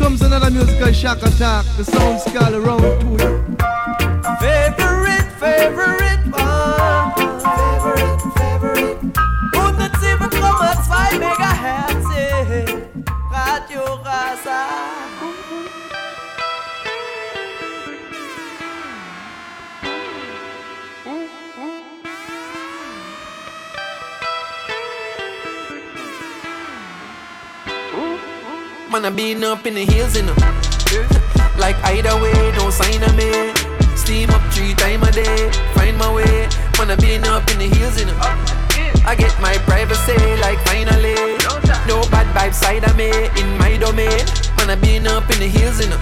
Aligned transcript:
comes 0.00 0.22
another 0.22 0.50
musical 0.50 0.92
shock 0.92 1.18
attack. 1.22 1.66
The 1.76 1.84
sound's 1.84 2.24
called 2.32 2.54
around 2.54 2.80
to 2.80 3.06
you. 3.20 3.32
Favorite, 4.40 5.26
favorite 5.38 6.09
I 29.04 29.10
been 29.10 29.42
up 29.44 29.66
in 29.66 29.74
the 29.74 29.84
hills, 29.84 30.14
you 30.14 30.22
know. 30.22 30.34
like 31.58 31.76
either 31.84 32.14
way, 32.20 32.52
no 32.58 32.70
sign 32.70 33.02
of 33.02 33.16
me. 33.16 33.54
Steam 33.96 34.28
up 34.30 34.42
three 34.52 34.74
times 34.74 35.08
a 35.08 35.12
day, 35.12 35.50
find 35.74 35.96
my 35.96 36.12
way. 36.12 36.48
I 36.76 36.96
been 36.96 37.24
up 37.24 37.48
in 37.52 37.58
the 37.58 37.68
hills, 37.76 37.98
you 38.00 38.06
know. 38.06 38.18
I 39.06 39.14
get 39.16 39.32
my 39.40 39.56
privacy, 39.68 40.18
like 40.40 40.58
finally. 40.66 41.14
No 41.86 42.02
bad 42.10 42.28
vibes 42.34 42.54
side 42.54 42.84
of 42.84 42.96
me, 42.96 43.10
in 43.40 43.58
my 43.58 43.76
domain. 43.78 44.24
I 44.58 44.74
been 44.76 45.06
up 45.06 45.28
in 45.30 45.38
the 45.40 45.48
hills, 45.48 45.80
you 45.80 45.88
know. 45.88 46.00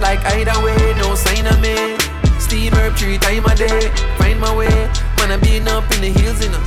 Like 0.00 0.20
either 0.36 0.56
way, 0.64 0.94
no 0.96 1.14
sign 1.14 1.46
of 1.46 1.60
me. 1.60 1.98
Steam 2.38 2.74
up 2.74 2.96
three 2.96 3.18
times 3.18 3.50
a 3.50 3.54
day, 3.54 3.90
find 4.16 4.40
my 4.40 4.54
way. 4.54 4.90
I 5.28 5.36
been 5.38 5.66
up 5.68 5.84
in 5.92 6.00
the 6.00 6.12
hills, 6.20 6.40
you 6.42 6.50
know. 6.50 6.62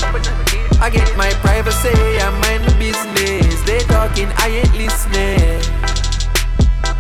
I 0.82 0.90
get 0.92 1.10
my 1.18 1.32
privacy, 1.42 1.90
I 2.20 2.30
mind 2.44 2.66
my 2.68 2.78
business. 2.78 3.49
Talking, 4.00 4.32
I 4.38 4.48
ain't 4.48 4.74
listening. 4.78 5.62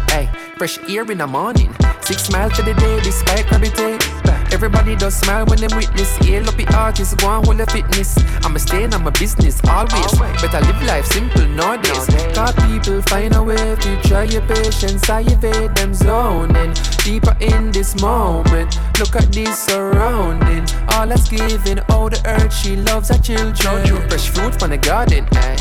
Hey, 0.09 0.29
fresh 0.57 0.77
air 0.89 1.09
in 1.09 1.19
the 1.19 1.27
morning. 1.27 1.73
Six 2.01 2.29
miles 2.29 2.51
to 2.57 2.61
the 2.61 2.73
day, 2.73 2.99
despite 2.99 3.47
gravity. 3.47 4.18
Everybody 4.59 4.97
does 4.97 5.15
smile 5.15 5.45
when 5.45 5.57
them 5.61 5.71
witness. 5.73 6.17
Hail 6.17 6.45
up 6.49 6.57
the 6.57 6.67
artist, 6.75 7.17
go 7.19 7.27
on 7.27 7.45
hold 7.45 7.59
the 7.59 7.65
fitness. 7.67 8.17
I'ma 8.43 8.57
stay 8.57 8.83
on 8.83 9.03
my 9.05 9.09
business 9.11 9.61
always. 9.69 10.11
But 10.19 10.53
I 10.53 10.59
live 10.59 10.83
life 10.83 11.05
simple 11.05 11.47
nowadays. 11.47 12.05
Cause 12.35 12.53
people 12.67 13.01
find 13.03 13.33
a 13.37 13.41
way 13.41 13.55
to 13.55 14.01
try 14.03 14.23
your 14.23 14.41
patience. 14.41 15.09
I 15.09 15.21
evade 15.21 15.73
them 15.75 15.93
zoning. 15.93 16.73
Deeper 17.05 17.37
in 17.39 17.71
this 17.71 18.01
moment. 18.01 18.77
Look 18.99 19.15
at 19.15 19.31
this 19.31 19.57
surrounding. 19.57 20.67
All 20.91 21.07
that's 21.07 21.29
giving, 21.29 21.79
all 21.87 22.09
the 22.09 22.21
earth 22.25 22.53
she 22.53 22.75
loves 22.75 23.07
her 23.07 23.17
children. 23.17 24.09
Fresh 24.09 24.27
fruit 24.27 24.59
from 24.59 24.71
the 24.71 24.77
garden, 24.77 25.25
eh? 25.37 25.55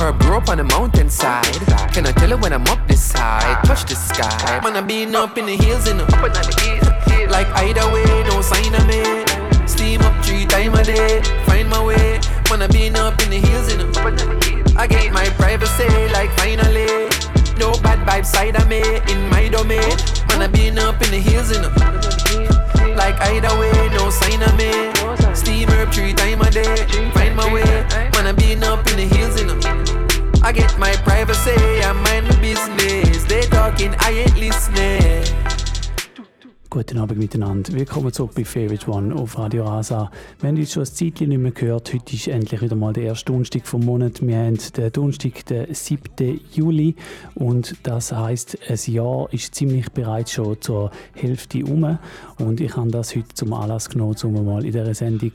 Herb 0.00 0.18
grow 0.18 0.38
up 0.38 0.48
on 0.48 0.58
the 0.58 0.64
mountainside. 0.64 1.54
Can 1.94 2.04
I 2.04 2.10
tell 2.10 2.30
her 2.30 2.36
when 2.36 2.52
I'm 2.52 2.66
up 2.66 2.84
this 2.88 3.00
side? 3.00 3.62
Touch 3.62 3.84
the 3.84 3.94
sky. 3.94 4.58
Man, 4.64 4.74
I 4.74 4.80
been 4.80 5.14
up 5.14 5.38
in 5.38 5.46
the 5.46 5.54
hills 5.54 5.86
and 5.86 6.00
up 6.00 6.10
in 6.10 6.32
the 6.32 6.89
Like 7.30 7.46
either 7.62 7.86
way, 7.92 8.04
no 8.24 8.42
sign 8.42 8.74
of 8.74 8.86
me. 8.86 9.24
Steam 9.66 10.00
up 10.02 10.24
three 10.24 10.46
times 10.46 10.76
a 10.80 10.84
day, 10.84 11.22
find 11.46 11.68
my 11.68 11.82
way. 11.82 12.20
Wanna 12.50 12.68
been 12.68 12.96
up 12.96 13.22
in 13.22 13.30
the 13.30 13.38
hills, 13.38 13.70
you 13.70 13.78
know. 13.78 14.76
I 14.76 14.86
get 14.88 15.12
my 15.12 15.28
privacy, 15.38 15.88
like 16.12 16.30
finally. 16.32 17.08
No 17.56 17.72
bad 17.82 18.00
vibes 18.06 18.26
side 18.26 18.56
of 18.56 18.66
me, 18.68 18.82
in 18.82 19.28
my 19.30 19.48
domain. 19.48 19.96
Wanna 20.28 20.48
been 20.48 20.78
up 20.78 21.00
in 21.02 21.10
the 21.12 21.20
hills, 21.20 21.52
you 21.52 21.60
know. 21.62 21.72
Like 22.96 23.14
either 23.30 23.54
way, 23.60 23.88
no 23.94 24.10
sign 24.10 24.42
of 24.42 24.56
me. 24.58 24.72
Steam 25.34 25.68
up 25.70 25.94
three 25.94 26.12
times 26.12 26.46
a 26.48 26.50
day, 26.50 26.76
find 27.14 27.36
my 27.36 27.46
way. 27.52 27.86
Wanna 28.12 28.34
been 28.34 28.64
up 28.64 28.86
in 28.88 28.96
the 28.96 29.06
hills, 29.14 29.40
you 29.40 29.46
know. 29.46 30.40
I 30.42 30.50
get 30.52 30.76
my 30.78 30.96
privacy, 31.06 31.54
I 31.82 31.92
mind 31.92 32.26
my 32.28 32.40
business. 32.40 33.24
They 33.24 33.42
talking, 33.42 33.94
I 34.00 34.10
ain't 34.10 34.36
listening. 34.36 35.39
Guten 36.72 36.98
Abend 36.98 37.18
miteinander. 37.18 37.72
Willkommen 37.72 38.12
zurück 38.12 38.30
bei 38.36 38.44
Favorite 38.44 38.88
One 38.88 39.12
auf 39.12 39.36
Radio 39.36 39.64
Rasa. 39.64 40.08
Wir 40.38 40.50
haben 40.50 40.56
jetzt 40.56 40.74
schon 40.74 40.84
ein 40.84 40.86
Zeitchen 40.86 41.30
nicht 41.30 41.38
mehr 41.38 41.50
gehört. 41.50 41.92
Heute 41.92 42.14
ist 42.14 42.28
endlich 42.28 42.62
wieder 42.62 42.76
mal 42.76 42.92
der 42.92 43.06
erste 43.06 43.24
Donnerstag 43.24 43.66
vom 43.66 43.84
Monat. 43.84 44.24
Wir 44.24 44.36
haben 44.38 44.56
den 44.76 44.92
Donnerstag, 44.92 45.44
den 45.46 45.74
7. 45.74 46.40
Juli. 46.52 46.94
Und 47.34 47.74
das 47.82 48.12
heisst, 48.12 48.56
ein 48.68 48.78
Jahr 48.86 49.26
ist 49.32 49.52
ziemlich 49.56 49.90
bereits 49.90 50.30
schon 50.30 50.60
zur 50.60 50.92
Hälfte 51.12 51.64
um. 51.64 51.98
Und 52.38 52.60
ich 52.60 52.76
habe 52.76 52.88
das 52.92 53.16
heute 53.16 53.34
zum 53.34 53.52
Anlass 53.52 53.90
genommen, 53.90 54.14
um 54.22 54.44
mal 54.46 54.64
in 54.64 54.70
dieser 54.70 54.94
Sendung 54.94 55.32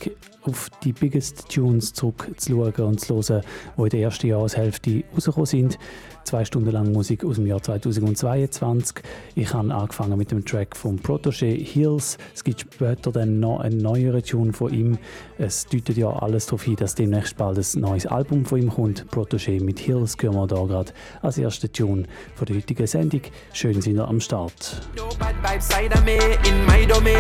auf 0.48 0.70
die 0.84 0.94
Biggest 0.94 1.50
Tunes 1.50 1.94
zurückzuschauen 1.94 2.74
und 2.86 3.00
zu 3.00 3.16
hören, 3.16 3.44
die 3.78 3.82
in 3.82 3.90
der 3.90 4.00
ersten 4.02 4.28
Jahreshälfte 4.28 5.04
rausgekommen 5.14 5.46
sind. 5.46 5.80
Zwei 6.24 6.44
Stunden 6.44 6.72
lang 6.72 6.92
Musik 6.92 7.24
aus 7.24 7.36
dem 7.36 7.46
Jahr 7.46 7.62
2022. 7.62 9.04
Ich 9.36 9.54
habe 9.54 9.72
angefangen 9.72 10.18
mit 10.18 10.32
dem 10.32 10.44
Track 10.44 10.76
von 10.76 11.00
Protégé 11.00 11.56
Hills. 11.64 12.18
Es 12.34 12.44
gibt 12.44 12.62
später 12.62 13.12
dann 13.12 13.40
noch 13.40 13.60
einen 13.60 13.78
neueren 13.78 14.24
Tune 14.24 14.52
von 14.52 14.74
ihm. 14.74 14.98
Es 15.38 15.68
deutet 15.68 15.98
ja 15.98 16.10
alles 16.10 16.48
darauf 16.48 16.64
hin, 16.64 16.78
dass 16.78 16.96
demnächst 16.96 17.38
bald 17.38 17.60
ein 17.60 17.82
neues 17.82 18.08
Album 18.08 18.44
von 18.44 18.60
ihm 18.60 18.72
kommt. 18.72 19.06
Protégé 19.12 19.64
mit 19.64 19.78
Hills 19.78 20.16
hören 20.20 20.34
wir 20.34 20.58
hier 20.58 20.68
gerade 20.68 20.92
als 21.22 21.38
erster 21.38 21.72
Tune 21.72 22.06
von 22.34 22.46
der 22.48 22.56
heutigen 22.56 22.88
Sendung. 22.88 23.22
Schön 23.54 23.80
sind 23.82 23.96
wir 23.96 24.08
am 24.08 24.20
Start. 24.20 24.82
No 24.96 25.10
bad 25.20 25.36
vibes 25.44 25.68
side 25.68 25.94
of 25.94 26.04
me, 26.06 26.18
in 26.18 26.66
my 26.66 26.88
domain. 26.88 27.16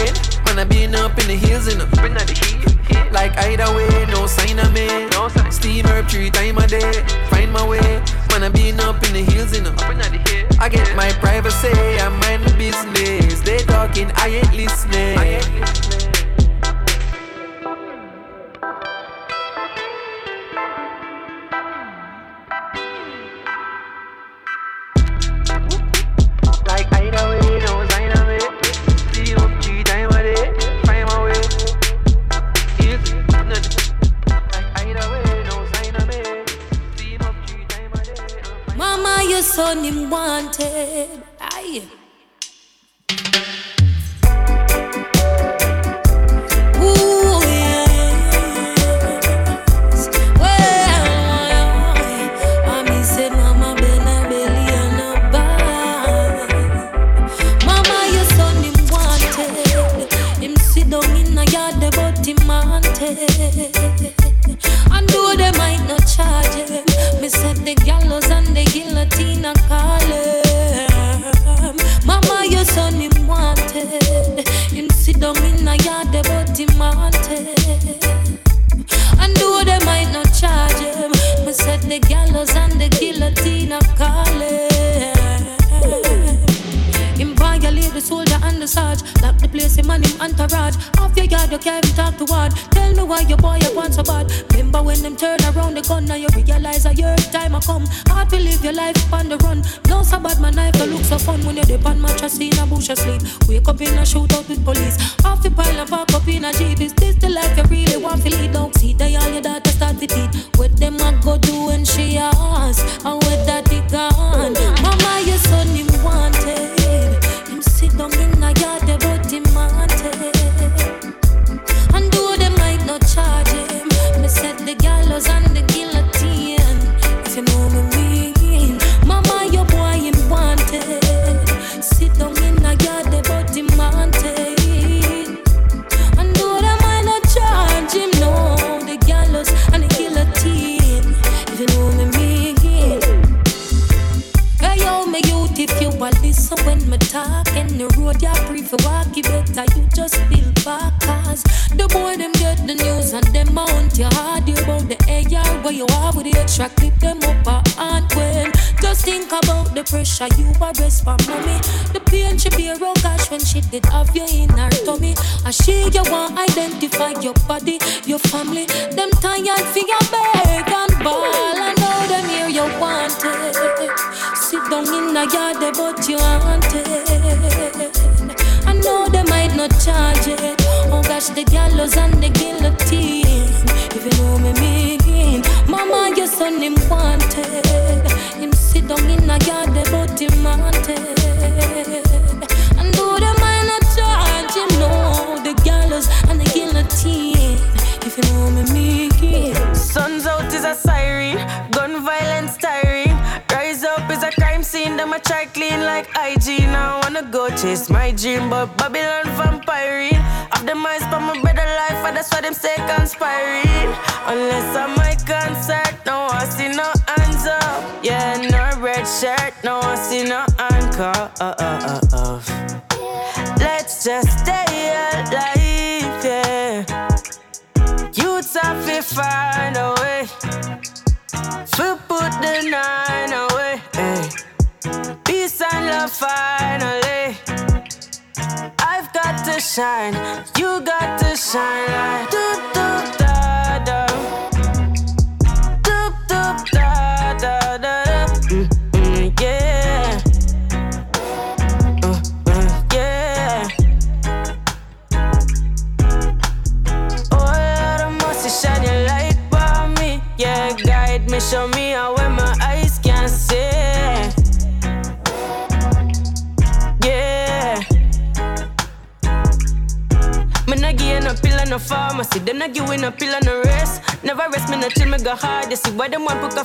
Man, 0.46 0.58
I've 0.60 0.70
been 0.70 0.96
up 0.96 1.12
in 1.20 1.28
the 1.28 1.36
hills, 1.36 1.68
in 1.68 1.78
the 1.78 2.75
Like 3.12 3.38
either 3.38 3.74
way, 3.76 4.06
no 4.10 4.28
sign 4.28 4.60
of 4.60 4.74
me. 4.74 4.88
No 5.10 5.30
sign. 5.30 5.52
Steam 5.52 5.86
herb 5.86 6.08
three 6.10 6.30
times 6.30 6.64
a 6.64 6.68
day. 6.68 7.04
Find 7.30 7.52
my 7.52 7.68
way. 7.68 8.02
Man, 8.30 8.44
I've 8.44 8.54
been 8.54 8.80
up 8.80 9.04
in 9.08 9.14
the 9.14 9.24
hills, 9.32 9.56
you 9.56 9.62
know. 9.64 9.74
I 10.60 10.70
get 10.70 10.96
my 10.96 11.12
privacy, 11.14 11.70
I 11.70 12.10
mind 12.22 12.44
my 12.44 12.58
business. 12.58 13.42
They 13.42 13.60
talking, 13.60 14.12
I 14.16 14.28
ain't 14.28 14.54
listening. 14.54 15.18
I 15.18 15.26
ain't 15.26 15.60
listening. 15.60 15.95
Wanted. 40.46 41.35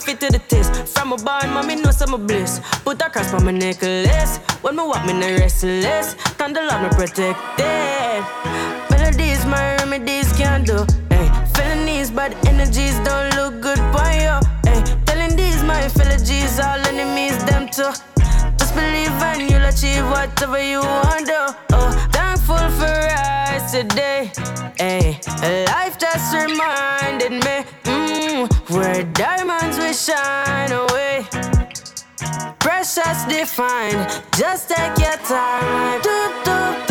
tough 0.00 0.08
it 0.08 0.20
to 0.20 0.32
the 0.32 0.38
test. 0.38 0.72
From 0.94 1.12
a 1.12 1.16
barn, 1.16 1.50
mommy 1.50 1.76
knows 1.76 2.00
I'm 2.00 2.14
a 2.14 2.18
bliss. 2.18 2.60
Put 2.84 3.02
a 3.02 3.10
cross 3.10 3.32
on 3.34 3.44
my 3.44 3.52
necklace. 3.52 4.38
When 4.62 4.76
me 4.76 4.82
walk, 4.82 5.04
me 5.06 5.12
no 5.12 5.28
restless. 5.38 6.14
Turn 6.38 6.52
the 6.52 6.62
love, 6.62 6.82
me 6.82 6.88
protected. 6.90 8.22
Melodies, 8.90 9.44
my 9.46 9.76
remedies 9.76 10.32
can't 10.32 10.66
do. 10.66 10.86
Hey, 11.10 11.28
feeling 11.54 11.84
these 11.84 12.10
bad 12.10 12.34
energies 12.46 12.98
don't 13.00 13.34
look 13.36 13.60
good 13.60 13.80
by 13.92 14.12
you. 14.24 14.36
Telling 15.06 15.36
these 15.36 15.62
my 15.62 15.82
fellogies, 15.96 16.58
all 16.64 16.80
enemies, 16.86 17.36
them 17.44 17.68
too. 17.68 17.92
Just 18.58 18.74
believe 18.74 19.10
and 19.28 19.50
you'll 19.50 19.64
achieve 19.64 20.04
whatever 20.10 20.62
you 20.62 20.80
want 20.80 21.26
to. 21.26 21.56
Oh, 21.72 21.90
thankful 22.12 22.64
for 22.78 23.00
us 23.20 23.72
today. 23.72 24.32
Hey, 24.78 25.20
life 25.66 25.98
just 25.98 26.34
reminded 26.34 27.32
me 27.44 27.64
where 28.70 29.02
diamonds 29.02 29.78
will 29.78 29.92
shine 29.92 30.70
away. 30.70 31.26
Precious 32.60 33.24
defined, 33.24 34.22
just 34.36 34.68
take 34.68 34.96
your 34.96 35.16
time. 35.26 36.00
Do, 36.02 36.32
do, 36.44 36.89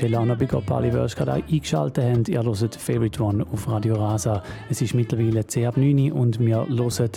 Stellana 0.00 0.34
Bigopali 0.34 0.94
Wörsch 0.94 1.14
gerade 1.14 1.44
eingeschaltet 1.46 2.02
haben. 2.02 2.24
Ihr 2.26 2.42
hört 2.42 2.74
Favorite 2.74 3.22
One 3.22 3.46
auf 3.52 3.68
Radio 3.68 3.96
Rasa. 3.96 4.42
Es 4.70 4.80
ist 4.80 4.94
mittlerweile 4.94 5.42
10.09 5.42 6.10
Uhr 6.10 6.18
und 6.18 6.40
wir 6.40 6.66
hören 6.66 7.10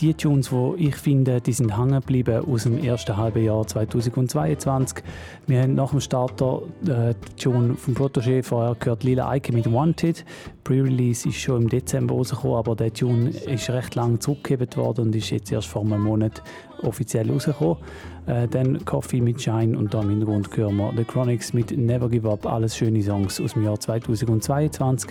die 0.00 0.14
Tunes, 0.14 0.48
die 0.48 0.86
ich 0.88 0.96
finde, 0.96 1.42
die 1.42 1.52
sind 1.52 1.76
hängen 1.76 2.00
geblieben 2.00 2.42
aus 2.50 2.62
dem 2.62 2.82
ersten 2.82 3.18
halben 3.18 3.44
Jahr 3.44 3.66
2022. 3.66 5.04
Wir 5.46 5.60
haben 5.60 5.74
nach 5.74 5.90
dem 5.90 6.00
Starter 6.00 6.62
äh, 6.86 7.12
die 7.14 7.42
Tune 7.42 7.74
vom 7.74 7.92
Protégé 7.92 8.42
vorher 8.42 8.76
gehört, 8.76 9.04
Lila 9.04 9.36
Ike 9.36 9.52
mit 9.52 9.70
Wanted. 9.70 10.24
Pre-Release 10.64 11.28
ist 11.28 11.36
schon 11.36 11.62
im 11.62 11.68
Dezember 11.68 12.14
rausgekommen, 12.14 12.56
aber 12.56 12.74
der 12.74 12.94
Tune 12.94 13.28
ist 13.28 13.68
recht 13.68 13.94
lang 13.94 14.20
zurückgegeben 14.20 14.74
worden 14.76 15.06
und 15.06 15.16
ist 15.16 15.28
jetzt 15.28 15.52
erst 15.52 15.68
vor 15.68 15.82
einem 15.82 16.00
Monat 16.00 16.42
offiziell 16.82 17.30
rausgekommen. 17.30 17.76
Äh, 18.26 18.46
dann 18.46 18.84
Coffee 18.84 19.20
mit 19.20 19.42
Shine 19.42 19.76
und 19.76 19.92
da 19.92 20.00
im 20.00 20.10
Hintergrund 20.10 20.48
hören 20.56 20.76
wir 20.76 20.92
The 20.96 21.04
Chronics 21.04 21.52
mit 21.52 21.76
Never 21.76 22.08
Give 22.08 22.30
Up. 22.30 22.46
Alles 22.46 22.76
schöne 22.76 23.02
Songs 23.02 23.40
aus 23.40 23.54
dem 23.54 23.64
Jahr 23.64 23.78
2022. 23.80 25.10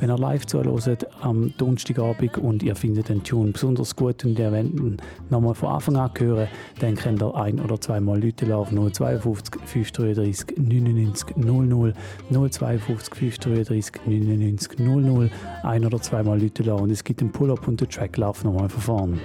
Wenn 0.00 0.10
ihr 0.10 0.18
live 0.18 0.44
zuhört 0.46 1.06
am 1.20 1.52
Donnerstagabend 1.56 2.38
und 2.38 2.62
ihr 2.62 2.74
findet 2.74 3.10
den 3.10 3.22
Tune 3.22 3.52
besonders 3.52 3.94
gut 3.94 4.24
und 4.24 4.38
ihr 4.38 4.50
wollt 4.50 4.74
ihn 4.74 4.96
nochmal 5.30 5.54
von 5.54 5.68
Anfang 5.68 5.96
an 5.96 6.10
hören, 6.18 6.48
dann 6.80 6.96
könnt 6.96 7.22
ihr 7.22 7.34
ein- 7.36 7.60
oder 7.60 7.80
zweimal 7.80 8.20
Leute 8.20 8.54
auf 8.56 8.70
052 8.70 9.60
533 9.64 10.56
99 10.58 11.36
00 11.36 11.94
052 12.30 13.14
533 13.14 13.92
99 14.06 14.78
00 14.78 15.30
ein- 15.62 15.86
oder 15.86 16.00
zweimal 16.00 16.40
Leute 16.40 16.74
und 16.74 16.90
es 16.90 17.04
gibt 17.04 17.20
einen 17.20 17.30
Pull-Up 17.30 17.68
und 17.68 17.80
den 17.80 17.88
Track 17.88 18.16
laufen 18.16 18.48
nochmal 18.48 18.68
von 18.68 18.80
vorne. 18.80 19.18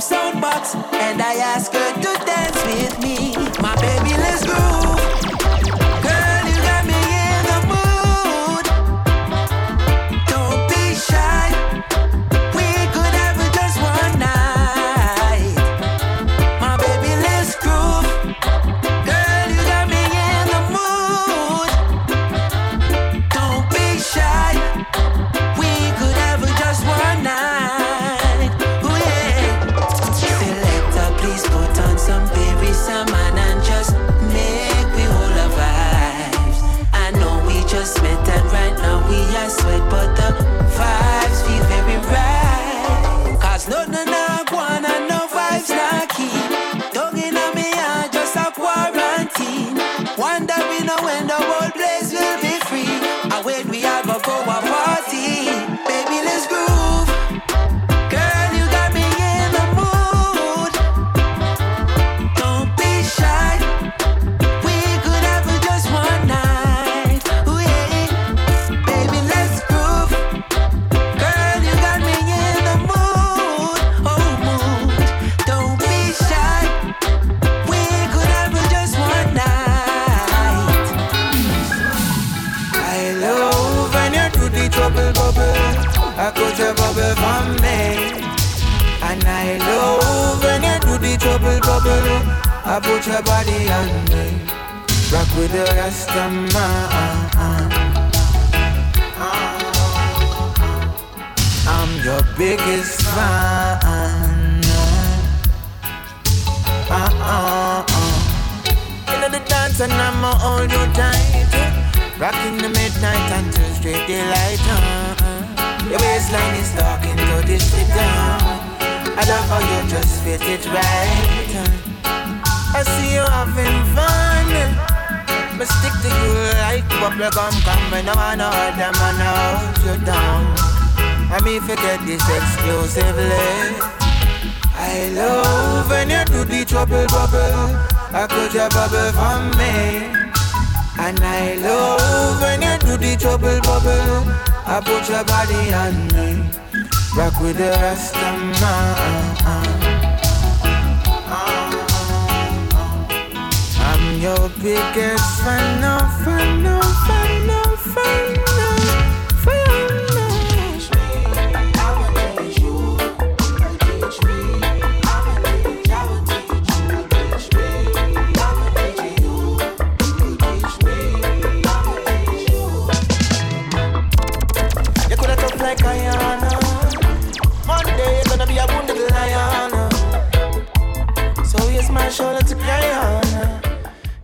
soundbox 0.00 0.74
and 0.92 1.20
I 1.20 1.34
ask 1.34 1.72
her. 1.72 1.87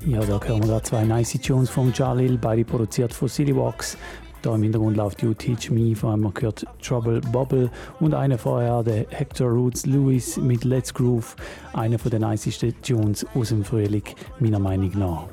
Ja, 0.06 0.20
da 0.20 0.38
hören 0.38 0.60
wir 0.60 0.68
gerade 0.68 0.82
zwei 0.82 1.04
nice 1.04 1.38
Tunes 1.40 1.70
von 1.70 1.90
Jalil, 1.94 2.36
beide 2.36 2.62
produziert 2.62 3.14
von 3.14 3.26
Citybox. 3.26 3.96
Da 4.42 4.54
im 4.54 4.62
Hintergrund 4.62 4.98
läuft 4.98 5.22
You 5.22 5.32
Teach 5.32 5.70
Me, 5.70 5.96
vor 5.96 6.10
allem 6.10 6.20
man 6.20 6.34
hört 6.38 6.66
Trouble 6.82 7.22
Bubble 7.32 7.70
und 8.00 8.12
eine 8.12 8.36
vorher, 8.36 8.82
der 8.82 9.06
Hector 9.08 9.48
Roots 9.48 9.86
Lewis 9.86 10.36
mit 10.36 10.64
Let's 10.64 10.92
Groove, 10.92 11.34
einer 11.72 11.98
von 11.98 12.10
den 12.10 12.20
nicesten 12.20 12.74
Tunes 12.82 13.24
aus 13.34 13.48
dem 13.48 13.64
Frühling, 13.64 14.04
meiner 14.40 14.58
Meinung 14.58 14.90
nach. 14.98 15.24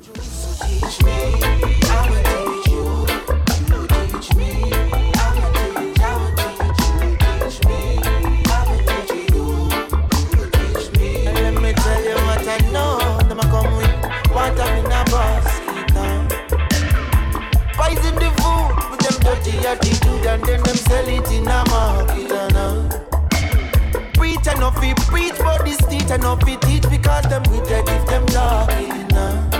and 20.32 20.42
then 20.44 20.62
them 20.62 20.76
sell 20.76 21.08
it 21.08 21.30
in 21.30 21.46
a 21.46 21.64
market. 21.68 22.32
And, 22.32 22.56
uh, 22.56 22.88
preach 24.14 24.46
and 24.48 24.60
not 24.60 24.78
fit 24.80 24.96
preach, 25.12 25.34
but 25.38 25.64
this 25.64 25.76
teach 25.88 26.10
and 26.10 26.22
not 26.22 26.42
fit 26.44 26.60
teach 26.62 26.88
because 26.88 27.24
them 27.24 27.42
we 27.50 27.60
they 27.68 27.82
give 27.82 28.06
them 28.06 28.24
talking. 28.26 29.12
Uh. 29.12 29.50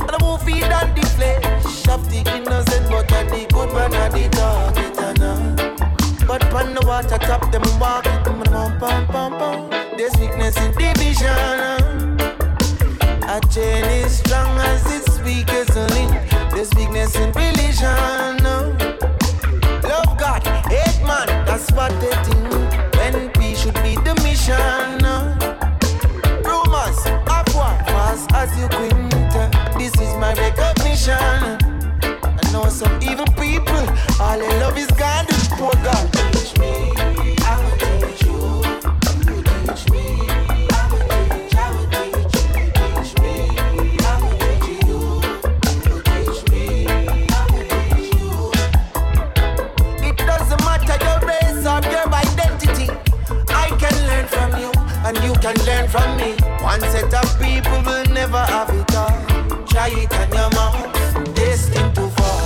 And 0.00 0.10
I 0.10 0.18
won't 0.20 0.42
feed 0.42 0.64
on 0.64 0.94
the 0.94 1.04
flesh 1.16 1.88
of 1.88 2.08
the 2.10 2.20
innocent, 2.36 2.88
but 2.90 3.12
at 3.12 3.28
the 3.28 3.46
good 3.52 3.70
one 3.72 3.94
at 3.94 4.12
the 4.12 4.28
target. 4.30 4.98
And, 4.98 5.22
uh, 5.22 6.26
but 6.26 6.40
pan 6.52 6.74
the 6.74 6.82
water 6.86 7.18
top 7.18 7.52
them 7.52 7.62
walk 7.78 8.06
it, 8.06 8.24
them 8.24 8.42
pom 8.44 8.78
pom 8.78 9.06
pom 9.08 9.32
pom. 9.38 9.70
There's 9.98 10.16
weakness 10.16 10.56
in 10.56 10.72
division. 10.72 11.28
Uh. 11.28 11.82
A 13.28 13.40
chain 13.52 13.84
is 13.84 14.18
strong 14.20 14.56
as 14.58 14.86
its 14.96 15.20
weakest 15.20 15.76
link. 15.94 16.12
There's 16.52 16.72
weakness 16.74 17.14
in 17.16 17.30
religion. 17.32 18.46
Uh 18.46 19.25
love 19.96 20.18
God, 20.18 20.42
hate 20.68 21.00
man, 21.06 21.26
that's 21.46 21.70
what 21.72 21.92
they 22.00 22.14
think. 22.24 22.96
When 22.96 23.14
we 23.38 23.54
should 23.54 23.74
be 23.84 23.94
the 24.06 24.14
mission. 24.24 25.00
Rumors, 26.44 27.00
up 27.36 27.48
one, 27.54 27.78
fast 27.92 28.32
as 28.32 28.50
you 28.58 28.68
quint. 28.68 29.12
This 29.78 29.94
is 30.00 30.12
my 30.16 30.32
recognition 30.34 31.16
I 31.22 32.52
know 32.52 32.68
some 32.68 32.98
evil 33.02 33.26
people. 33.38 33.84
All 34.20 34.38
they 34.38 34.60
love 34.60 34.76
is 34.78 34.90
God, 34.92 35.26
poor 35.58 35.72
God. 35.84 36.12
Teach 36.32 36.58
me. 36.58 36.95
Learn 55.52 55.88
from 55.88 56.16
me. 56.16 56.34
One 56.62 56.80
set 56.80 57.12
of 57.14 57.40
people 57.40 57.80
will 57.82 58.04
never 58.12 58.38
have 58.38 58.70
it 58.70 58.94
all. 58.94 59.66
Try 59.66 59.88
it 59.88 60.12
on 60.12 60.28
your 60.32 60.50
mouth, 60.50 61.34
destined 61.34 61.94
to 61.94 62.08
fall. 62.16 62.42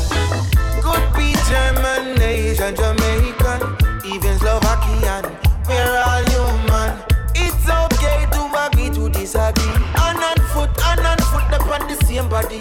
Could 0.83 1.07
be 1.17 1.35
German, 1.49 2.21
Asian, 2.21 2.75
Jamaican, 2.75 3.61
even 4.05 4.39
Slovakian. 4.39 5.25
We're 5.69 6.03
all 6.05 6.25
human. 6.29 6.93
It's 7.35 7.69
okay 7.69 8.27
to 8.33 8.43
agree 8.67 8.91
to 8.91 9.09
disagree. 9.09 9.77
And 9.97 10.43
foot, 10.53 10.79
hand 10.81 11.01
and 11.01 11.23
foot, 11.25 11.49
upon 11.55 11.89
the 11.89 11.97
same 12.05 12.29
body. 12.29 12.61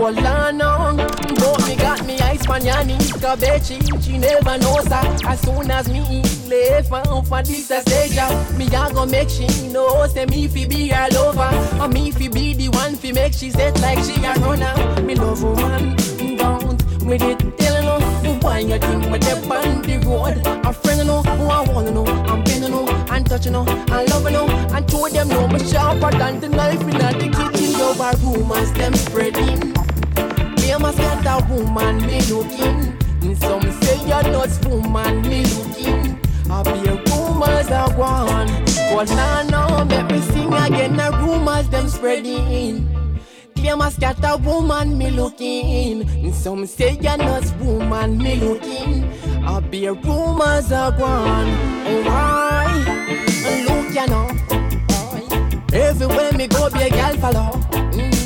I 0.00 0.52
know. 0.52 0.94
But 0.96 1.66
me 1.66 1.74
got 1.74 2.06
me 2.06 2.18
ice 2.20 2.46
pan 2.46 2.62
yani 2.62 2.96
Kabechi, 3.18 4.04
she 4.04 4.18
never 4.18 4.56
knows 4.58 4.84
that. 4.84 5.24
As 5.24 5.40
soon 5.40 5.70
as 5.70 5.88
me 5.88 6.22
left 6.46 6.88
for, 6.88 7.02
for 7.24 7.42
this 7.42 7.70
a 7.70 7.80
stage 7.80 8.16
Me 8.56 8.66
a 8.66 8.92
go 8.94 9.06
make 9.06 9.28
she 9.28 9.46
know 9.68 10.06
Say 10.06 10.26
me 10.26 10.46
fi 10.46 10.66
be 10.66 10.92
all 10.92 11.16
over. 11.16 11.82
And 11.82 11.92
me 11.92 12.12
fi 12.12 12.28
be 12.28 12.54
the 12.54 12.68
one 12.68 12.94
fi 12.94 13.12
make 13.12 13.32
she 13.32 13.50
set 13.50 13.80
like 13.80 13.98
she 14.04 14.14
a 14.24 14.34
runner. 14.34 15.02
Me 15.02 15.16
love 15.16 15.42
woman, 15.42 15.96
don't 16.36 16.78
with 17.04 17.22
it 17.22 17.58
Tell 17.58 17.82
no, 17.82 18.38
why 18.40 18.60
you 18.60 18.78
think 18.78 19.10
me 19.10 19.20
step 19.20 19.50
on 19.50 19.82
the 19.82 19.98
road 20.06 20.66
A 20.66 20.72
friend 20.72 21.06
know, 21.06 21.22
who 21.22 21.44
I 21.46 21.62
wanna 21.72 21.90
know. 21.90 22.06
I'm 22.06 22.44
bending 22.44 22.70
know, 22.70 22.86
and 23.10 23.26
touching 23.26 23.52
know. 23.52 23.66
And 23.66 24.08
loving 24.10 24.32
know, 24.34 24.46
and 24.46 24.90
show 24.90 25.08
them 25.08 25.28
know 25.28 25.48
Me 25.48 25.58
sharper 25.66 26.16
than 26.16 26.38
the 26.38 26.48
knife 26.48 26.82
in 26.82 26.90
the 26.90 27.50
kitchen. 27.52 27.80
Over 27.80 28.12
rumors 28.22 28.72
them 28.72 28.94
spreading 28.94 29.87
A 30.70 30.92
scatter 30.92 31.44
woman 31.52 31.96
me 32.06 32.20
looking. 32.30 32.96
And 33.22 33.36
Some 33.38 33.72
say 33.80 33.96
you're 34.06 34.22
not 34.22 34.64
woman 34.66 35.22
me 35.22 35.42
looking. 35.44 36.20
I 36.50 36.62
be 36.62 37.10
rumors 37.10 37.70
are 37.70 37.90
gone. 37.96 38.64
But 38.90 39.08
now 39.08 39.42
no, 39.42 39.84
make 39.86 40.10
me 40.10 40.20
sing 40.20 40.52
again 40.52 40.96
The 40.96 41.10
rumors 41.20 41.68
them 41.68 41.88
spreading. 41.88 42.86
Claim 43.56 43.80
a 43.80 43.90
scatter 43.90 44.36
woman 44.36 44.96
me 44.96 45.10
looking. 45.10 46.02
And 46.02 46.34
Some 46.34 46.64
say 46.66 46.98
you're 47.00 47.16
not 47.16 47.44
woman 47.58 48.18
me 48.18 48.36
looking. 48.36 49.10
I 49.44 49.60
be 49.60 49.88
rumors 49.88 50.70
are 50.70 50.94
Oh 51.00 52.02
why 52.04 52.68
Look 53.66 53.94
you 53.94 54.06
know. 54.06 54.28
Everywhere 55.72 56.32
me 56.32 56.46
go 56.46 56.70
be 56.70 56.82
a 56.82 56.90
gal 56.90 57.16
follow. 57.16 57.60
Mm. 57.92 58.17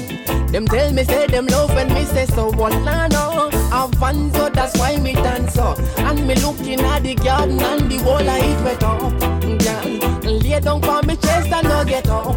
Them 0.52 0.66
tell 0.66 0.92
me 0.92 1.02
say 1.04 1.26
them 1.28 1.46
love 1.46 1.74
when 1.74 1.88
me 1.94 2.04
say 2.04 2.26
so. 2.26 2.52
But 2.52 2.74
I 2.74 3.08
know 3.08 3.48
I 3.72 3.86
Avanzo 3.88 4.52
that's 4.52 4.78
why 4.78 4.98
me 4.98 5.14
dance 5.14 5.54
so. 5.54 5.74
And 5.96 6.26
me 6.26 6.34
looking 6.34 6.80
at 6.80 7.02
the 7.02 7.14
garden 7.14 7.58
and 7.58 7.90
the 7.90 8.04
wall 8.04 8.28
I 8.28 8.38
it 8.38 8.62
wet 8.62 8.82
up 8.82 9.18
Girl, 9.62 10.30
lay 10.30 10.60
down 10.60 10.82
for 10.82 11.00
me 11.06 11.16
chest 11.16 11.48
and 11.48 11.66
no 11.66 11.82
get 11.86 12.06
up. 12.06 12.36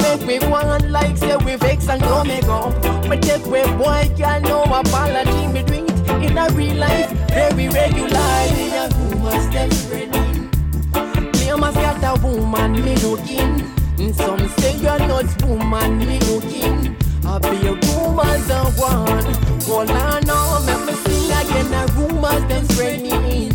Make 0.00 0.26
me 0.28 0.48
one 0.48 0.92
like 0.92 1.16
say 1.16 1.36
we 1.38 1.56
vex 1.56 1.88
and 1.88 2.02
no 2.02 2.22
make 2.22 2.44
up. 2.44 2.80
But 3.08 3.20
take 3.22 3.44
way 3.46 3.64
boy 3.76 4.12
can 4.16 4.42
no 4.42 4.62
apology. 4.62 5.48
Me 5.48 5.64
it 5.66 6.30
in 6.30 6.38
a 6.38 6.48
real 6.50 6.76
life 6.76 7.10
Very 7.30 7.68
regularly 7.68 8.70
The 8.70 8.94
rumors 9.10 9.48
them 9.48 9.70
spreading 9.72 10.50
Claim 11.32 11.64
a 11.64 12.14
woman 12.22 12.72
me 12.84 12.94
looking. 12.98 14.14
Some 14.14 14.48
say 14.50 14.76
you're 14.76 15.00
not 15.00 15.42
woman 15.42 15.98
me 15.98 16.20
looking 16.20 16.96
I 17.26 17.38
be 17.38 17.66
a 17.66 17.72
rumors 17.72 18.50
of 18.50 18.78
one 18.78 19.26
All 19.70 19.90
I 19.90 20.20
know 20.20 20.60
make 20.66 20.86
me 20.86 20.94
sing 21.04 21.30
again 21.40 21.70
The 21.74 21.82
rumors 21.96 22.44
them 22.48 22.64
spreading 22.70 23.50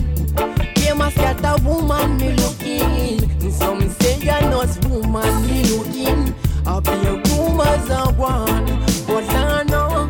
Claim 0.75 1.01
a 1.01 1.11
scatter 1.11 1.55
woman 1.63 2.17
me 2.17 2.33
looking 2.33 3.51
Some 3.51 3.89
say 3.89 4.17
you're 4.19 4.41
not 4.49 4.85
woman 4.85 5.47
me 5.47 5.63
looking 5.71 6.35
I 6.65 6.79
be 6.79 6.91
a 7.07 7.13
rumors 7.29 7.89
of 7.89 8.17
one 8.17 8.69
All 9.09 9.29
I 9.29 9.63
know 9.63 10.09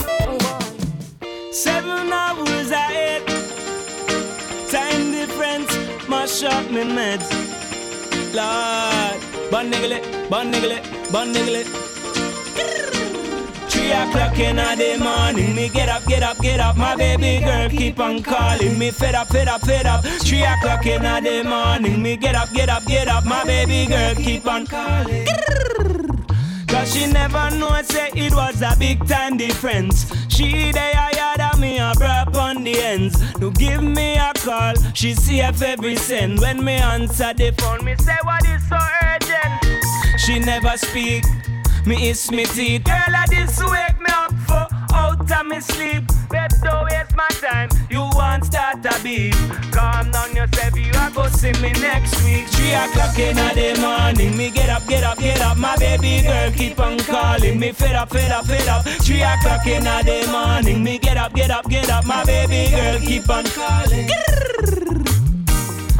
Seven 1.51 2.11
hours 2.11 2.71
ahead. 2.71 3.27
Time 4.71 5.11
difference, 5.11 5.69
mash 6.07 6.43
up 6.43 6.71
me 6.71 6.83
meds. 6.83 7.29
Lord, 8.33 9.51
bun 9.51 9.69
niggle 9.69 9.91
it, 9.91 10.29
bun 10.29 10.49
niggle 10.49 10.71
it, 10.71 11.11
bun 11.11 11.33
niggle 11.33 11.55
it. 11.55 11.90
Three 13.91 13.99
o'clock 13.99 14.39
in 14.39 14.55
the 14.55 14.97
morning, 15.03 15.53
me 15.53 15.67
get 15.67 15.89
up, 15.89 16.05
get 16.05 16.23
up, 16.23 16.39
get 16.39 16.61
up. 16.61 16.77
My 16.77 16.95
baby 16.95 17.43
girl 17.43 17.69
keep 17.69 17.99
on 17.99 18.23
calling 18.23 18.79
me, 18.79 18.89
fed 18.89 19.15
up, 19.15 19.27
fed 19.27 19.49
up, 19.49 19.59
fed 19.63 19.85
up. 19.85 20.05
Three 20.05 20.43
o'clock 20.43 20.85
in 20.85 21.01
the 21.01 21.43
morning, 21.43 22.01
me 22.01 22.15
get 22.15 22.33
up, 22.33 22.49
get 22.53 22.69
up, 22.69 22.85
get 22.85 23.09
up. 23.09 23.25
My 23.25 23.43
baby 23.43 23.87
girl 23.87 24.15
keep 24.15 24.47
on 24.47 24.65
calling. 24.65 25.27
Cause 26.69 26.93
she 26.95 27.11
never 27.11 27.51
know 27.57 27.81
say 27.81 28.11
it 28.15 28.33
was 28.33 28.61
a 28.61 28.77
big 28.79 29.05
time 29.09 29.35
difference. 29.35 30.09
She 30.29 30.71
they 30.71 30.93
higher 30.93 31.35
than 31.35 31.59
me 31.59 31.77
a 31.79 31.91
brap 31.91 32.33
on 32.35 32.63
the 32.63 32.79
ends. 32.81 33.19
To 33.39 33.51
give 33.51 33.83
me 33.83 34.15
a 34.15 34.31
call, 34.33 34.73
she 34.93 35.13
see 35.15 35.41
if 35.41 35.61
every 35.61 35.97
cent. 35.97 36.39
When 36.39 36.63
me 36.63 36.75
answer 36.75 37.33
the 37.33 37.51
phone, 37.57 37.83
me 37.83 37.97
say 37.97 38.15
what 38.23 38.45
is 38.45 38.65
so 38.69 38.77
urgent. 39.03 39.83
She 40.17 40.39
never 40.39 40.77
speak, 40.77 41.25
me 41.85 42.09
is 42.09 42.31
me 42.31 42.45
teeth. 42.45 42.83
Girl, 42.83 42.95
I 42.95 43.25
this 43.29 43.59
wake 43.59 43.99
me 43.99 44.09
up 44.09 44.33
for 44.47 44.67
out 44.93 45.31
of 45.31 45.45
me 45.45 45.59
sleep. 45.59 46.03
Don't 46.63 46.83
waste 46.85 47.15
my 47.15 47.27
time. 47.29 47.69
You 47.89 48.01
want 48.13 48.45
start 48.45 48.85
a 48.85 49.03
beef. 49.03 49.33
Calm 49.71 50.11
down 50.11 50.35
yourself, 50.35 50.77
you 50.77 50.91
are 50.95 51.09
go 51.09 51.27
see 51.27 51.53
me 51.53 51.71
next 51.73 52.23
week. 52.23 52.47
Three 52.49 52.73
o'clock 52.73 53.17
in 53.17 53.35
the 53.35 53.79
morning, 53.81 54.37
me 54.37 54.51
get 54.51 54.69
up, 54.69 54.87
get 54.87 55.03
up, 55.03 55.17
get 55.17 55.41
up. 55.41 55.57
My 55.57 55.75
baby 55.77 56.21
girl 56.21 56.51
keep 56.51 56.79
on 56.79 56.99
calling 56.99 57.59
me, 57.59 57.71
fed 57.71 57.95
up, 57.95 58.09
fed 58.09 58.31
up, 58.31 58.45
fed 58.45 58.67
up. 58.67 58.85
Three 58.85 59.23
o'clock 59.23 59.65
in 59.65 59.83
the 59.83 60.27
morning, 60.31 60.83
me 60.83 60.99
get 60.99 61.17
up, 61.17 61.33
get 61.33 61.49
up, 61.49 61.67
get 61.67 61.89
up. 61.89 62.05
My 62.05 62.23
baby 62.25 62.69
girl 62.69 62.99
keep 62.99 63.29
on 63.29 63.45
calling. 63.45 64.07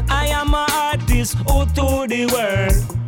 I 0.09 0.27
am 0.27 0.53
an 0.53 0.69
artist 0.71 1.35
who 1.39 1.65
to 1.65 2.07
the 2.07 2.29
world. 2.31 3.00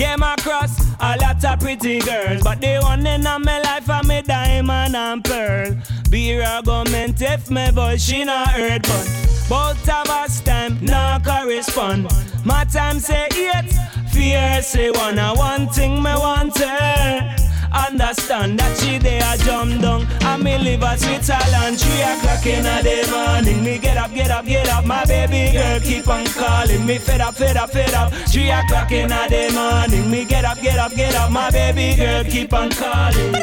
Came 0.00 0.22
across 0.22 0.80
a 0.98 1.14
lot 1.18 1.44
of 1.44 1.60
pretty 1.60 1.98
girls, 1.98 2.42
but 2.42 2.58
the 2.62 2.78
one 2.80 3.06
in 3.06 3.22
my 3.22 3.60
life 3.60 3.90
are 3.90 4.02
me 4.02 4.22
diamond 4.22 4.96
and 4.96 5.22
pearl. 5.22 5.76
Be 6.08 6.40
argument 6.40 7.20
if 7.20 7.50
my 7.50 7.70
voice 7.70 8.02
she 8.02 8.24
not 8.24 8.48
heard, 8.48 8.80
but 8.80 9.06
both 9.46 9.86
of 9.90 10.08
us 10.08 10.40
time 10.40 10.82
not 10.82 11.22
correspond. 11.22 12.08
My 12.46 12.64
time 12.64 12.98
say 12.98 13.28
eight, 13.34 13.70
fear 14.10 14.62
say 14.62 14.90
one. 14.90 15.18
And 15.18 15.36
one 15.36 15.68
thing 15.68 16.02
me 16.02 16.14
want 16.14 16.56
her. 16.56 17.36
Understand 17.72 18.58
that 18.58 18.76
she 18.78 18.98
there 18.98 19.22
a 19.22 19.38
jump 19.38 19.80
down. 19.80 20.06
And 20.22 20.42
me 20.42 20.58
live 20.58 20.82
a 20.82 20.98
Switzerland 20.98 21.78
Three 21.78 22.02
o'clock 22.02 22.46
in 22.46 22.64
the 22.64 23.08
morning. 23.10 23.62
Me 23.62 23.78
get 23.78 23.96
up, 23.96 24.12
get 24.12 24.30
up, 24.30 24.44
get 24.44 24.68
up 24.68 24.84
My 24.84 25.04
baby 25.04 25.52
girl 25.52 25.80
keep 25.80 26.08
on 26.08 26.26
calling. 26.26 26.84
Me 26.86 26.98
fed 26.98 27.20
up, 27.20 27.34
fed 27.34 27.56
up, 27.56 27.70
fed 27.70 27.94
up 27.94 28.12
Three 28.28 28.50
o'clock 28.50 28.90
in 28.92 29.08
the 29.08 29.50
morning. 29.54 30.10
Me 30.10 30.24
get 30.24 30.44
up, 30.44 30.60
get 30.60 30.78
up, 30.78 30.94
get 30.94 31.14
up 31.14 31.30
My 31.30 31.50
baby 31.50 31.96
girl 31.96 32.24
keep 32.24 32.52
on 32.52 32.70
calling. 32.70 33.34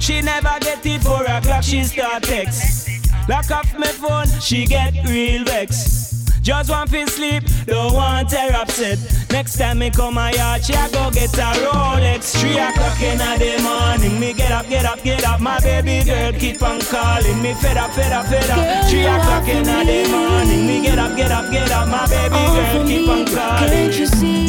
She 0.00 0.22
never 0.22 0.56
get 0.60 0.84
it 0.86 1.02
four 1.02 1.24
o'clock 1.24 1.62
She 1.62 1.84
start 1.84 2.22
text. 2.22 2.88
Lock 3.28 3.50
off 3.50 3.78
my 3.78 3.86
phone 3.86 4.26
She 4.40 4.66
get 4.66 4.94
real 5.06 5.44
vex 5.44 6.09
Just 6.42 6.70
want 6.70 6.90
to 6.90 7.06
sleep, 7.06 7.44
don't 7.66 7.92
want 7.92 8.32
her 8.32 8.54
upset. 8.54 8.98
Next 9.30 9.58
time 9.58 9.78
me 9.78 9.90
come 9.90 10.14
my 10.14 10.32
yard, 10.32 10.64
she 10.64 10.72
a 10.72 10.88
go 10.90 11.10
get 11.10 11.36
a 11.36 11.52
Rolex. 11.64 12.40
Three 12.40 12.58
o'clock 12.58 13.00
in 13.02 13.18
the 13.18 13.60
morning, 13.62 14.18
me 14.18 14.32
get 14.32 14.50
up, 14.50 14.66
get 14.68 14.86
up, 14.86 15.02
get 15.02 15.24
up. 15.24 15.40
My 15.40 15.60
baby 15.60 16.02
girl 16.02 16.32
keep 16.32 16.62
on 16.62 16.80
calling 16.80 17.42
me, 17.42 17.52
fed 17.54 17.76
up, 17.76 17.90
fed 17.92 18.12
up, 18.12 18.26
fed 18.26 18.50
up. 18.50 18.88
Three 18.88 19.04
o'clock 19.04 19.48
in 19.48 19.64
the 19.64 20.08
morning, 20.10 20.66
me 20.66 20.80
get 20.80 20.98
up, 20.98 21.14
get 21.14 21.30
up, 21.30 21.50
get 21.50 21.70
up. 21.70 21.88
My 21.88 22.06
baby 22.08 22.34
girl 22.34 22.86
keep 22.86 23.08
on 23.08 23.26
calling. 23.26 23.68
Can't 23.68 23.98
you 23.98 24.06
see? 24.06 24.46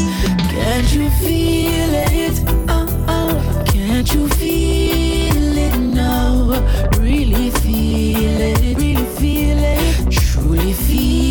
Can't 0.49 0.93
you 0.93 1.09
feel 1.19 1.93
it? 1.93 2.43
Oh, 2.69 2.87
oh. 3.07 3.63
Can't 3.67 4.13
you 4.13 4.29
feel 4.29 5.57
it 5.57 5.77
now? 5.77 6.51
Really 6.99 7.49
feel 7.51 8.41
it, 8.41 8.77
really 8.77 9.05
feel 9.19 9.57
it. 9.59 10.11
Truly 10.11 10.73
feel 10.73 11.30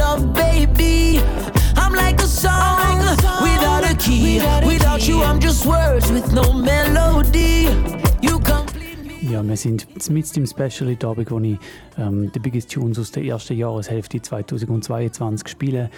wir 9.51 9.57
sind 9.57 10.09
mit 10.09 10.37
im 10.37 10.45
Special 10.45 10.89
heute 10.89 11.07
Abend, 11.07 11.29
wo 11.29 11.37
ich 11.39 11.57
ähm, 11.97 12.31
die 12.31 12.39
Biggest 12.39 12.71
Tunes 12.71 12.97
aus 12.97 13.11
der 13.11 13.25
ersten 13.25 13.57
Jahreshälfte 13.57 14.21
2022 14.21 15.49
spiele. 15.49 15.89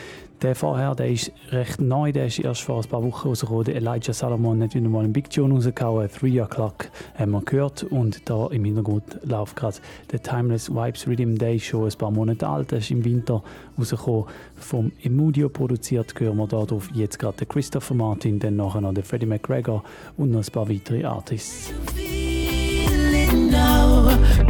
Der 0.41 0.55
vorher, 0.55 0.95
der 0.95 1.11
ist 1.11 1.31
recht 1.51 1.79
neu, 1.79 2.11
der 2.11 2.25
ist 2.25 2.39
erst 2.39 2.63
vor 2.63 2.81
ein 2.81 2.89
paar 2.89 3.03
Wochen 3.03 3.27
rausgekommen. 3.27 3.65
Der 3.65 3.75
Elijah 3.75 4.11
Salomon 4.11 4.63
hat 4.63 4.73
wieder 4.73 4.89
mal 4.89 5.03
einen 5.03 5.13
Big 5.13 5.29
Tune 5.29 5.53
rausgehauen, 5.53 6.09
3 6.09 6.27
O'Clock 6.43 6.89
haben 7.13 7.31
wir 7.31 7.41
gehört 7.41 7.83
und 7.83 8.27
da 8.27 8.47
im 8.47 8.65
Hintergrund 8.65 9.19
läuft 9.23 9.55
gerade 9.55 9.77
der 10.11 10.23
Timeless 10.23 10.71
Vibes 10.73 11.07
Rhythm 11.07 11.35
Day 11.35 11.59
schon 11.59 11.85
ein 11.85 11.97
paar 11.97 12.11
Monate 12.11 12.47
alt, 12.47 12.71
der 12.71 12.79
ist 12.79 12.89
im 12.89 13.05
Winter 13.05 13.43
rausgekommen, 13.77 14.25
vom 14.55 14.91
Emudio 15.03 15.47
produziert, 15.47 16.19
hören 16.19 16.37
wir 16.37 16.47
darauf 16.47 16.89
jetzt 16.95 17.19
gerade 17.19 17.37
den 17.37 17.47
Christopher 17.47 17.93
Martin, 17.93 18.39
dann 18.39 18.55
nachher 18.55 18.81
noch 18.81 18.95
den 18.95 19.03
Freddie 19.03 19.27
McGregor 19.27 19.83
und 20.17 20.31
noch 20.31 20.43
ein 20.43 20.51
paar 20.51 20.67
weitere 20.67 21.05
Artists. 21.05 21.71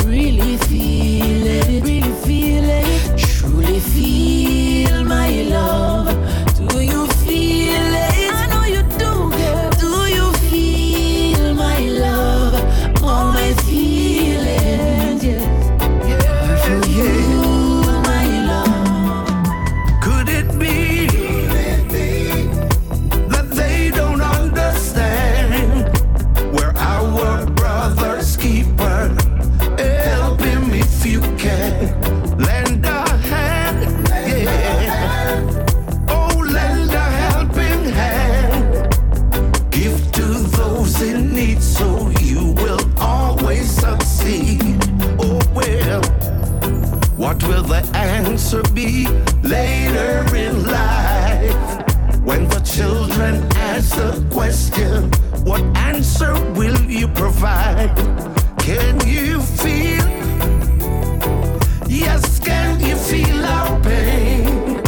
Really 0.05 0.57
feel 0.57 1.47
it, 1.47 1.83
really 1.83 2.13
feel 2.25 2.63
it. 2.63 3.17
Truly 3.17 3.79
feel 3.79 5.03
my 5.03 5.43
love. 5.43 6.07
Do 6.57 6.81
you 6.81 7.07
feel 7.07 7.93
it? 8.07 8.12
What 47.23 47.41
will 47.47 47.63
the 47.63 47.81
answer 47.95 48.61
be 48.73 49.07
later 49.43 50.35
in 50.35 50.67
life? 50.67 51.55
When 52.21 52.49
the 52.49 52.59
children 52.59 53.35
ask 53.55 53.95
the 53.95 54.27
question, 54.29 55.09
what 55.45 55.61
answer 55.77 56.33
will 56.51 56.81
you 56.81 57.07
provide? 57.07 57.95
Can 58.59 58.99
you 59.07 59.39
feel? 59.39 60.05
Yes, 61.87 62.41
can 62.41 62.81
you 62.81 62.97
feel 62.97 63.45
our 63.45 63.79
pain? 63.79 64.83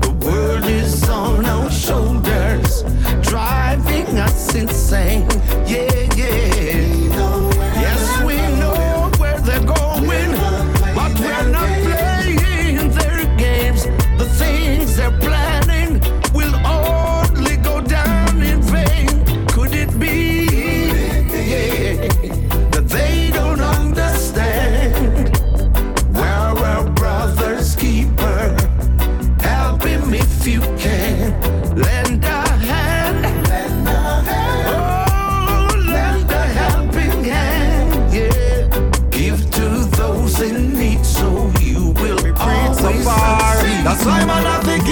The 0.00 0.18
world 0.26 0.64
is 0.64 1.08
on 1.08 1.46
our 1.46 1.70
shoulders, 1.70 2.82
driving 3.22 4.18
us 4.18 4.52
insane. 4.52 5.28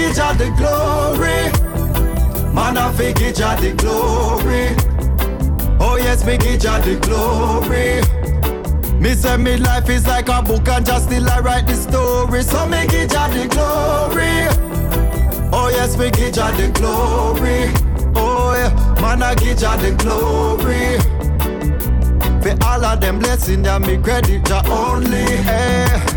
Give 0.07 0.15
Jah 0.15 0.33
the 0.33 0.49
glory. 0.51 1.51
Man 2.53 2.77
I 2.77 2.91
think 2.93 3.17
give 3.17 3.35
Jah 3.35 3.55
the 3.59 3.73
glory. 3.73 4.75
Oh 5.79 5.97
yes, 5.97 6.25
me 6.25 6.37
give 6.37 6.61
Jah 6.61 6.79
the 6.79 6.95
glory. 6.99 8.01
Me 8.99 9.13
say 9.13 9.37
me 9.37 9.57
life 9.57 9.89
is 9.89 10.07
like 10.07 10.29
a 10.29 10.41
book 10.41 10.67
and 10.67 10.85
just 10.85 11.05
still 11.05 11.29
I 11.29 11.39
write 11.39 11.67
the 11.67 11.75
story. 11.75 12.41
So 12.41 12.65
me 12.67 12.87
give 12.87 13.09
Jah 13.09 13.27
the 13.29 13.47
glory. 13.47 14.47
Oh 15.53 15.69
yes, 15.69 15.97
me 15.97 16.09
give 16.11 16.33
Jah 16.33 16.51
the 16.51 16.69
glory. 16.69 17.71
Oh 18.15 18.53
yeah, 18.55 19.01
man 19.01 19.23
I 19.23 19.35
give 19.35 19.57
Jah 19.57 19.77
the 19.77 19.91
glory. 19.91 20.99
For 22.41 22.65
all 22.65 22.85
of 22.85 23.01
them 23.01 23.19
blessing, 23.19 23.63
that 23.63 23.81
me 23.81 23.97
credit 23.97 24.45
Jah 24.45 24.63
only. 24.67 25.17
Eh. 25.17 26.16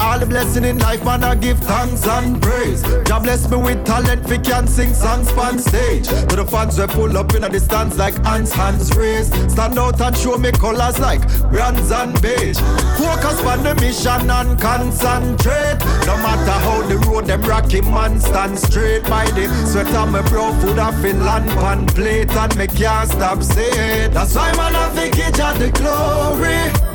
All 0.00 0.18
the 0.18 0.24
blessing 0.24 0.64
in 0.64 0.78
life, 0.78 1.04
man, 1.04 1.22
I 1.22 1.34
give 1.34 1.58
thanks 1.58 2.06
and 2.06 2.40
praise. 2.40 2.82
Jah 3.04 3.20
bless 3.20 3.50
me 3.50 3.58
with 3.58 3.84
talent, 3.84 4.26
we 4.30 4.38
can 4.38 4.66
sing 4.66 4.94
songs 4.94 5.30
on 5.32 5.58
stage. 5.58 6.08
To 6.08 6.36
the 6.36 6.46
fans 6.46 6.78
we 6.78 6.86
pull 6.86 7.18
up 7.18 7.34
in 7.34 7.42
the 7.42 7.60
stands 7.60 7.98
like 7.98 8.16
hands, 8.24 8.50
hands 8.50 8.96
raised. 8.96 9.34
Stand 9.50 9.78
out 9.78 10.00
and 10.00 10.16
show 10.16 10.38
me 10.38 10.52
colors 10.52 10.98
like 10.98 11.20
bronze 11.50 11.90
and 11.92 12.20
beige. 12.22 12.58
Focus 12.96 13.44
on 13.44 13.62
the 13.62 13.74
mission 13.74 14.30
and 14.30 14.58
concentrate. 14.58 15.78
No 16.06 16.16
matter 16.16 16.58
how 16.64 16.80
the 16.88 16.96
road 17.06 17.26
them 17.26 17.42
rocky, 17.42 17.82
man, 17.82 18.18
stand 18.20 18.58
straight 18.58 19.04
by 19.04 19.26
the 19.32 19.48
sweat 19.66 19.94
on 19.94 20.12
my 20.12 20.22
brow, 20.30 20.58
food 20.60 20.78
I 20.78 20.92
feel 21.02 21.16
land 21.16 21.50
pan 21.50 21.86
plate 21.86 22.30
and 22.30 22.56
me 22.56 22.68
can't 22.68 23.10
stop 23.10 23.42
saying. 23.42 24.14
That's 24.14 24.34
why 24.34 24.50
man, 24.56 24.74
I 24.74 24.88
think 24.90 25.18
it 25.18 25.34
the 25.34 25.70
glory. 25.70 26.89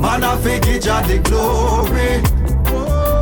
Man, 0.00 0.24
I 0.24 0.36
think 0.36 0.64
give 0.64 0.82
Jah 0.82 1.02
the 1.06 1.18
glory. 1.18 2.22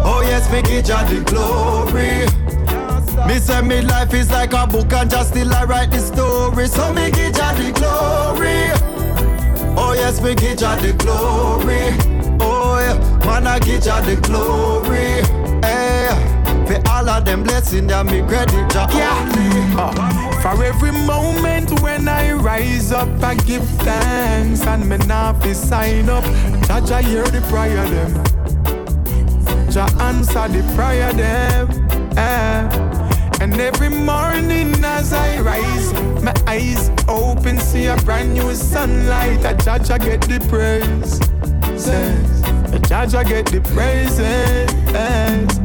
Oh 0.06 0.22
yes, 0.22 0.50
me 0.50 0.62
give 0.62 0.84
Jah 0.84 1.04
the 1.08 1.20
glory. 1.24 2.26
Me 3.26 3.38
say 3.38 3.62
me 3.62 3.80
life 3.80 4.12
is 4.12 4.30
like 4.30 4.52
a 4.52 4.66
book 4.66 4.92
and 4.92 5.10
just 5.10 5.30
still 5.30 5.52
I 5.54 5.64
write 5.64 5.90
the 5.90 5.98
story. 5.98 6.66
So 6.66 6.92
me 6.92 7.10
give 7.10 7.34
Jah 7.34 7.54
the 7.54 7.72
glory. 7.72 8.70
Oh 9.76 9.92
yes, 9.94 10.20
me 10.20 10.34
give 10.34 10.58
Jah 10.58 10.76
the 10.76 10.92
glory. 10.92 11.96
Oh 12.40 12.78
yeah, 12.78 13.26
man 13.26 13.46
I 13.46 13.58
give 13.60 13.82
Jah 13.82 14.00
the 14.02 14.16
glory. 14.16 15.22
Eh, 15.62 16.33
for 16.66 16.80
all 16.88 17.08
of 17.08 17.24
them 17.24 17.42
blessings 17.42 17.88
that 17.88 18.06
me 18.06 18.22
credit 18.22 18.70
Jah 18.70 18.86
only. 18.90 19.74
Uh, 19.76 19.92
for 20.40 20.62
every 20.62 20.92
moment 20.92 21.80
when 21.80 22.06
I 22.08 22.32
rise 22.32 22.92
up, 22.92 23.08
I 23.22 23.34
give 23.34 23.66
thanks 23.80 24.64
and 24.66 24.88
me 24.88 24.96
not 25.06 25.42
fi 25.42 25.52
sign 25.52 26.08
up. 26.08 26.24
Jah 26.66 26.80
Jah 26.86 27.02
hear 27.02 27.24
the 27.24 27.40
prayer 27.50 27.86
them. 27.88 28.24
Jah 29.70 29.90
answer 30.00 30.48
the 30.48 30.62
prayer 30.74 31.12
them. 31.12 31.68
Eh. 32.16 32.68
And 33.40 33.60
every 33.60 33.90
morning 33.90 34.72
as 34.84 35.12
I 35.12 35.40
rise, 35.40 35.92
my 36.22 36.32
eyes 36.46 36.88
open, 37.08 37.58
see 37.58 37.86
a 37.86 37.96
brand 37.96 38.34
new 38.34 38.54
sunlight. 38.54 39.44
I 39.44 39.54
Jah 39.54 39.78
Jah 39.78 39.98
get 39.98 40.22
the 40.22 40.38
praise. 40.48 41.18
The 42.74 42.80
judge 42.88 43.12
get 43.28 43.46
the 43.46 43.60
praises. 43.60 45.63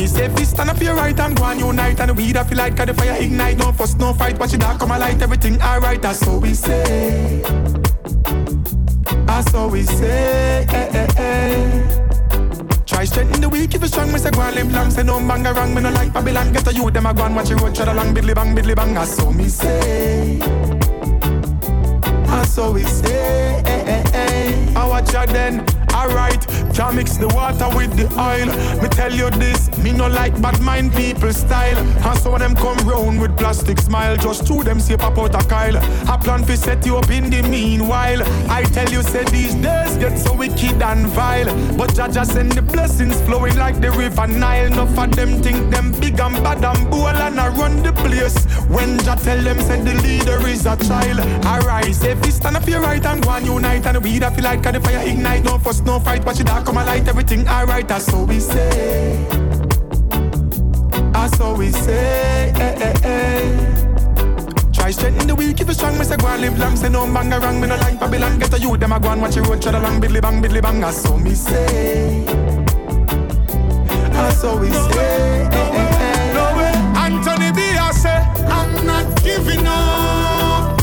He 0.00 0.06
say 0.06 0.30
you 0.38 0.44
stand 0.46 0.70
up 0.70 0.80
your 0.80 0.94
right 0.94 1.20
and 1.20 1.36
go 1.36 1.44
and 1.44 1.60
unite 1.60 2.00
And 2.00 2.08
the 2.08 2.14
weed 2.14 2.38
feel 2.38 2.56
like 2.56 2.74
the 2.74 2.94
fire 2.94 3.20
ignite. 3.20 3.58
No 3.58 3.70
fuss, 3.70 3.96
no 3.96 4.14
fight, 4.14 4.38
watch 4.38 4.54
it 4.54 4.60
dark 4.60 4.78
come 4.78 4.92
a 4.92 4.98
light 4.98 5.20
Everything 5.20 5.60
alright, 5.60 6.00
that's 6.00 6.26
what 6.26 6.40
we 6.40 6.54
say. 6.54 7.42
That's 9.26 9.52
what 9.52 9.70
we 9.70 9.82
say 9.82 10.66
eh, 10.70 10.88
eh, 10.94 11.06
eh. 11.18 12.80
Try 12.86 13.04
strengthen 13.04 13.42
the 13.42 13.48
weak 13.50 13.74
if 13.74 13.82
you 13.82 13.88
strong, 13.88 14.10
me 14.10 14.18
say 14.18 14.30
go 14.30 14.40
and 14.40 14.72
long. 14.72 14.90
Say 14.90 15.02
no 15.02 15.18
bang 15.18 15.44
wrong, 15.44 15.74
me 15.74 15.82
no 15.82 15.90
like 15.90 16.14
Babylon. 16.14 16.50
Get 16.54 16.66
a 16.66 16.72
youth, 16.72 16.94
them 16.94 17.04
a 17.04 17.12
go 17.12 17.24
and 17.24 17.36
watch 17.36 17.50
the 17.50 17.56
road 17.56 17.74
Tread 17.74 17.88
along, 17.88 18.14
bidly 18.14 18.34
bang, 18.34 18.54
bidly 18.54 18.74
bang. 18.74 18.94
That's 18.94 19.20
what 19.20 19.34
me 19.34 19.48
say. 19.48 20.38
That's 22.24 22.56
what 22.56 22.72
we 22.72 22.84
say 22.84 23.62
eh, 23.66 23.84
eh, 23.86 24.10
eh. 24.14 24.74
I 24.74 24.88
watch 24.88 25.12
ya 25.12 25.26
then 25.26 25.60
Alright, 25.92 26.46
can't 26.80 26.96
mix 26.96 27.18
the 27.18 27.28
water 27.28 27.68
with 27.76 27.94
the 27.94 28.08
oil. 28.18 28.46
Me 28.80 28.88
tell 28.88 29.12
you 29.12 29.28
this, 29.32 29.68
me 29.84 29.92
no 29.92 30.08
like 30.08 30.40
bad 30.40 30.58
mind 30.62 30.94
people 30.94 31.30
style. 31.30 31.76
And 31.76 32.18
some 32.18 32.32
of 32.32 32.40
them 32.40 32.54
come 32.56 32.78
round 32.88 33.20
with 33.20 33.36
plastic 33.36 33.78
smile. 33.78 34.16
Just 34.16 34.46
two 34.46 34.62
them 34.62 34.80
say 34.80 34.96
pop 34.96 35.18
out 35.18 35.34
a 35.34 35.46
Kyle. 35.46 35.76
I 36.08 36.16
plan 36.16 36.42
to 36.44 36.56
set 36.56 36.86
you 36.86 36.96
up 36.96 37.10
in 37.10 37.28
the 37.28 37.42
meanwhile. 37.42 38.22
I 38.50 38.62
tell 38.62 38.88
you, 38.88 39.02
say 39.02 39.24
these 39.24 39.54
days 39.56 39.98
get 39.98 40.16
so 40.18 40.34
wicked 40.34 40.80
and 40.80 41.06
vile. 41.08 41.50
But 41.76 41.94
just 41.94 42.32
send 42.32 42.52
the 42.52 42.62
blessings 42.62 43.20
flowing 43.22 43.56
like 43.56 43.78
the 43.82 43.90
river 43.90 44.26
Nile. 44.26 44.72
Enough 44.72 44.98
of 44.98 45.14
them 45.14 45.42
think 45.42 45.70
them 45.70 45.92
big 46.00 46.18
and 46.18 46.36
bad 46.42 46.64
and 46.64 46.90
bold 46.90 47.16
and 47.16 47.38
I 47.38 47.48
run 47.48 47.82
the 47.82 47.92
place. 47.92 48.46
When 48.70 48.98
Jah 49.00 49.16
tell 49.16 49.42
them, 49.42 49.60
say 49.60 49.82
the 49.82 49.94
leader 50.00 50.48
is 50.48 50.64
a 50.64 50.76
child. 50.76 51.18
Arise, 51.44 52.02
if 52.04 52.24
you 52.24 52.32
stand 52.32 52.56
up 52.56 52.66
your 52.66 52.80
right 52.80 53.04
and 53.04 53.22
go 53.22 53.32
and 53.32 53.44
unite. 53.44 53.84
And 53.84 54.02
we 54.02 54.18
that 54.20 54.34
feel 54.34 54.44
like 54.44 54.62
the 54.62 54.80
fire 54.80 55.06
ignite. 55.06 55.44
No 55.44 55.58
fuss, 55.58 55.82
no 55.82 56.00
fight, 56.00 56.24
watch 56.24 56.40
it 56.40 56.48
all 56.48 56.69
come 56.70 56.82
a 56.82 56.86
light, 56.86 57.08
everything 57.08 57.48
alright, 57.48 57.88
that's 57.88 58.12
what 58.12 58.28
we 58.28 58.38
say. 58.38 59.26
That's 61.12 61.36
what 61.40 61.58
we 61.58 61.70
say. 61.70 62.52
Eh, 62.54 62.86
eh, 62.86 62.94
eh. 63.02 64.72
Try 64.72 64.92
strengthen 64.92 65.26
the 65.26 65.34
weak 65.34 65.60
if 65.60 65.66
you 65.66 65.74
strong, 65.74 65.98
me 65.98 66.04
say 66.04 66.16
go 66.16 66.28
and 66.28 66.40
live 66.42 66.58
long, 66.58 66.76
say 66.76 66.88
no 66.88 67.12
bang 67.12 67.30
wrong, 67.30 67.60
me 67.60 67.66
no 67.66 67.74
like 67.76 67.98
Babylon, 67.98 68.38
get 68.38 68.54
a 68.54 68.60
youth, 68.60 68.78
them 68.78 68.92
a 68.92 69.00
go 69.00 69.08
and 69.10 69.20
watch 69.20 69.34
the 69.34 69.42
road, 69.42 69.60
tread 69.60 69.74
along, 69.74 70.00
bidly 70.00 70.20
bang, 70.20 70.40
bidly 70.40 70.60
bang, 70.60 70.80
that's 70.80 71.08
what 71.08 71.20
me 71.20 71.34
say. 71.34 72.24
That's 74.12 74.42
what 74.44 74.60
we 74.60 74.70
say. 74.70 75.48
Eh, 75.50 75.72
eh, 75.72 76.04
eh. 76.06 76.32
No 76.34 76.56
way, 76.56 76.72
Anthony 77.04 77.50
B, 77.50 77.62
I 77.62 77.90
say, 77.90 78.20
I'm 78.46 78.86
not 78.86 79.06
giving 79.24 79.66
up. 79.66 80.78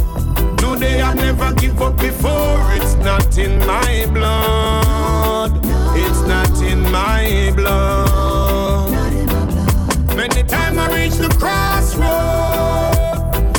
No 0.62 0.76
day 0.76 1.02
I 1.02 1.14
never 1.14 1.54
give 1.54 1.82
up 1.82 1.96
before, 1.98 2.60
it's 2.74 2.96
not 2.96 3.38
in 3.38 3.58
my 3.60 4.06
blood. 4.12 5.67
My 6.98 7.54
blood. 7.56 8.90
Many 10.16 10.42
times 10.44 10.78
I 10.80 10.88
reach 10.98 11.18
the 11.24 11.30
crossroad, 11.42 12.08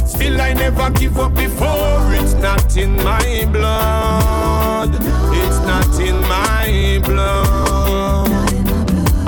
still 0.08 0.40
I 0.40 0.54
never 0.54 0.90
give 0.90 1.16
up 1.18 1.34
before. 1.36 2.14
It's 2.18 2.34
not 2.34 2.76
in 2.76 2.96
my 2.96 3.46
blood. 3.52 4.90
It's 5.42 5.60
not 5.70 6.00
in 6.00 6.16
my 6.22 7.00
blood. 7.04 8.28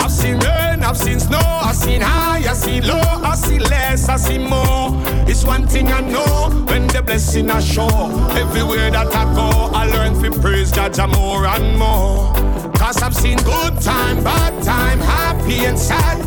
I've 0.03 0.11
seen 0.11 0.39
rain, 0.41 0.83
I've 0.83 0.97
seen 0.97 1.21
snow, 1.21 1.39
I've 1.69 1.77
seen 1.77 2.01
high, 2.01 2.43
I've 2.51 2.57
seen 2.57 2.85
low, 2.89 3.01
I've 3.31 3.39
seen 3.39 3.63
less, 3.63 4.09
I've 4.09 4.19
seen 4.19 4.43
more. 4.43 4.91
It's 5.31 5.45
one 5.45 5.69
thing 5.69 5.87
I 5.93 6.01
know 6.01 6.51
when 6.69 6.89
the 6.89 7.01
blessing 7.01 7.49
I 7.49 7.61
show. 7.61 7.89
Everywhere 8.33 8.91
that 8.91 9.15
I 9.15 9.25
go, 9.37 9.71
I 9.73 9.85
learn 9.87 10.21
to 10.21 10.31
praise 10.41 10.73
God 10.73 10.99
more 11.13 11.47
and 11.47 11.79
more. 11.79 12.40
Cause 12.81 13.03
I've 13.03 13.15
seen 13.15 13.37
good 13.45 13.79
time, 13.83 14.25
bad 14.25 14.65
time, 14.65 14.99
happy 15.01 15.67
and 15.67 15.79
sad. 15.79 16.19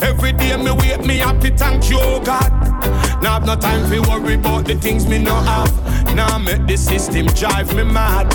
Every 0.00 0.30
day 0.30 0.56
me 0.56 0.70
wake 0.70 1.04
me 1.04 1.16
happy, 1.18 1.50
thank 1.50 1.90
you, 1.90 1.98
oh 2.00 2.20
God. 2.20 2.52
Now 3.20 3.34
I've 3.34 3.44
no 3.44 3.56
time 3.56 3.90
to 3.90 4.00
worry 4.08 4.34
about 4.34 4.64
the 4.64 4.76
things 4.76 5.08
me 5.08 5.18
no 5.18 5.34
have. 5.34 6.14
Now 6.14 6.38
make 6.38 6.64
the 6.68 6.76
system 6.76 7.26
drive 7.26 7.74
me 7.74 7.82
mad. 7.82 8.30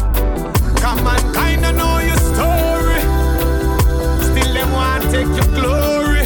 Come 0.81 1.07
on, 1.07 1.21
kinda 1.33 1.71
know 1.71 1.99
your 1.99 2.17
story. 2.17 3.01
Still 4.27 4.53
them 4.53 4.71
want 4.73 5.03
take 5.03 5.31
your 5.39 5.49
glory. 5.55 6.25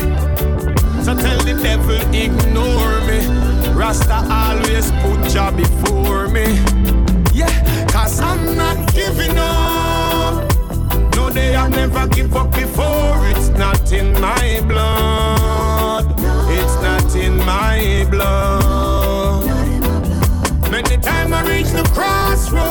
So 1.06 1.13
tell 1.13 1.39
the 1.45 1.54
devil 1.62 2.02
ignore 2.15 3.00
me. 3.06 3.19
Rasta 3.76 4.26
always 4.28 4.89
put 5.04 5.30
Jah 5.32 5.52
before 5.52 6.30
me. 6.30 6.60
Yeah, 7.32 7.86
cause 7.91 8.19
I'm 8.19 8.58
not 8.58 8.91
giving 8.95 9.38
up. 9.38 10.07
No 11.28 11.34
day 11.34 11.56
I've 11.56 11.72
never 11.72 12.08
give 12.08 12.34
up 12.38 12.54
before. 12.54 13.28
It's 13.32 13.50
not 13.50 13.92
in 13.92 14.13
my 14.13 14.62
blood. 14.66 16.06
It's 16.50 16.76
not 16.82 17.16
in 17.18 17.36
my 17.40 18.08
blood. 18.10 19.46
Many 20.72 20.96
times 20.96 21.34
I 21.34 21.42
reach 21.50 21.72
the 21.72 21.84
crossroad. 21.94 22.62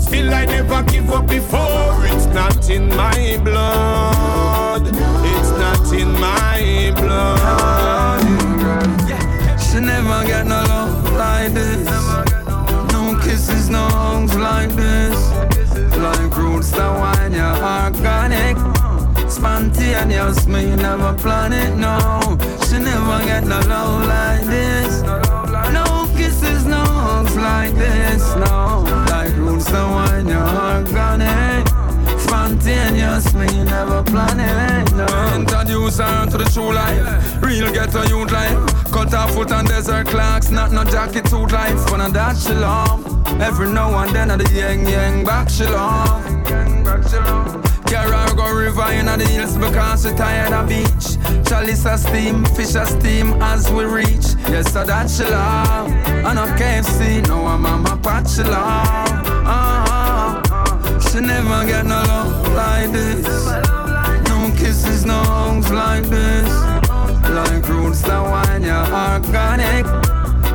Still 0.00 0.34
I 0.34 0.46
never 0.46 0.82
give 0.82 1.08
up 1.12 1.28
before. 1.28 1.94
It's 2.06 2.26
not 2.26 2.68
in 2.68 2.88
my 2.88 3.38
blood. 3.44 4.88
It's 4.88 5.50
not 5.62 5.92
in 5.92 6.10
my 6.10 6.92
blood. 6.96 8.24
She 9.60 9.78
never 9.78 10.26
get 10.26 10.44
no 10.44 10.60
love 10.64 11.12
like 11.12 11.52
this. 11.54 11.88
No 12.90 13.16
kisses, 13.22 13.70
no 13.70 13.86
hugs 13.90 14.34
like 14.34 14.70
this. 14.70 15.65
Like 16.06 16.36
roots 16.36 16.70
that 16.70 16.92
wine, 17.00 17.32
you're 17.32 17.58
organic. 17.74 18.56
Spontaneous, 19.28 20.46
me 20.46 20.76
never 20.76 21.12
plan 21.14 21.52
it, 21.52 21.74
no. 21.74 21.98
She 22.66 22.78
never 22.78 23.24
get 23.24 23.44
no 23.44 23.58
love 23.66 24.06
like 24.06 24.44
this. 24.46 25.02
No 25.72 26.06
kisses, 26.16 26.64
no 26.64 26.84
hugs 26.84 27.34
like 27.36 27.74
this, 27.74 28.22
no. 28.36 28.84
Like 29.10 29.34
roots 29.36 29.64
that 29.66 29.86
wine, 29.90 30.28
you're 30.28 30.38
organic. 30.38 31.65
Spontaneous, 32.46 33.34
me 33.34 33.64
never 33.64 34.04
plan 34.04 34.38
it, 34.38 34.46
eh, 34.46 34.84
no. 34.94 35.34
Introduce 35.34 35.98
her 35.98 36.26
to 36.26 36.38
the 36.38 36.44
true 36.44 36.72
life. 36.72 37.42
Real 37.42 37.72
ghetto 37.72 38.04
youth 38.04 38.30
life. 38.30 38.56
Cut 38.92 39.10
her 39.10 39.26
foot 39.32 39.50
and 39.50 39.66
desert 39.66 40.06
clocks, 40.06 40.52
not 40.52 40.70
no 40.70 40.84
jacket 40.84 41.26
suit 41.26 41.50
life. 41.50 41.84
But 41.90 41.96
now 41.96 42.08
that 42.08 42.36
she 42.36 42.52
love. 42.52 43.02
Every 43.40 43.68
now 43.68 43.98
and 43.98 44.14
then 44.14 44.30
at 44.30 44.38
the 44.38 44.48
yang 44.54 44.86
yang 44.86 45.24
back 45.24 45.50
she 45.50 45.64
love. 45.64 46.22
Carry 47.86 48.36
go 48.36 48.54
river 48.54 48.92
in 48.92 49.06
the 49.06 49.26
hills 49.26 49.58
because 49.58 50.04
she 50.04 50.14
tired 50.14 50.52
of 50.52 50.68
beach. 50.68 51.18
Chalice 51.48 51.84
a 51.84 51.98
steam, 51.98 52.44
fish 52.44 52.76
a 52.76 52.86
steam 52.86 53.34
as 53.42 53.68
we 53.72 53.86
reach. 53.86 54.38
Yes, 54.48 54.72
so 54.72 54.84
that 54.84 55.10
she 55.10 55.24
love. 55.24 55.90
And 56.06 56.38
a 56.38 56.46
KFC, 56.54 57.26
no 57.26 57.44
I'm 57.44 57.84
pot 58.02 58.28
she 58.30 58.44
love. 58.44 59.25
She 61.16 61.22
never 61.22 61.64
get 61.64 61.86
no 61.86 62.02
love 62.02 62.52
like 62.52 62.92
this. 62.92 63.24
No 64.28 64.52
kisses, 64.54 65.06
no 65.06 65.14
hugs 65.14 65.70
like 65.72 66.04
this. 66.04 66.46
Like 67.30 67.66
roots 67.70 68.02
that 68.02 68.20
wine, 68.20 68.62
you're 68.62 68.76
organic. 68.76 69.86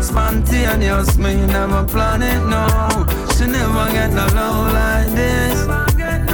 Spontaneous, 0.04 1.18
me 1.18 1.48
never 1.48 1.84
plan 1.86 2.22
it, 2.22 2.46
no. 2.46 2.68
She 3.34 3.48
never 3.48 3.92
get 3.92 4.14
no 4.14 4.28
love 4.36 4.72
like 4.72 5.10
this. 5.16 5.66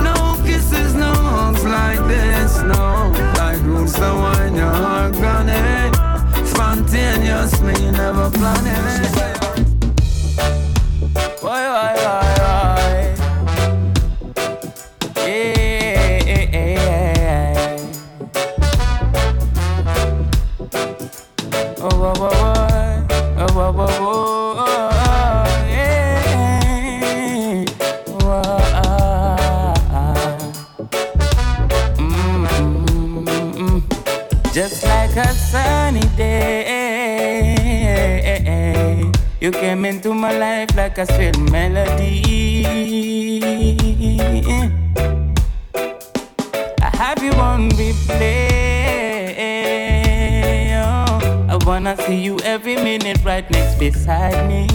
No 0.03 0.35
kisses, 0.43 0.93
no 0.93 1.13
hugs 1.13 1.63
like 1.63 2.05
this, 2.09 2.61
no. 2.63 3.13
Like 3.37 3.61
roots 3.63 3.93
that 3.93 4.13
wine, 4.13 4.57
you're 4.57 4.75
organic. 4.75 5.95
Spontaneous, 6.45 7.61
me 7.61 7.91
never 7.91 8.29
plan 8.31 8.67
it. 8.67 9.37
Why, 11.41 11.65
why, 11.69 11.93
why, 11.95 12.35
why? 12.39 12.56
You 39.47 39.53
came 39.53 39.85
into 39.85 40.13
my 40.13 40.37
life 40.37 40.75
like 40.75 40.97
a 40.97 41.05
sweet 41.05 41.39
melody. 41.39 42.65
I 46.81 46.89
have 46.97 47.23
you 47.23 47.31
on 47.31 47.69
replay. 47.79 48.43
Oh, 50.83 51.47
I 51.47 51.55
wanna 51.65 51.95
see 51.95 52.19
you 52.19 52.37
every 52.39 52.75
minute 52.75 53.23
right 53.23 53.49
next 53.49 53.79
beside 53.79 54.49
me. 54.49 54.67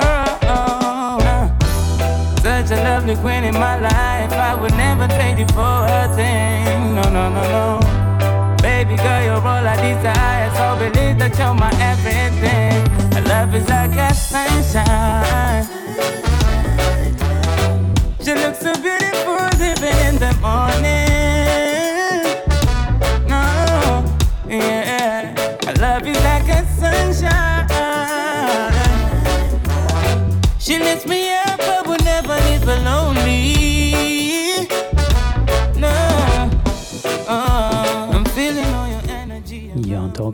Oh. 0.00 1.18
Such 2.42 2.70
a 2.70 2.76
lovely 2.82 3.16
queen 3.16 3.44
in 3.44 3.52
my 3.52 3.78
life. 3.78 4.32
I 4.32 4.54
would 4.58 4.72
never 4.72 5.06
trade 5.06 5.38
you 5.38 5.46
for 5.48 5.84
a 5.84 6.08
thing. 6.16 6.94
No, 6.94 7.02
no, 7.10 7.28
no, 7.28 7.42
no 7.52 8.07
baby 8.84 8.96
girl, 9.02 9.22
you're 9.24 9.34
all 9.34 9.66
I 9.66 9.74
desire. 9.76 10.50
So 10.56 10.64
believe 10.78 11.18
that 11.18 11.36
you're 11.38 11.54
my 11.54 11.72
everything. 11.90 12.78
Our 13.16 13.22
love 13.22 13.54
is 13.54 13.68
like 13.68 13.96
a 13.96 14.14
sunshine. 14.14 15.64
She 18.22 18.34
looks 18.34 18.60
so 18.60 18.72
beautiful, 18.74 19.48
even 19.70 19.94
in 20.06 20.14
the 20.24 20.32
morning. 20.40 21.07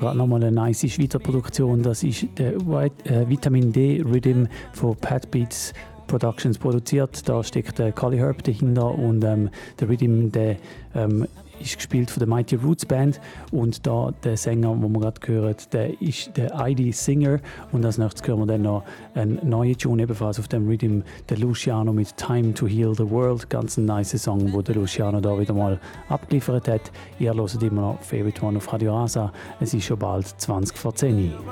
gerade 0.05 0.19
nochmal 0.19 0.45
eine 0.45 0.53
nice 0.53 0.91
Schweizer 0.91 1.19
Produktion. 1.19 1.83
Das 1.83 2.03
ist 2.03 2.27
der 2.37 2.55
White, 2.67 3.09
äh, 3.09 3.29
Vitamin 3.29 3.73
D 3.73 4.03
Rhythm 4.05 4.45
von 4.73 4.95
Pat 4.97 5.31
Beats 5.31 5.73
Productions 6.07 6.59
produziert. 6.59 7.27
Da 7.27 7.43
steckt 7.43 7.79
der 7.79 7.93
Cali 7.93 8.19
Herb 8.19 8.43
dahinter 8.45 8.95
und 8.95 9.25
ähm, 9.25 9.49
der 9.81 9.89
Rhythm, 9.89 10.31
der 10.31 10.57
ähm, 10.95 11.27
ist 11.65 11.77
gespielt 11.77 12.11
von 12.11 12.21
der 12.21 12.29
Mighty 12.29 12.57
Roots 12.57 12.87
Band 12.87 13.21
und 13.53 13.87
da 13.87 14.11
der 14.23 14.37
Sänger, 14.37 14.75
den 14.75 14.93
wir 14.93 15.01
gerade 15.01 15.21
hören, 15.27 15.57
der 15.73 16.01
ist 16.01 16.37
der 16.37 16.53
ID 16.67 16.95
Singer 16.95 17.39
und 17.73 17.85
als 17.85 17.99
nächstes 17.99 18.27
hören 18.27 18.41
wir 18.41 18.47
dann 18.47 18.63
noch 18.63 18.85
einen 19.15 19.39
neuen 19.43 19.77
Tune 19.77 20.03
ebenfalls 20.03 20.39
auf 20.39 20.49
dem 20.49 20.69
Rhythm, 20.69 21.01
der 21.29 21.39
Luciano 21.39 21.93
mit 21.93 22.17
Time 22.17 22.55
to 22.55 22.67
Heal 22.67 22.95
the 22.95 23.09
World, 23.09 23.49
ganz 23.51 23.77
ein 23.77 23.85
nice 23.85 24.23
Song, 24.23 24.53
wo 24.53 24.63
der 24.63 24.75
Luciano 24.75 25.21
da 25.21 25.39
wieder 25.39 25.55
mal 25.55 25.79
abgeliefert 26.09 26.69
hat. 26.69 26.93
Ihr 27.19 27.35
hört 27.35 27.63
immer 27.63 27.81
noch 27.81 28.03
Favorite 28.03 28.45
One 28.45 28.59
auf 28.59 28.73
Radio 28.73 28.97
Asa. 28.97 29.33
Es 29.61 29.75
ist 29.75 29.85
schon 29.85 29.99
bald 29.99 30.27
20 30.27 30.77
vor 30.77 30.95
10 30.95 31.33
Uhr. 31.33 31.45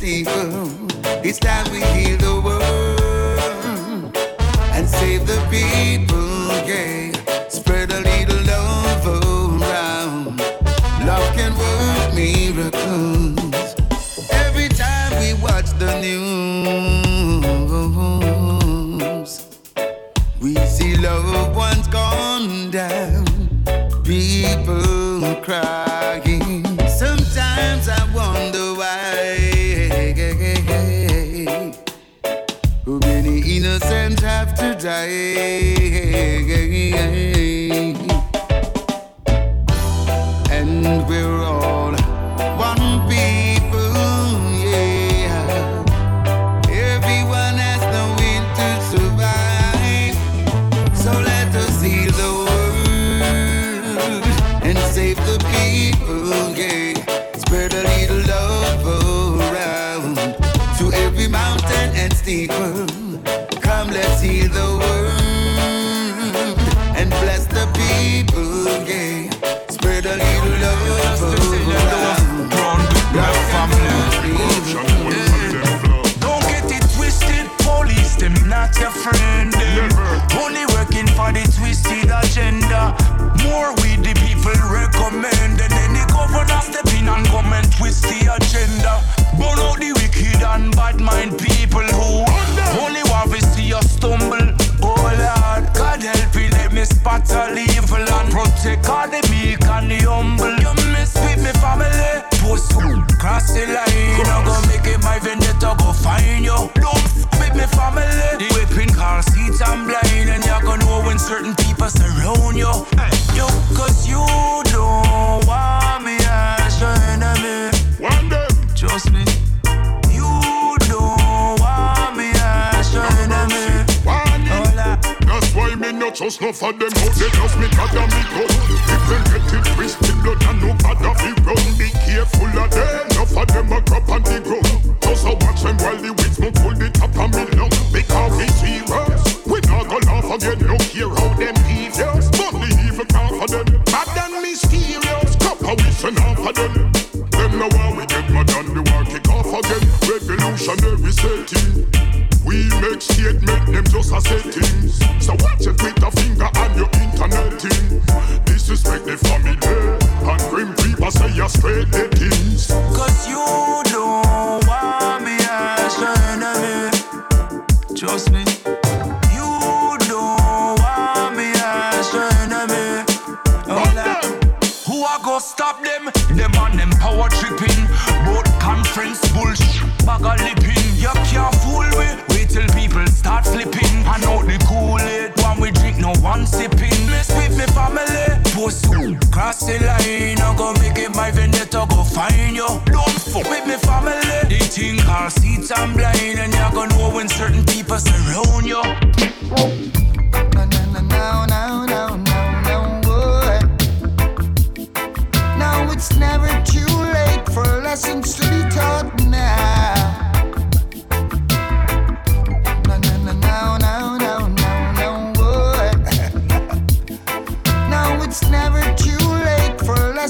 Stephen. 0.00 0.88
It's 1.22 1.38
time 1.38 1.70
we 1.70 1.82
heal. 1.92 2.09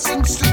For 0.02 0.16
lessons 0.16 0.49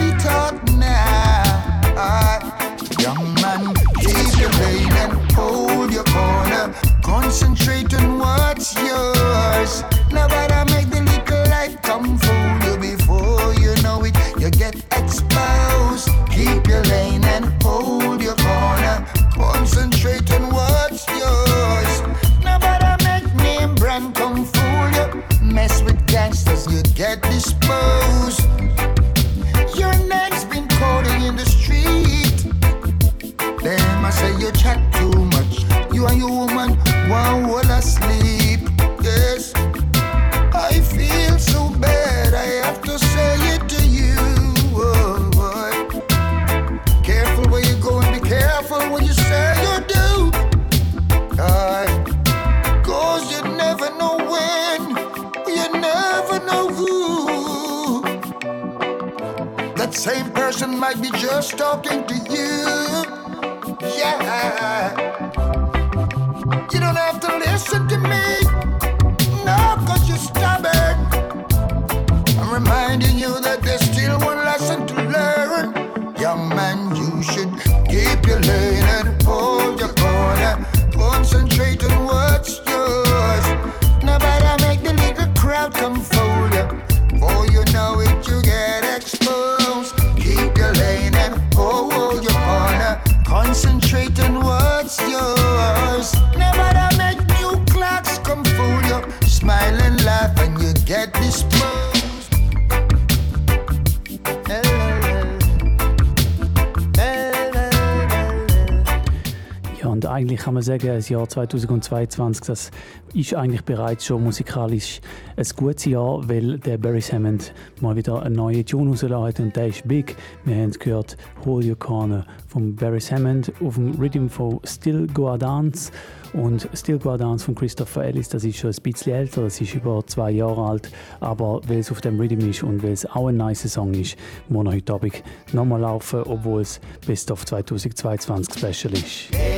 sagen, 110.82 110.95
das 110.95 111.09
Jahr 111.09 111.28
2022, 111.28 112.45
das 112.45 112.71
ist 113.13 113.34
eigentlich 113.34 113.63
bereits 113.63 114.05
schon 114.05 114.23
musikalisch 114.23 115.01
ein 115.36 115.45
gutes 115.55 115.86
Jahr, 115.86 116.28
weil 116.28 116.59
der 116.59 116.78
Barry 116.78 117.01
Hammond 117.01 117.53
mal 117.82 117.95
wieder 117.95 118.21
einen 118.21 118.36
neuen 118.36 118.65
Tune 118.65 118.89
rauslässt 118.89 119.39
und 119.39 119.55
der 119.55 119.67
ist 119.67 119.88
big. 119.88 120.15
Wir 120.45 120.55
haben 120.55 120.71
gehört 120.71 121.17
Hold 121.45 121.65
Your 121.65 121.78
Corner 121.78 122.25
von 122.47 122.75
Barry 122.75 122.99
Hammond 122.99 123.51
auf 123.63 123.75
dem 123.75 123.91
Rhythm 123.99 124.28
von 124.28 124.59
Still 124.65 125.07
Go 125.13 125.30
A 125.30 125.38
Dance 125.38 125.91
und 126.34 126.67
Still 126.73 126.99
Go 126.99 127.11
A 127.11 127.17
Dance 127.17 127.45
von 127.45 127.55
Christopher 127.55 128.05
Ellis, 128.05 128.30
das 128.30 128.43
ist 128.43 128.57
schon 128.57 128.71
ein 128.71 128.82
bisschen 128.84 129.13
älter, 129.13 129.43
das 129.43 129.61
ist 129.61 129.73
über 129.73 130.05
zwei 130.05 130.32
Jahre 130.32 130.63
alt, 130.63 130.91
aber 131.19 131.61
weil 131.67 131.80
es 131.80 131.91
auf 131.91 132.01
dem 132.01 132.19
Rhythm 132.19 132.49
ist 132.49 132.63
und 132.63 132.84
weil 132.84 132.91
es 132.91 133.05
auch 133.05 133.28
ein 133.28 133.38
nice 133.38 133.71
Song 133.71 133.93
ist, 133.93 134.17
muss 134.49 134.65
er 134.65 134.73
heute 134.73 134.93
Abend 134.93 135.23
nochmal 135.53 135.82
laufen, 135.82 136.21
obwohl 136.23 136.61
es 136.61 136.80
Best 137.05 137.32
of 137.32 137.45
2022 137.45 138.55
Special 138.57 138.93
ist. 138.93 139.57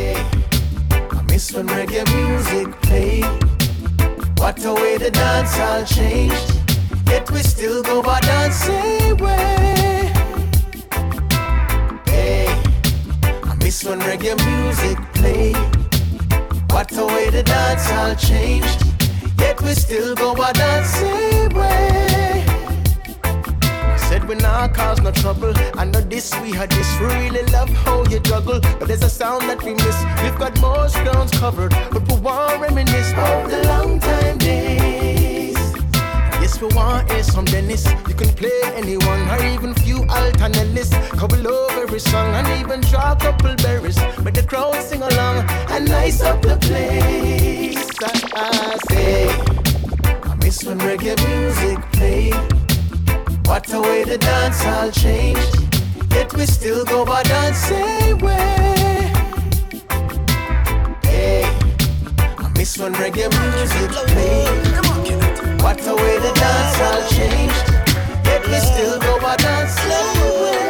Miss 1.40 1.54
when 1.54 1.68
reggae 1.68 2.04
music 2.18 2.68
played. 2.82 3.24
What 4.40 4.62
a 4.66 4.74
way 4.74 4.98
the 4.98 5.10
dance 5.10 5.58
all 5.58 5.86
changed. 5.86 6.52
Yet 7.08 7.32
we 7.32 7.40
still 7.40 7.82
go 7.82 8.04
by 8.04 8.20
dancing 8.20 9.16
way. 9.16 10.12
Hey, 12.08 12.48
I 13.24 13.56
miss 13.64 13.86
when 13.86 14.02
reggae 14.02 14.36
music 14.52 14.98
played. 15.14 15.56
What 16.74 16.92
a 16.98 17.06
way 17.06 17.30
the 17.30 17.44
dance 17.44 17.90
all 17.90 18.16
changed. 18.16 18.84
Yet 19.40 19.62
we 19.62 19.76
still 19.76 20.16
go 20.16 20.36
by 20.36 20.52
dancing 20.52 21.56
way. 21.56 22.39
Said 24.10 24.28
we 24.28 24.34
not 24.34 24.74
cause 24.74 25.00
no 25.04 25.12
trouble. 25.12 25.54
I 25.78 25.86
know 25.86 26.02
this, 26.02 26.34
we 26.42 26.50
had 26.52 26.72
this. 26.72 27.00
We 27.00 27.06
really 27.06 27.44
love 27.52 27.70
how 27.70 28.04
you 28.06 28.20
juggle. 28.20 28.60
But 28.60 28.88
there's 28.88 29.04
a 29.04 29.10
sound 29.10 29.44
that 29.44 29.62
we 29.62 29.76
miss. 29.76 29.98
We've 30.24 30.40
got 30.40 30.60
most 30.60 30.96
grounds 31.04 31.32
covered. 31.38 31.70
But 31.92 32.12
we 32.12 32.20
want 32.20 32.60
reminisce 32.60 33.12
of 33.12 33.52
the 33.52 33.62
long 33.68 34.00
time 34.00 34.40
days. 34.40 35.56
Yes, 36.42 36.60
we 36.60 36.70
want 36.70 37.12
hear 37.12 37.22
some 37.22 37.46
Dennis. 37.46 37.86
You 38.08 38.16
can 38.16 38.30
play 38.30 38.60
anyone 38.74 39.30
or 39.30 39.46
even 39.46 39.76
few 39.76 40.00
alternatives. 40.06 40.90
Couple 41.12 41.48
over 41.48 41.84
every 41.84 42.00
song 42.00 42.34
and 42.34 42.48
even 42.60 42.82
draw 42.82 43.12
a 43.12 43.16
couple 43.16 43.56
berries. 43.58 44.00
But 44.24 44.34
the 44.34 44.42
crowd 44.42 44.82
sing 44.82 45.04
along 45.04 45.48
and 45.70 45.88
nice 45.88 46.22
up 46.22 46.42
the 46.42 46.58
place. 46.58 47.86
I, 48.02 48.74
I 48.74 48.78
say, 48.90 49.30
I 50.24 50.36
miss 50.38 50.64
when 50.64 50.80
reggae 50.80 51.16
music 51.30 51.80
played. 51.92 52.69
What 53.50 53.74
a 53.74 53.82
way 53.82 54.04
the 54.04 54.20
dance 54.20 54.64
all 54.64 54.92
changed. 54.92 55.74
Yet 56.12 56.32
we 56.36 56.46
still 56.46 56.86
go 56.86 57.04
by 57.04 57.24
dancing 57.24 58.20
way. 58.20 59.12
Hey, 61.04 61.46
I 62.38 62.48
miss 62.56 62.78
when 62.78 62.94
reggae 62.94 63.28
music 63.42 63.90
played. 64.12 65.64
What 65.64 65.82
a 65.88 65.96
way 65.96 66.20
the 66.20 66.32
dance 66.36 66.80
all 66.80 67.02
changed. 67.10 67.66
Yet 68.24 68.46
we 68.46 68.60
still 68.60 69.00
go 69.00 69.20
by 69.20 69.36
dancing 69.38 70.22
way. 70.44 70.69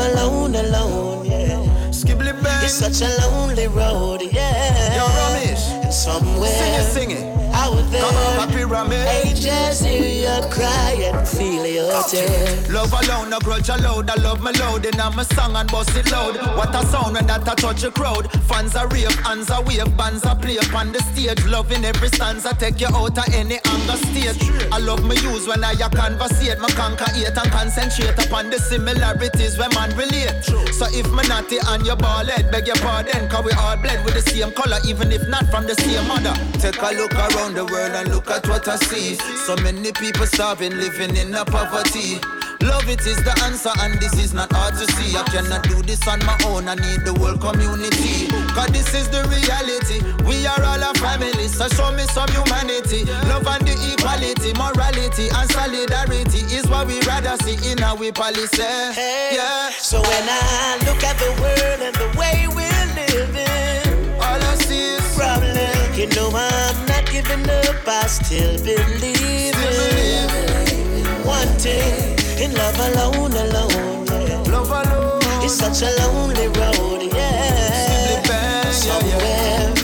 Alone, 0.00 0.54
alone, 0.54 1.24
yeah. 1.26 1.56
Skibbly 1.90 2.32
bang. 2.42 2.64
It's 2.64 2.74
such 2.74 3.00
a 3.02 3.10
lonely 3.22 3.68
road, 3.68 4.22
yeah. 4.22 4.96
Yo, 4.96 5.06
Ramesh. 5.06 5.84
And 5.84 5.92
somewhere 5.92 6.50
Sing 6.50 6.74
it, 6.74 6.84
sing 6.84 7.10
it. 7.12 7.54
out 7.54 7.74
there, 7.90 8.02
Come 8.02 8.16
on, 8.16 8.48
Ramesh. 8.70 9.04
I 9.04 9.34
just 9.34 9.84
hear 9.84 10.06
you 10.06 10.48
cry 10.48 10.94
and 11.02 11.26
feel 11.26 11.66
your 11.66 11.90
oh. 11.90 12.06
tears. 12.08 12.70
Love 12.70 12.92
alone, 12.92 13.30
no 13.30 13.40
grudge 13.40 13.68
allowed. 13.68 14.08
I 14.08 14.14
love 14.22 14.40
my 14.40 14.52
load 14.52 14.86
and 14.86 15.00
I'm 15.00 15.18
a 15.18 15.24
song 15.24 15.56
and 15.56 15.68
bust 15.70 15.96
it 15.96 16.10
loud. 16.12 16.36
What 16.56 16.72
a 16.74 16.86
sound 16.86 17.14
when 17.14 17.26
that 17.26 17.42
a 17.50 17.54
touch 17.56 17.82
a 17.82 17.90
crowd. 17.90 18.30
Fans 18.46 18.76
are 18.76 18.86
rave, 18.88 19.12
hands 19.26 19.50
are 19.50 19.62
wave, 19.64 19.90
bands 19.96 20.24
are 20.24 20.36
play 20.36 20.58
upon 20.58 20.92
the 20.92 21.02
stage. 21.10 21.44
Loving 21.46 21.84
every 21.84 22.08
stanza, 22.08 22.54
take 22.54 22.80
you 22.80 22.86
out 22.94 23.18
of 23.18 23.34
any 23.34 23.58
anger 23.66 23.98
state. 24.06 24.38
I 24.70 24.78
love 24.78 25.02
my 25.02 25.14
use 25.14 25.48
when 25.48 25.64
I 25.64 25.74
conversate. 25.74 26.60
My 26.60 26.70
conquer 26.70 27.10
hate 27.10 27.36
and 27.36 27.50
concentrate 27.50 28.14
upon 28.24 28.50
the 28.50 28.58
similarities 28.58 29.58
when 29.58 29.74
man 29.74 29.90
relate. 29.98 30.44
So 30.78 30.86
if 30.94 31.10
me 31.10 31.26
naughty 31.26 31.58
and 31.66 31.84
your 31.84 31.96
ball 31.96 32.24
head, 32.24 32.52
beg 32.52 32.68
your 32.68 32.76
pardon, 32.76 33.28
cause 33.28 33.44
we 33.44 33.52
all 33.58 33.76
bled 33.76 34.04
with 34.04 34.14
the 34.14 34.22
same 34.22 34.52
color, 34.52 34.78
even 34.86 35.10
if 35.10 35.26
not 35.28 35.50
from 35.50 35.66
the 35.66 35.74
same 35.74 36.06
mother. 36.06 36.34
Take 36.62 36.78
a 36.78 36.94
look 36.94 37.14
around 37.14 37.54
the 37.54 37.66
world 37.66 37.98
and 37.98 38.14
look 38.14 38.30
at 38.30 38.46
what 38.46 38.59
I 38.68 38.76
see. 38.76 39.14
So 39.46 39.56
many 39.62 39.92
people 39.92 40.26
starving, 40.26 40.76
living 40.76 41.16
in 41.16 41.34
a 41.34 41.44
poverty. 41.44 42.20
Love 42.62 42.88
it 42.90 43.00
is 43.06 43.16
the 43.24 43.32
answer, 43.44 43.72
and 43.80 43.98
this 44.00 44.12
is 44.20 44.34
not 44.34 44.52
hard 44.52 44.74
to 44.74 44.84
see. 44.92 45.16
I 45.16 45.22
cannot 45.32 45.64
do 45.64 45.80
this 45.82 46.06
on 46.06 46.20
my 46.26 46.36
own, 46.44 46.68
I 46.68 46.74
need 46.74 47.08
the 47.08 47.14
whole 47.16 47.38
community. 47.40 48.28
Cause 48.52 48.68
this 48.68 48.92
is 48.92 49.08
the 49.08 49.24
reality. 49.32 50.04
We 50.28 50.44
are 50.46 50.60
all 50.60 50.82
a 50.82 50.92
family, 51.00 51.48
so 51.48 51.68
show 51.72 51.90
me 51.92 52.04
some 52.12 52.28
humanity. 52.28 53.08
Love 53.32 53.48
and 53.48 53.64
the 53.64 53.72
equality, 53.96 54.52
morality, 54.60 55.32
and 55.32 55.48
solidarity 55.50 56.44
is 56.52 56.68
what 56.68 56.86
we 56.86 57.00
rather 57.08 57.36
see 57.40 57.56
in 57.72 57.80
our 57.82 57.96
policy. 58.12 58.60
Hey, 58.92 59.40
Yeah. 59.40 59.70
So 59.80 60.02
when 60.02 60.24
I 60.28 60.76
look 60.84 61.00
at 61.00 61.16
the 61.16 61.32
world 61.40 61.80
and 61.80 61.96
the 61.96 62.08
way 62.20 62.44
we're 62.44 62.86
living, 62.92 64.20
all 64.20 64.36
I 64.36 64.54
see 64.68 65.00
is 65.00 65.06
problem. 65.16 65.56
You 65.96 66.08
know 66.12 66.28
I'm 66.36 66.79
giving 67.22 67.50
up. 67.50 67.86
I 67.86 68.06
still 68.06 68.56
believe 68.64 69.54
in 69.54 71.04
one 71.26 71.48
thing 71.58 72.16
in 72.42 72.54
love 72.54 72.78
alone, 72.78 73.32
alone. 73.32 74.06
Yeah. 74.06 74.52
Love 74.52 74.70
alone. 74.70 75.20
It's 75.44 75.54
such 75.54 75.82
a 75.82 75.90
lonely 76.02 76.48
road. 76.48 77.02
Yeah. 77.02 78.22
Somewhere 78.70 79.74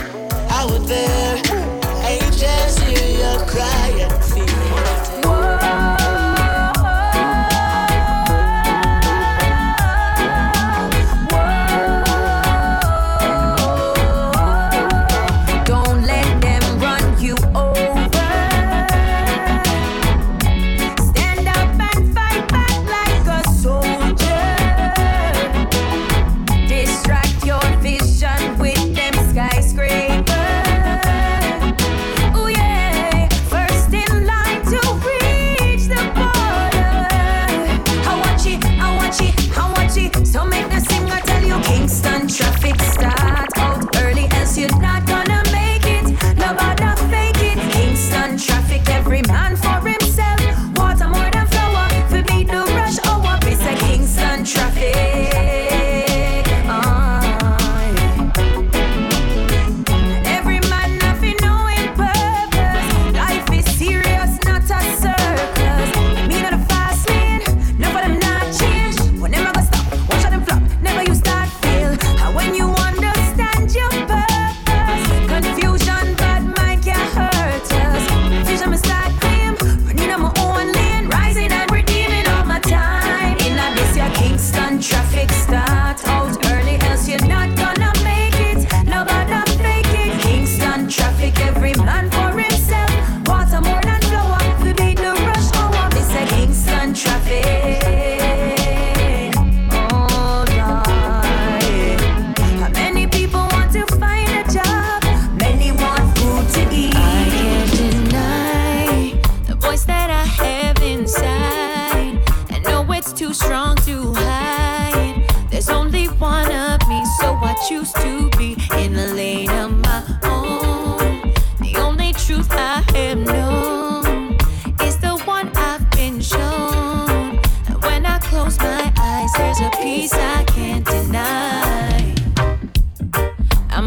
out 0.51 0.87
there, 0.87 1.43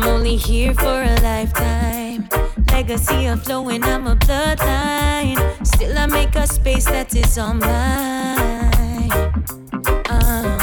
I'm 0.02 0.08
only 0.08 0.38
here 0.38 0.74
for 0.76 1.04
a 1.04 1.14
lifetime. 1.22 2.30
Legacy 2.72 3.26
of 3.26 3.44
flowing, 3.44 3.84
I'm 3.84 4.08
a 4.08 4.16
bloodline. 4.16 5.36
Still, 5.68 5.98
I 5.98 6.06
make 6.06 6.36
a 6.36 6.48
space 6.48 6.86
that 6.86 7.14
is 7.14 7.38
all 7.38 7.54
mine. 7.54 9.12
Uh, 10.10 10.58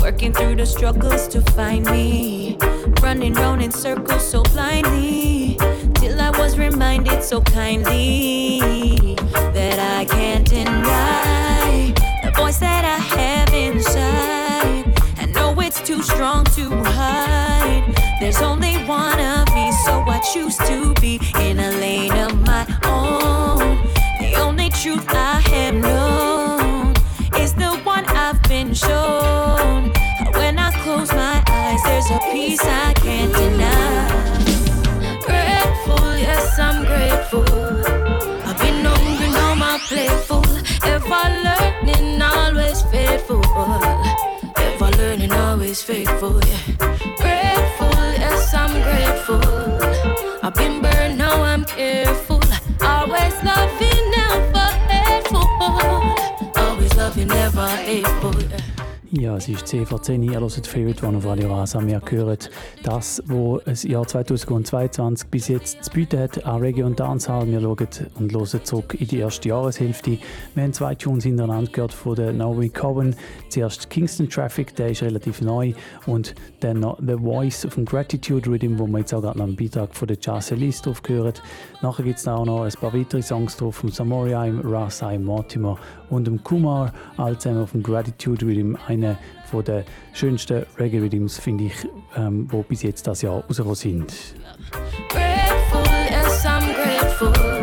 working 0.00 0.32
through 0.32 0.56
the 0.56 0.64
struggles 0.64 1.28
to 1.28 1.42
find 1.52 1.84
me. 1.84 2.56
Running 3.02 3.34
round 3.34 3.62
in 3.62 3.70
circles 3.70 4.26
so 4.26 4.42
blindly. 4.42 5.58
Till 5.96 6.18
I 6.18 6.30
was 6.30 6.56
reminded 6.56 7.22
so 7.22 7.42
kindly 7.42 9.16
that 9.52 9.78
I 9.98 10.06
can't 10.06 10.48
deny 10.48 11.92
the 12.24 12.30
voice 12.30 12.56
that 12.60 12.86
I 12.86 12.96
have 13.16 13.52
inside. 13.52 14.98
I 15.18 15.26
know 15.26 15.60
it's 15.60 15.82
too 15.82 16.02
strong 16.02 16.46
to 16.56 16.70
hide. 16.84 17.53
There's 18.24 18.40
only 18.40 18.72
one 18.86 19.20
of 19.20 19.54
me, 19.54 19.70
so 19.84 20.02
I 20.08 20.18
choose 20.32 20.56
to 20.56 20.94
be 20.94 21.20
in 21.40 21.58
a 21.58 21.72
lane 21.72 22.10
of 22.12 22.40
my 22.40 22.64
own. 22.86 23.76
The 24.18 24.36
only 24.40 24.70
truth 24.70 25.06
I 25.10 25.40
have 25.40 25.74
known 25.74 26.94
is 27.38 27.52
the 27.52 27.78
one 27.84 28.06
I've 28.06 28.42
been 28.44 28.72
shown. 28.72 29.92
When 30.32 30.58
I 30.58 30.70
close 30.82 31.12
my 31.12 31.44
eyes, 31.50 31.82
there's 31.82 32.10
a 32.10 32.18
peace 32.32 32.62
I 32.62 32.94
can't 32.94 33.30
deny. 33.34 34.08
Grateful, 35.20 36.16
yes, 36.16 36.58
I'm 36.58 36.82
grateful. 36.86 37.44
I've 38.48 38.58
been 38.58 38.86
hungry, 38.86 39.28
now 39.32 39.54
my 39.54 39.78
plate 39.86 40.18
full. 40.24 40.46
Ever 40.82 41.24
learning, 41.44 42.22
always 42.22 42.80
faithful. 42.84 43.44
Ever 44.56 44.90
learning, 44.96 45.32
always 45.32 45.82
faithful. 45.82 46.40
Yeah. 46.42 46.73
Ja, 59.24 59.38
es 59.38 59.48
ist 59.48 59.68
10 59.68 59.86
vor 59.86 60.02
10 60.02 60.22
Uhr, 60.22 60.32
ihr 60.34 60.40
hört 60.40 60.66
Favorite 60.66 61.06
One 61.06 61.16
auf 61.16 61.24
Radio 61.24 61.50
Rasa. 61.50 61.80
Wir 61.86 61.98
hören 62.10 62.36
das, 62.82 63.22
was 63.24 63.64
das 63.64 63.82
Jahr 63.84 64.06
2022 64.06 65.28
bis 65.30 65.48
jetzt 65.48 65.82
zu 65.82 65.90
bieten 65.92 66.20
hat 66.20 66.44
an 66.44 66.60
Reggae 66.60 66.82
und 66.82 67.00
Dancehall. 67.00 67.50
Wir 67.50 67.62
schauen 67.62 67.88
und 68.16 68.32
hören 68.34 68.64
zurück 68.64 68.94
in 69.00 69.06
die 69.06 69.20
erste 69.20 69.48
Jahreshälfte. 69.48 70.18
Wir 70.54 70.62
haben 70.62 70.74
zwei 70.74 70.94
Tunes 70.94 71.24
hintereinander 71.24 71.70
gehört 71.70 71.94
von 71.94 72.16
der 72.16 72.34
Naomi 72.34 72.68
Cohen. 72.68 73.16
Zuerst 73.48 73.88
Kingston 73.88 74.28
Traffic, 74.28 74.76
der 74.76 74.90
ist 74.90 75.02
relativ 75.02 75.40
neu. 75.40 75.72
Und 76.04 76.34
dann 76.60 76.80
noch 76.80 76.98
The 76.98 77.16
Voice 77.16 77.66
von 77.70 77.86
Gratitude 77.86 78.50
Rhythm, 78.50 78.78
wo 78.78 78.86
wir 78.86 78.98
jetzt 78.98 79.14
auch 79.14 79.22
gerade 79.22 79.38
noch 79.38 79.46
einen 79.46 79.56
Beitrag 79.56 79.94
von 79.94 80.06
der 80.06 80.18
Jazz 80.20 80.50
Elise 80.50 80.82
drauf 80.82 81.02
gehört. 81.02 81.42
Nachher 81.84 82.02
gibt 82.02 82.18
es 82.18 82.26
auch 82.26 82.46
noch 82.46 82.62
ein 82.62 82.72
paar 82.80 82.94
weitere 82.94 83.20
Songs 83.20 83.58
drauf 83.58 83.76
von 83.76 83.90
Samoriaim, 83.90 84.62
Rasai 84.64 85.18
Mortimer 85.18 85.76
und 86.08 86.26
dem 86.26 86.42
Kumar. 86.42 86.94
All 87.18 87.36
zusammen 87.36 87.66
vom 87.66 87.82
Gratitude 87.82 88.46
Rhythm. 88.46 88.74
Einer 88.88 89.18
der 89.66 89.84
schönsten 90.14 90.64
Reggae 90.78 91.00
Rhythms, 91.00 91.38
finde 91.38 91.64
ich, 91.64 91.74
ähm, 92.16 92.46
wo 92.50 92.62
bis 92.62 92.82
jetzt 92.82 93.06
das 93.06 93.20
Jahr 93.20 93.44
rausgekommen 93.44 93.74
sind. 93.74 94.14
Grateful, 95.10 95.82
yes, 96.10 96.46
I'm 96.46 96.62
grateful. 96.74 97.53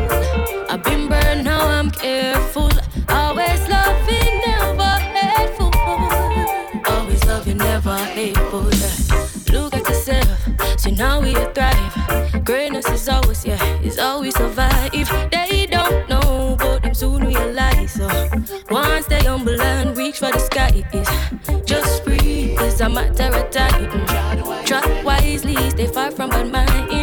So 10.82 10.90
now 10.90 11.22
we 11.22 11.34
thrive. 11.54 12.44
Greatness 12.44 12.90
is 12.90 13.08
always, 13.08 13.46
yeah, 13.46 13.82
is 13.82 14.00
always 14.00 14.36
survive. 14.36 14.92
They 15.32 15.68
don't 15.68 16.10
know, 16.10 16.56
but 16.58 16.82
them 16.82 16.96
soon 16.96 17.24
realize. 17.24 18.00
Uh, 18.00 18.44
so, 18.46 18.58
one 18.70 19.04
stay 19.04 19.24
humble 19.24 19.62
and 19.62 19.96
reach 19.96 20.18
for 20.18 20.32
the 20.32 20.40
sky 20.40 20.84
is. 20.92 21.66
Just 21.66 22.04
breathe, 22.04 22.58
it's 22.60 22.80
a 22.82 22.90
matter 22.90 23.30
of 23.36 23.52
time. 23.52 24.66
Drop 24.66 25.06
wisely, 25.06 25.56
stay 25.70 25.86
far 25.86 26.10
from 26.10 26.32
bad 26.32 26.52
mind. 26.52 27.01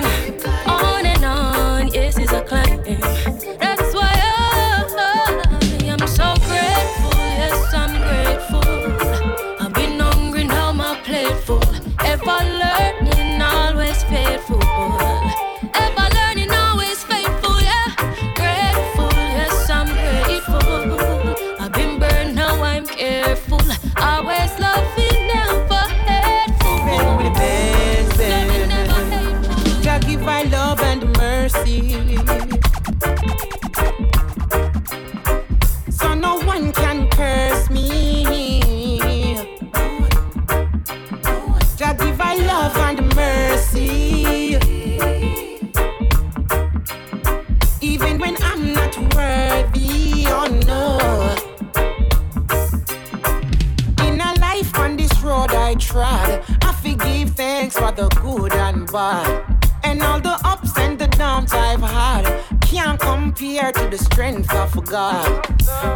And. 58.98 60.02
All 60.02 60.20
the 60.20 60.38
ups 60.44 60.76
and 60.78 60.98
the 60.98 61.06
downs 61.06 61.52
I've 61.52 61.80
had 61.80 62.24
can't 62.60 62.98
compare 63.00 63.72
to 63.72 63.88
the 63.88 63.98
strength 63.98 64.52
of 64.54 64.84
God. 64.84 65.44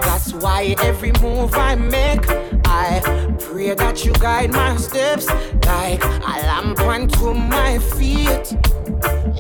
That's 0.03 0.33
why 0.35 0.75
every 0.83 1.13
move 1.21 1.55
I 1.55 1.75
make, 1.75 2.25
I 2.65 3.01
pray 3.41 3.75
that 3.75 4.05
you 4.05 4.13
guide 4.15 4.51
my 4.53 4.77
steps 4.77 5.27
like 5.67 6.03
a 6.05 6.35
lamp 6.49 6.81
unto 6.81 7.35
my 7.35 7.79
feet. 7.79 8.57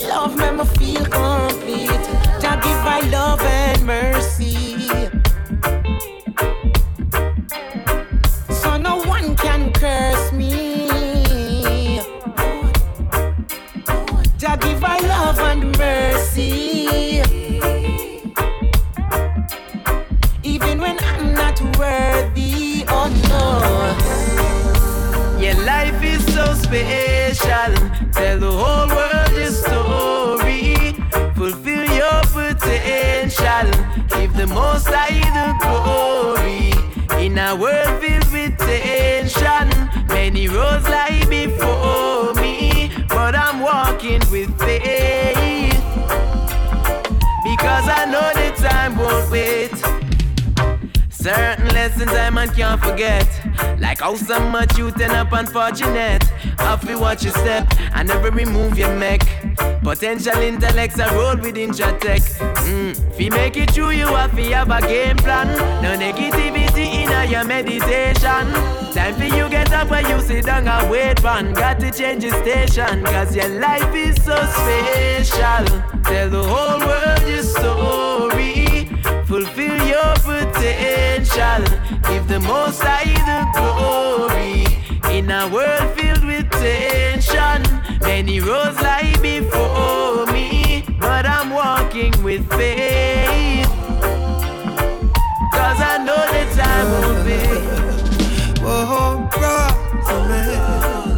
Love 0.08 0.36
make 0.36 0.56
me 0.58 0.64
feel 0.78 1.04
complete. 1.06 2.04
Jah 2.40 2.58
give 2.62 2.84
I 2.96 3.00
love 3.10 3.40
and 3.42 3.86
mercy. 3.86 4.61
Special. 26.72 27.74
Tell 28.12 28.38
the 28.38 28.50
whole 28.50 28.88
world 28.88 29.32
your 29.36 29.50
story. 29.50 30.92
Fulfill 31.34 31.84
your 31.92 32.20
potential. 32.32 33.68
Give 34.08 34.34
the 34.34 34.46
most 34.46 34.88
high 34.88 35.20
the 35.36 35.48
glory. 35.60 36.72
In 37.24 37.38
a 37.38 37.54
world 37.54 38.02
filled 38.02 38.32
with 38.32 38.56
tension, 38.58 39.68
many 40.08 40.48
roads 40.48 40.88
lie 40.88 41.24
before 41.28 42.34
me, 42.34 42.90
but 43.08 43.34
I'm 43.34 43.60
walking 43.60 44.22
with 44.30 44.50
faith 44.58 45.82
because 47.44 47.86
I 47.88 48.06
know 48.10 48.28
the 48.34 48.50
time 48.62 48.96
won't 48.96 49.30
wait. 49.30 50.02
Certain 51.10 51.68
lessons 51.68 52.10
I 52.10 52.30
man 52.30 52.48
can't 52.48 52.80
forget. 52.82 53.28
Like 53.78 54.00
how 54.00 54.16
some 54.16 54.50
much 54.50 54.76
youth 54.76 55.00
end 55.00 55.12
up 55.12 55.32
unfortunate. 55.32 56.24
To 56.62 56.96
watch 56.96 57.22
your 57.22 57.32
step 57.34 57.72
and 57.94 58.08
never 58.08 58.30
remove 58.30 58.76
your 58.76 58.92
neck. 58.98 59.20
Potential 59.84 60.36
intellects 60.38 60.98
are 60.98 61.14
roll 61.14 61.36
with 61.36 61.54
intratech. 61.54 62.22
Mm. 62.66 63.10
If 63.12 63.20
you 63.20 63.30
make 63.30 63.56
it 63.56 63.72
true, 63.72 63.90
you 63.90 64.06
have 64.06 64.34
to 64.34 64.42
have 64.52 64.70
a 64.70 64.80
game 64.80 65.16
plan. 65.16 65.46
No 65.80 65.96
negativity 65.96 67.04
in 67.04 67.30
your 67.30 67.44
meditation. 67.44 68.44
Time 68.92 69.14
for 69.14 69.24
you 69.24 69.48
get 69.48 69.72
up 69.72 69.90
when 69.90 70.08
you 70.08 70.20
sit 70.22 70.46
down 70.46 70.66
and 70.66 70.90
wait 70.90 71.22
man. 71.22 71.54
Got 71.54 71.78
to 71.80 71.92
change 71.92 72.24
your 72.24 72.34
station. 72.42 73.04
Cause 73.04 73.36
your 73.36 73.48
life 73.60 73.94
is 73.94 74.16
so 74.24 74.34
special. 74.34 75.64
Tell 76.02 76.30
the 76.30 76.42
whole 76.42 76.80
world 76.80 77.22
your 77.28 77.42
story. 77.44 78.86
Fulfill 79.26 79.86
your 79.86 80.14
potential. 80.16 81.62
Give 82.08 82.26
the 82.26 82.40
most 82.40 82.82
high 82.82 83.14
the 83.28 83.46
glory. 83.56 84.66
In 85.16 85.30
a 85.30 85.48
world 85.48 86.01
filled 86.62 87.02
many 88.02 88.40
roads 88.40 88.80
lie 88.80 89.14
before 89.20 90.26
me, 90.32 90.84
but 91.00 91.26
I'm 91.26 91.50
walking 91.50 92.12
with 92.22 92.48
faith. 92.50 93.66
Cause 95.56 95.80
I 95.90 95.94
know 96.06 96.22
the 96.34 96.44
time 96.58 96.88
will 96.94 97.24
be. 97.24 97.42
Oh, 98.64 99.28
brother 99.32 100.28
man, 100.28 101.16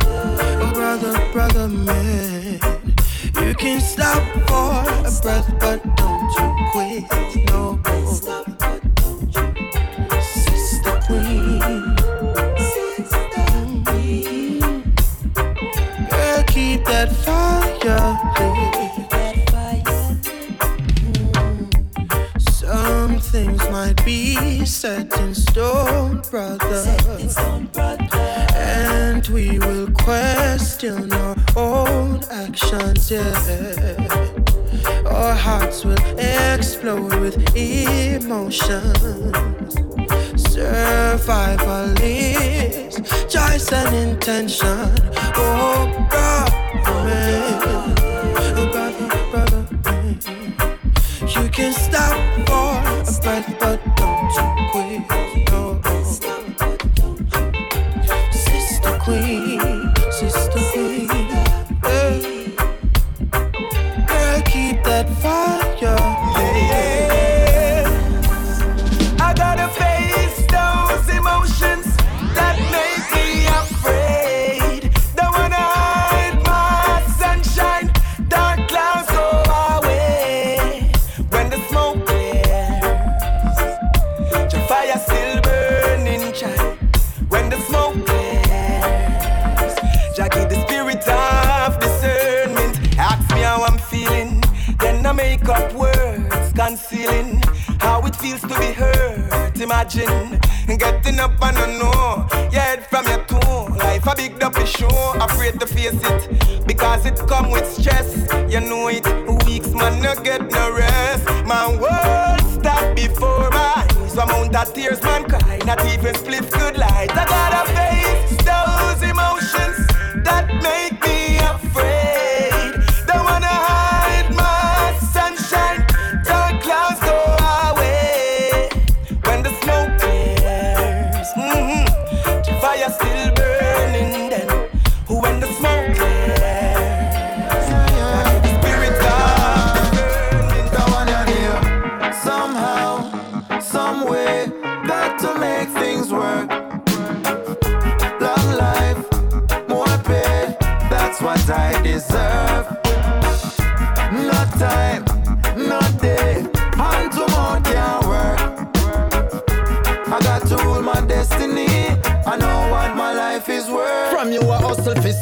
oh, 0.62 0.70
brother, 0.72 1.14
brother 1.32 1.68
man, 1.68 2.60
you 3.42 3.54
can 3.54 3.80
stop 3.80 4.22
for 4.48 4.70
a 5.06 5.12
breath, 5.22 5.50
but 5.60 5.80
don't 5.96 6.32
you 6.38 6.46
quit. 6.72 7.43
Yeah. 33.10 33.96
Our 35.06 35.34
hearts 35.34 35.84
will 35.84 35.98
explode 36.18 37.14
with 37.20 37.56
emotions. 37.56 38.98
Survival 40.36 41.94
is 42.00 42.96
choice 43.28 43.72
and 43.72 43.94
intention. 43.94 44.90
Oh, 45.36 46.03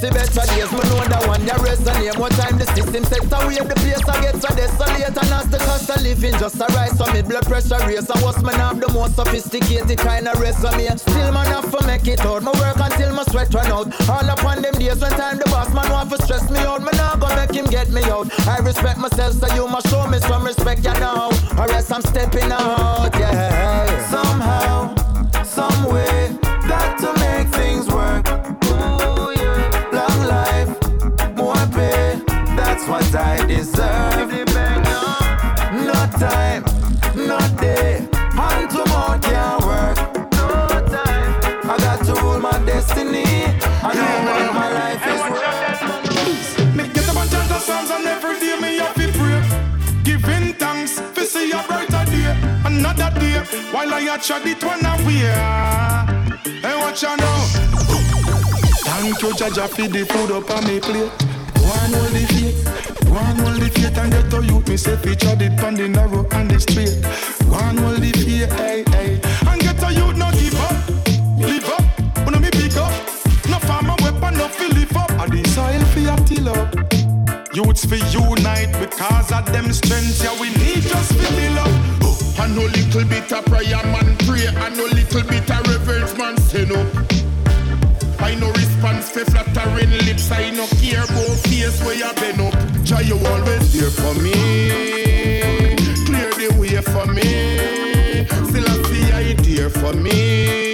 see 0.03 0.11
better 0.11 0.47
days. 0.51 0.71
Me 0.75 0.83
know 0.91 1.07
that 1.07 1.23
one 1.31 1.47
ya 1.47 1.55
resonate. 1.63 2.19
More 2.19 2.35
time 2.35 2.59
the 2.59 2.67
system 2.75 3.05
set 3.07 3.23
away 3.31 3.63
The 3.63 3.77
place 3.79 4.03
I 4.03 4.19
get 4.21 4.35
so 4.43 4.51
desolate. 4.51 5.15
And 5.15 5.33
as 5.39 5.47
the 5.47 5.59
cost 5.59 5.91
of 5.91 6.03
living 6.03 6.35
just 6.43 6.59
a 6.59 6.67
rise 6.75 6.99
So 6.99 7.07
me 7.15 7.23
blood 7.23 7.47
pressure 7.47 7.79
raise. 7.87 8.11
And 8.11 8.21
what's 8.23 8.43
man 8.43 8.59
have 8.59 8.81
the 8.81 8.91
most 8.91 9.15
sophisticated 9.15 9.99
kind 9.99 10.27
of 10.27 10.41
resume. 10.41 10.91
Still 10.99 11.31
man 11.31 11.47
have 11.55 11.71
to 11.71 11.87
make 11.87 12.07
it 12.09 12.21
out. 12.27 12.43
Me 12.43 12.51
work 12.59 12.79
until 12.83 13.15
my 13.15 13.23
sweat 13.31 13.55
run 13.55 13.71
out. 13.71 13.89
All 14.11 14.27
upon 14.27 14.63
them 14.63 14.75
days 14.75 14.99
when 14.99 15.13
time 15.15 15.39
the 15.39 15.47
boss 15.47 15.71
man 15.73 15.89
want 15.91 16.11
to 16.11 16.19
stress 16.23 16.51
me 16.51 16.59
out. 16.67 16.83
Me 16.83 16.91
not 16.99 17.21
gonna 17.21 17.37
make 17.37 17.55
him 17.55 17.67
get 17.67 17.91
me 17.91 18.03
out. 18.11 18.27
I 18.49 18.59
respect 18.59 18.99
myself 18.99 19.35
so 19.39 19.47
you 19.55 19.69
must 19.69 19.87
show 19.89 20.07
me 20.09 20.19
some 20.19 20.45
respect 20.45 20.85
you 20.85 20.95
know. 20.99 21.31
Or 21.59 21.71
else 21.71 21.91
I'm 21.91 22.03
stepping 22.03 22.51
out 22.51 23.12
I 54.23 54.25
chat 54.25 54.47
it 54.47 54.63
one 54.63 54.87
away. 54.87 55.27
Hey, 56.63 56.77
watch 56.77 57.03
out 57.03 57.19
now. 57.19 57.39
Thank 58.87 59.21
you, 59.21 59.31
Jaja, 59.31 59.69
for 59.69 59.89
the 59.89 60.07
food 60.07 60.31
up 60.31 60.49
on 60.49 60.65
me 60.65 60.79
plate. 60.79 61.11
One 61.59 61.93
hold 61.93 62.13
the 62.15 62.25
faith, 62.31 63.11
one 63.11 63.37
hold 63.39 63.61
the 63.61 63.69
faith 63.69 63.99
and 63.99 64.13
get 64.13 64.31
to 64.31 64.45
youth. 64.45 64.69
Me 64.69 64.77
say 64.77 64.95
feature 64.99 65.35
it 65.41 65.61
on 65.65 65.75
the 65.75 65.89
narrow 65.89 66.25
and 66.31 66.49
the 66.49 66.61
straight. 66.61 67.03
One 67.51 67.79
hold 67.79 67.99
the 67.99 68.13
faith, 68.13 68.53
hey, 68.53 68.85
hey. 68.95 69.21
And 69.51 69.61
get 69.61 69.81
to 69.81 69.93
youth, 69.93 70.17
no 70.17 70.31
give 70.31 70.55
up, 70.55 70.79
live 71.43 71.67
up. 71.75 71.83
When 72.25 72.41
me 72.41 72.51
pick 72.53 72.77
up, 72.77 72.93
no 73.51 73.59
farmer 73.59 73.97
weapon, 74.07 74.39
no 74.39 74.47
fill 74.47 74.79
up. 75.03 75.11
And 75.19 75.33
the 75.33 75.43
soil 75.51 75.83
for 75.91 75.99
your 75.99 76.17
till. 76.31 76.47
Youths 77.53 77.85
for 77.87 77.97
unite 77.97 78.71
because 78.79 79.33
of 79.33 79.47
them 79.51 79.73
strengths. 79.73 80.23
Yeah, 80.23 80.41
we 80.41 80.51
need 80.51 80.83
just 80.83 81.11
build 81.19 81.59
up. 81.59 81.82
Know 82.55 82.67
little 82.67 83.05
bit 83.07 83.33
of 83.33 83.45
prayer 83.47 83.83
man 83.93 84.15
pray. 84.27 84.47
I 84.47 84.69
know 84.77 84.85
little 84.85 85.23
bit 85.23 85.51
of 85.51 85.67
reverence 85.69 86.17
man 86.19 86.37
say 86.37 86.67
no. 86.67 86.81
I 88.19 88.35
know 88.35 88.51
response 88.53 89.11
for 89.11 89.25
flattering 89.25 89.91
lips. 90.05 90.31
I 90.31 90.51
no 90.51 90.67
care 90.81 91.03
about 91.03 91.39
face 91.49 91.83
where 91.83 91.95
you 91.95 92.13
been 92.21 92.41
up. 92.41 92.55
Jah, 92.85 93.01
you 93.01 93.17
always 93.27 93.73
there 93.73 93.91
for 93.91 94.15
me. 94.21 94.33
Clear 96.05 96.31
the 96.37 96.55
way 96.61 96.77
for 96.83 97.07
me. 97.07 98.27
Still 98.49 98.69
I 98.69 98.83
see 98.89 99.13
I 99.13 99.33
there 99.33 99.71
for 99.71 99.95
me. 99.95 100.72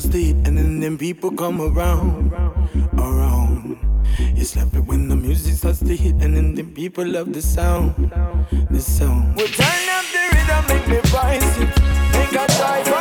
Starts 0.00 0.16
and 0.46 0.56
then 0.56 0.80
them 0.80 0.96
people 0.96 1.30
come 1.30 1.60
around, 1.60 2.32
around. 2.98 3.78
It's 4.18 4.56
love 4.56 4.74
it 4.74 4.80
when 4.86 5.08
the 5.08 5.16
music 5.16 5.54
starts 5.54 5.80
to 5.80 5.96
hit 5.96 6.14
and 6.22 6.36
then 6.36 6.54
them 6.54 6.72
people 6.72 7.06
love 7.06 7.32
the 7.32 7.42
sound, 7.42 8.10
the 8.70 8.80
sound. 8.80 9.36
Well, 9.36 9.46
turn 9.46 9.88
up 9.96 10.04
the 10.14 10.22
rhythm, 10.32 10.64
make 10.68 10.88
me 10.88 11.10
rise 11.12 11.58
it, 11.58 11.68
make 12.12 12.32
a 12.32 12.46
drive 12.56 12.99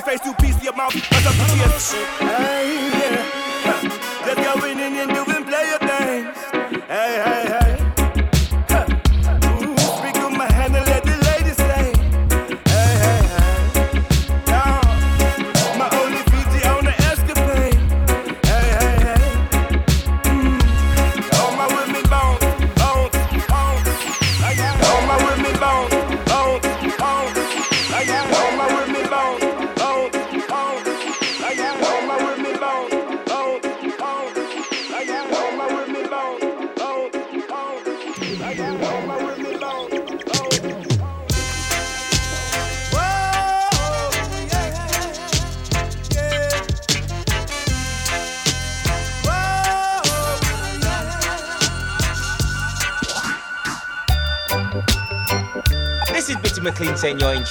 face, 0.00 0.20
two 0.20 0.32
piece 0.34 0.56
of 0.56 0.62
your 0.62 0.74
mouth, 0.74 0.94
what's 0.94 1.26
up? 1.26 1.34
Hey, 2.20 3.01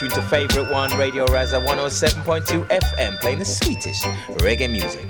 saying 0.01 0.11
tune 0.11 0.21
to 0.21 0.29
Favorite 0.29 0.71
One, 0.71 0.95
Radio 0.97 1.25
Rasa 1.25 1.59
107.2 1.59 2.67
FM, 2.67 3.19
playing 3.19 3.39
the 3.39 3.45
sweetest 3.45 4.03
reggae 4.39 4.69
music. 4.69 5.07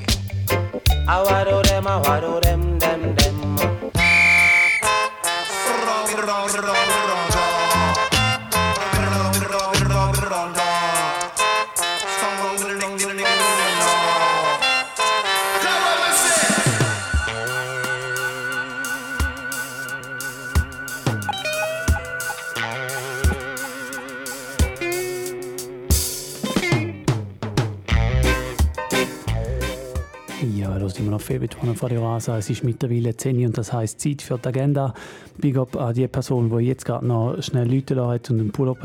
Rasa. 32.12 32.38
Es 32.38 32.50
ist 32.50 32.64
mittlerweile 32.64 33.16
10 33.16 33.40
Uhr 33.40 33.48
und 33.48 33.58
das 33.58 33.72
heisst 33.74 34.02
Zeit 34.02 34.22
für 34.22 34.38
die 34.38 34.48
Agenda. 34.48 34.94
Big 35.38 35.58
up 35.58 35.76
an 35.76 35.94
die 35.94 36.08
Person, 36.08 36.50
die 36.50 36.66
jetzt 36.66 36.86
gerade 36.86 37.06
noch 37.06 37.42
schnell 37.42 37.74
Leute 37.74 38.08
hat 38.08 38.30
und 38.30 38.40
einen 38.40 38.52
Pull-up 38.52 38.78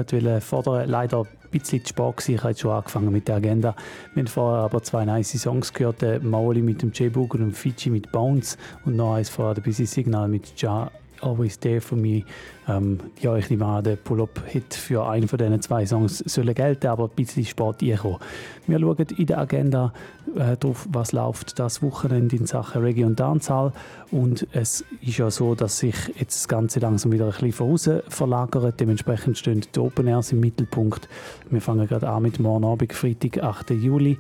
fordern. 0.43 0.89
Leider 0.89 1.21
ein 1.21 1.51
bisschen 1.51 1.85
zu 1.85 1.89
spät. 1.89 2.29
Ich 2.29 2.39
habe 2.39 2.51
jetzt 2.51 2.61
schon 2.61 2.71
angefangen 2.71 3.13
mit 3.13 3.29
der 3.29 3.37
Agenda. 3.37 3.75
Wir 4.15 4.23
haben 4.23 4.29
vorher 4.29 4.63
aber 4.63 4.83
zwei 4.83 5.05
nice 5.05 5.41
Songs 5.41 5.73
gehört. 5.73 6.03
Maoli 6.23 6.63
mit 6.63 6.83
dem 6.83 6.93
J-Book 6.93 7.35
und 7.35 7.53
Fiji 7.53 7.91
mit 7.91 8.13
Bounce 8.13 8.57
und 8.85 8.97
noch 8.97 9.15
eins 9.15 9.29
vorher 9.29 9.55
der 9.55 9.63
Busy 9.63 9.87
Signal 9.87 10.29
mit 10.29 10.61
Ja 10.61 10.91
Always 11.23 11.59
There 11.59 11.81
for 11.81 11.97
Me. 11.97 12.23
Ähm, 12.69 12.99
ja, 13.21 13.37
ich 13.37 13.49
nehme 13.51 13.65
an, 13.65 13.85
der 13.85 13.97
Pull-Up-Hit 13.97 14.75
für 14.75 15.07
einen 15.07 15.29
von 15.29 15.39
diesen 15.39 15.61
zwei 15.63 15.87
Songs 15.87 16.19
soll 16.19 16.53
gelten, 16.55 16.89
aber 16.89 17.05
ein 17.05 17.15
bisschen 17.15 17.45
spät 17.45 17.83
einkommen. 17.83 18.19
Wir 18.67 18.81
schauen 18.81 19.07
in 19.17 19.27
der 19.27 19.39
Agenda 19.39 19.93
äh, 20.35 20.57
drauf, 20.57 20.89
was 20.91 21.13
läuft 21.13 21.59
das 21.59 21.83
Wochenende 21.83 22.37
in 22.37 22.47
Sachen 22.47 22.83
Reggae 22.83 23.05
und 23.05 23.21
Dancehall. 23.21 23.73
Und 24.11 24.47
es 24.53 24.85
ist 25.01 25.19
ja 25.19 25.31
so, 25.31 25.55
dass 25.55 25.79
sich 25.79 25.97
jetzt 26.19 26.37
das 26.37 26.49
Ganze 26.49 26.81
langsam 26.81 27.13
wieder 27.13 27.27
ein 27.27 27.31
bisschen 27.33 27.53
voraus 27.53 27.91
verlagert. 28.09 28.81
Dementsprechend 28.81 29.39
stehen 29.39 29.63
die 29.75 29.79
Open 29.79 30.09
Airs 30.09 30.33
im 30.33 30.41
Mittelpunkt. 30.41 31.09
Wir 31.51 31.61
fangen 31.61 31.87
gerade 31.87 32.09
an 32.09 32.23
mit 32.23 32.41
morgen 32.41 32.65
Abend, 32.65 32.93
Freitag, 32.93 33.43
8. 33.43 33.71
Juli. 33.71 34.19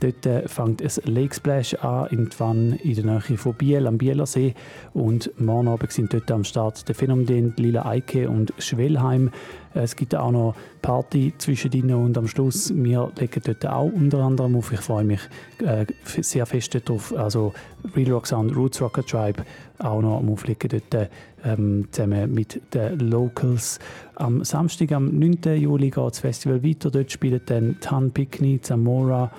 Dort 0.00 0.26
äh, 0.26 0.46
fängt 0.46 0.82
ein 0.82 1.14
Lake 1.14 1.34
Splash 1.34 1.74
an, 1.74 2.08
irgendwann 2.10 2.72
in 2.74 2.94
der 2.94 3.04
Nähe 3.04 3.38
von 3.38 3.54
Biel, 3.54 3.86
am 3.86 3.96
Bielersee. 3.96 4.54
Und 4.92 5.30
morgen 5.40 5.68
Abend 5.68 5.92
sind 5.92 6.12
dort 6.12 6.30
am 6.30 6.44
Start 6.44 6.86
der 6.88 6.94
Phänomen, 6.94 7.54
Lila 7.56 7.86
Eike 7.86 8.28
und 8.28 8.52
Schwellheim. 8.58 9.30
Es 9.74 9.94
gibt 9.94 10.14
auch 10.14 10.30
noch 10.30 10.54
Party 10.80 11.34
zwischen 11.36 11.72
ihnen 11.72 11.96
und 11.96 12.16
am 12.16 12.28
Schluss, 12.28 12.72
wir 12.74 13.10
legen 13.18 13.42
dort 13.44 13.66
auch 13.66 13.84
unter 13.84 14.20
anderem 14.20 14.56
auf. 14.56 14.72
Ich 14.72 14.80
freue 14.80 15.04
mich 15.04 15.20
äh, 15.62 15.84
sehr 16.04 16.46
fest 16.46 16.74
darauf. 16.74 17.14
Also 17.14 17.52
Real 17.94 18.12
Rock 18.12 18.26
Sound, 18.26 18.56
Roots 18.56 18.80
Rocker 18.80 19.04
Tribe 19.04 19.44
auch 19.78 20.00
noch 20.00 20.18
am 20.18 20.30
Auflegen 20.30 20.70
dort 20.90 21.10
ähm, 21.44 21.88
zusammen 21.90 22.32
mit 22.32 22.60
den 22.72 22.98
Locals. 22.98 23.78
Am 24.14 24.44
Samstag, 24.44 24.92
am 24.92 25.18
9. 25.18 25.58
Juli 25.58 25.90
geht 25.90 26.04
das 26.04 26.20
Festival 26.20 26.62
weiter. 26.62 26.90
Dort 26.90 27.12
spielen 27.12 27.40
dann 27.46 27.76
Tan 27.80 28.10
Pickney, 28.10 28.60
Zamora 28.60 29.30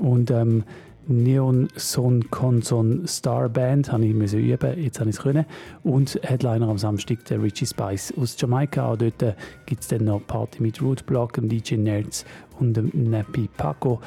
und 0.00 0.30
ähm, 0.30 0.64
Neon 1.06 1.68
Son 1.76 2.30
Conson 2.30 3.06
Star 3.06 3.48
Band 3.48 3.90
habe 3.90 4.06
ich 4.06 4.14
müssen 4.14 4.40
üben, 4.40 4.80
jetzt 4.80 5.00
habe 5.00 5.10
ich 5.10 5.16
es 5.16 5.22
können. 5.22 5.44
Und 5.82 6.20
Headliner 6.22 6.68
am 6.68 6.78
Samstag 6.78 7.24
der 7.24 7.42
Richie 7.42 7.66
Spice 7.66 8.14
aus 8.16 8.36
Jamaika. 8.38 8.92
Auch 8.92 8.96
dort 8.96 9.22
äh, 9.22 9.34
gibt 9.66 9.82
es 9.82 9.88
dann 9.88 10.04
noch 10.04 10.24
Party 10.26 10.62
mit 10.62 10.80
Rootblock, 10.80 11.32
dem 11.32 11.48
DJ 11.48 11.76
Nerds 11.76 12.24
und 12.60 12.74
dem 12.74 12.90
Nappy 12.94 13.48
Paco. 13.56 14.00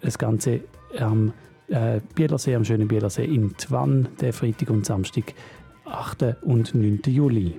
Das 0.00 0.16
Ganze 0.16 0.60
am 0.98 1.32
äh, 1.68 2.00
Bielersee, 2.14 2.54
am 2.54 2.64
schönen 2.64 2.88
Bielersee 2.88 3.24
in 3.24 3.54
Twann, 3.56 4.08
der 4.20 4.32
Freitag 4.32 4.70
und 4.70 4.86
Samstag, 4.86 5.34
8. 5.84 6.36
und 6.42 6.74
9. 6.74 7.00
Juli. 7.06 7.54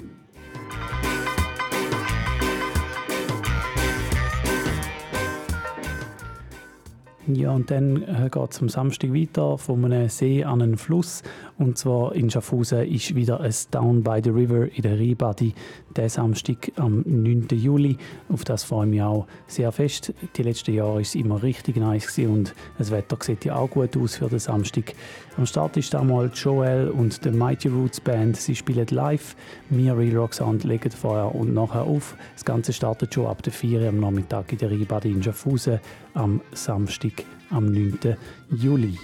Ja, 7.28 7.52
und 7.52 7.70
dann 7.72 8.04
äh, 8.04 8.30
geht 8.32 8.52
es 8.52 8.62
am 8.62 8.70
Samstag 8.70 9.14
weiter 9.14 9.58
von 9.58 9.84
einem 9.84 10.08
See 10.08 10.46
an 10.46 10.62
einen 10.62 10.78
Fluss. 10.78 11.24
Und 11.58 11.78
zwar 11.78 12.14
in 12.14 12.30
Schaffhausen 12.30 12.88
ist 12.88 13.16
wieder 13.16 13.40
ein 13.40 13.54
Down 13.72 14.04
by 14.04 14.22
the 14.24 14.30
River 14.30 14.68
in 14.72 14.84
der 14.84 15.00
Rheinbadi. 15.00 15.56
Der 15.96 16.08
Samstag 16.08 16.72
am 16.76 17.04
9. 17.06 17.48
Juli. 17.52 17.98
Auf 18.30 18.44
das 18.44 18.64
freue 18.64 18.86
ich 18.86 18.92
mich 18.92 19.02
auch 19.02 19.26
sehr 19.48 19.72
fest. 19.72 20.14
Die 20.36 20.44
letzten 20.44 20.76
Jahre 20.76 20.94
war 20.94 21.00
es 21.00 21.16
immer 21.16 21.42
richtig 21.42 21.78
nice 21.78 22.20
und 22.20 22.54
das 22.78 22.92
Wetter 22.92 23.18
sieht 23.22 23.46
ja 23.46 23.56
auch 23.56 23.72
gut 23.72 23.98
aus 23.98 24.18
für 24.18 24.28
den 24.28 24.38
Samstag. 24.38 24.94
Am 25.36 25.48
Start 25.48 25.78
ist 25.78 25.96
einmal 25.96 26.30
Joel 26.34 26.90
und 26.90 27.26
die 27.26 27.32
Mighty 27.32 27.70
Roots 27.70 28.02
Band. 28.02 28.38
Sie 28.38 28.56
spielen 28.56 28.88
live. 28.92 29.36
Wir 29.70 29.98
Real 29.98 30.18
Rock 30.18 30.36
Sound 30.36 30.64
legen 30.64 30.92
vorher 30.92 31.34
und 31.34 31.56
nachher 31.56 31.84
auf. 31.84 32.16
Das 32.36 32.46
Ganze 32.46 32.72
startet 32.72 33.16
schon 33.16 33.26
ab 33.26 33.42
der 33.42 33.54
4 33.54 33.82
Uhr 33.82 33.88
am 33.88 34.00
Nachmittag 34.00 34.52
in 34.52 34.60
der 34.60 34.70
Rheinbadi 34.70 35.12
in 35.12 35.24
Schaffhausen 35.24 35.80
am 36.14 36.42
Samstag, 36.54 37.24
am 37.50 37.66
9. 37.66 38.16
Juli. 38.52 38.98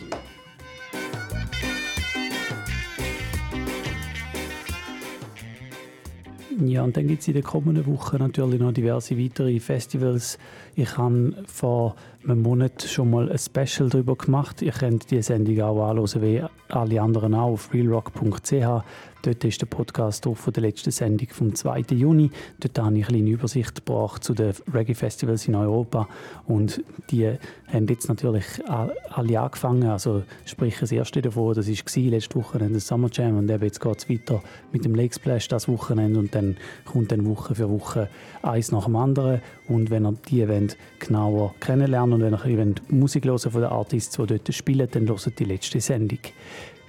Ja, 6.59 6.83
und 6.83 6.95
dann 6.97 7.07
gibt 7.07 7.21
es 7.21 7.27
in 7.27 7.33
der 7.33 7.43
kommenden 7.43 7.85
Woche 7.87 8.17
natürlich 8.17 8.59
noch 8.59 8.71
diverse 8.71 9.17
weitere 9.17 9.59
Festivals. 9.59 10.37
Ich 10.75 10.97
habe 10.97 11.33
vor 11.47 11.95
einem 12.23 12.41
Monat 12.41 12.83
schon 12.83 13.09
mal 13.09 13.31
ein 13.31 13.37
Special 13.37 13.89
darüber 13.89 14.15
gemacht. 14.15 14.61
Ihr 14.61 14.71
könnt 14.71 15.09
die 15.09 15.21
Sendung 15.21 15.61
auch 15.61 15.89
anhören, 15.89 16.21
wie 16.21 16.43
alle 16.69 17.01
anderen 17.01 17.33
auch, 17.33 17.53
auf 17.53 17.73
realrock.ch. 17.73 18.83
Dort 19.25 19.41
ist 19.45 19.61
der 19.61 19.67
Podcast 19.67 20.25
von 20.25 20.53
der 20.53 20.63
letzten 20.63 20.91
Sendung 20.91 21.29
vom 21.29 21.55
2. 21.55 21.79
Juni. 21.91 22.29
Dort 22.59 22.77
habe 22.77 22.99
ich 22.99 23.07
eine 23.07 23.29
Übersicht 23.29 23.85
gebracht 23.85 24.21
zu 24.21 24.33
den 24.33 24.51
Reggae-Festivals 24.73 25.47
in 25.47 25.55
Europa. 25.55 26.09
Und 26.45 26.83
die 27.09 27.31
haben 27.71 27.87
jetzt 27.87 28.09
natürlich 28.09 28.45
alle 28.67 29.39
angefangen. 29.39 29.87
Also 29.87 30.23
sprich, 30.43 30.75
das 30.77 30.91
erste 30.91 31.21
davon, 31.21 31.55
das 31.55 31.69
war 31.69 32.03
letzte 32.03 32.35
Woche 32.35 32.57
der 32.57 32.79
Summer 32.81 33.07
Jam. 33.13 33.37
Und 33.37 33.47
jetzt 33.47 33.79
geht 33.79 33.97
es 33.97 34.09
weiter 34.09 34.43
mit 34.73 34.83
dem 34.83 34.93
Lake 34.93 35.15
Splash 35.15 35.47
das 35.47 35.69
Wochenende. 35.69 36.19
Und 36.19 36.35
dann 36.35 36.57
kommt 36.83 37.13
dann 37.13 37.25
Woche 37.25 37.55
für 37.55 37.69
Woche 37.69 38.09
eins 38.41 38.73
nach 38.73 38.83
dem 38.83 38.97
anderen. 38.97 39.39
Und 39.69 39.89
wenn 39.89 40.05
ihr 40.05 40.15
die 40.27 40.49
wollt, 40.49 40.77
genauer 40.99 41.55
kennenlernen 41.61 42.21
und 42.21 42.41
wenn 42.41 42.57
ihr 42.57 42.75
Musik 42.89 43.23
hören 43.23 43.39
von 43.39 43.61
den 43.61 43.71
Artists, 43.71 44.17
die 44.17 44.25
dort 44.25 44.53
spielen, 44.53 44.89
dann 44.91 45.07
hört 45.07 45.39
die 45.39 45.45
letzte 45.45 45.79
Sendung. 45.79 46.19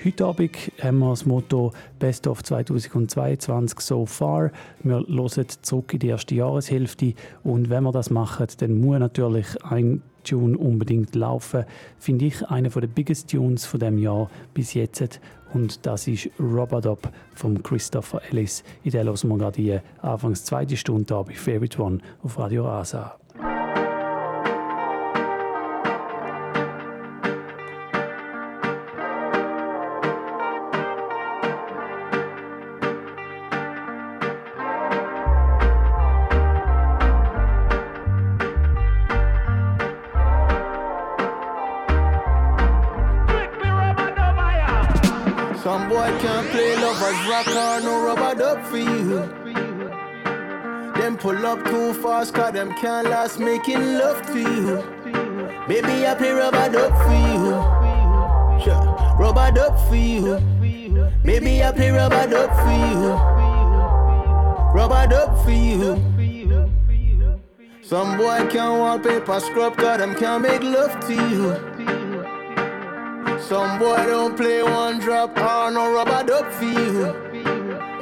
Heute 0.05 0.27
Abend 0.27 0.71
haben 0.83 0.99
wir 0.99 1.09
das 1.09 1.25
Motto 1.25 1.73
Best 1.99 2.27
of 2.27 2.43
2022 2.43 3.81
so 3.81 4.05
far. 4.05 4.51
Wir 4.83 4.97
hören 4.97 5.47
zurück 5.63 5.95
in 5.95 5.99
die 6.01 6.09
erste 6.09 6.35
Jahreshälfte 6.35 7.15
und 7.43 7.71
wenn 7.71 7.85
wir 7.85 7.93
das 7.93 8.11
machen, 8.11 8.47
dann 8.59 8.83
muss 8.83 8.99
natürlich 8.99 9.47
ein 9.65 10.03
Tune 10.23 10.59
unbedingt 10.59 11.15
laufen. 11.15 11.65
Finde 11.99 12.27
ich 12.27 12.47
einer 12.47 12.69
der 12.69 12.87
biggest 12.87 13.31
Tunes 13.31 13.65
von 13.65 13.81
dem 13.81 13.97
Jahr 13.97 14.29
bis 14.53 14.75
jetzt 14.75 15.21
und 15.55 15.87
das 15.87 16.07
ist 16.07 16.29
Robadop 16.39 17.11
von 17.35 17.63
Christopher 17.63 18.21
Ellis. 18.31 18.63
In 18.83 18.91
der 18.91 19.07
hören 19.07 19.29
wir 19.31 19.39
gerade 19.39 19.57
die 19.57 19.79
anfangs 20.03 20.45
zweite 20.45 20.77
Stunde 20.77 21.25
bei 21.27 21.33
Favorite 21.33 21.81
One 21.81 22.01
auf 22.23 22.39
Radio 22.39 22.67
Rasa. 22.67 23.17
For 48.75 48.79
you. 48.79 49.21
Them 50.97 51.17
pull 51.17 51.47
up 51.47 51.65
too 51.65 51.95
fast, 52.03 52.35
cause 52.35 52.53
them 52.55 52.75
can't 52.75 53.09
last 53.09 53.39
making 53.39 53.99
love 53.99 54.21
to 54.33 54.41
you. 54.41 54.83
Baby, 55.69 56.05
I 56.05 56.15
play 56.19 56.33
rub-a-dub 56.33 56.93
for 57.05 57.15
you. 57.31 57.55
Sure. 58.65 58.85
Rub-a-dub 59.17 59.79
for 59.89 59.95
you. 59.95 60.41
Baby, 61.23 61.63
I 61.63 61.71
play 61.71 61.91
rub-a-dub 61.91 62.51
for 62.51 62.73
you. 62.91 63.13
Rubber 64.75 65.07
duck 65.07 65.45
for 65.45 65.53
you. 65.53 65.95
Some 67.81 68.17
boy 68.17 68.49
can't 68.51 68.81
wallpaper 68.81 69.39
scrub, 69.39 69.77
cause 69.77 69.99
them 69.99 70.17
can't 70.17 70.43
make 70.43 70.65
love 70.65 70.99
to 71.07 71.15
you. 71.15 71.55
Some 73.39 73.79
boy 73.79 74.05
don't 74.05 74.37
play 74.37 74.65
one 74.65 74.99
drop 74.99 75.39
or 75.39 75.71
no 75.71 75.93
rub-a-dub 75.93 76.51
for 76.51 76.65
you. 76.65 77.24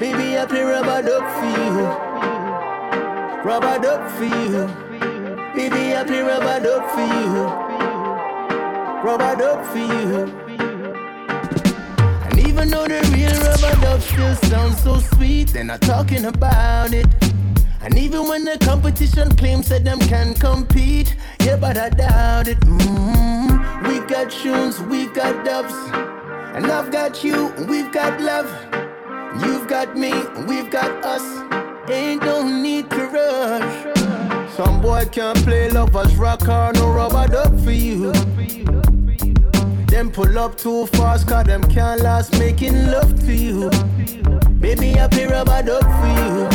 Baby, 0.02 0.36
I 0.36 0.46
play 0.46 0.64
rub-a-dub 0.64 1.22
for 1.38 1.46
you. 1.46 1.86
rub-a-dub 3.44 4.10
for 4.10 4.24
you. 4.24 4.66
Baby, 5.54 5.94
I 5.94 6.02
play 6.04 6.22
rub-a-dub 6.22 6.90
for 6.90 7.06
you. 7.06 7.44
Rub-a-dub 9.06 9.64
for 9.64 9.78
you. 9.78 10.22
And 12.26 12.38
even 12.40 12.68
though 12.70 12.88
the 12.88 13.00
real 13.14 13.30
rub-a-dub 13.30 14.00
still 14.00 14.34
sounds 14.50 14.82
so 14.82 14.98
sweet, 14.98 15.52
they're 15.52 15.62
not 15.62 15.82
talking 15.82 16.24
about 16.24 16.92
it. 16.92 17.06
And 17.80 17.96
even 17.96 18.26
when 18.26 18.44
the 18.44 18.58
competition 18.58 19.30
claims 19.36 19.68
that 19.68 19.84
them 19.84 20.00
can 20.00 20.34
compete, 20.34 21.14
yeah, 21.44 21.54
but 21.54 21.78
I 21.78 21.90
doubt 21.90 22.48
it. 22.48 22.58
mm 22.58 23.86
We 23.86 24.00
got 24.12 24.32
tunes, 24.32 24.80
we 24.80 25.06
got 25.06 25.44
dubs, 25.44 25.74
and 26.56 26.66
I've 26.66 26.90
got 26.90 27.22
you, 27.22 27.54
we've 27.68 27.92
got 27.92 28.20
love. 28.20 28.81
You've 29.40 29.66
got 29.66 29.96
me, 29.96 30.12
we've 30.46 30.70
got 30.70 31.04
us. 31.04 31.22
Ain't 31.90 32.22
no 32.22 32.42
need 32.46 32.90
to 32.90 33.06
rush. 33.06 34.52
Some 34.52 34.80
boy 34.80 35.06
can't 35.10 35.38
play 35.44 35.70
lovers 35.70 36.14
rock 36.16 36.42
or 36.42 36.72
no 36.74 36.90
rub-a-dub 36.92 37.58
for 37.64 37.72
you. 37.72 38.12
Them 39.86 40.10
pull 40.10 40.38
up 40.38 40.56
too 40.56 40.86
fast, 40.86 41.26
cause 41.28 41.44
them 41.46 41.62
can't 41.64 42.00
last 42.02 42.38
making 42.38 42.86
love 42.90 43.18
to 43.26 43.34
you. 43.34 43.70
Baby, 44.60 44.98
I 44.98 45.08
play 45.08 45.26
rub-a-dub 45.26 45.82
for 45.82 46.08
you. 46.18 46.48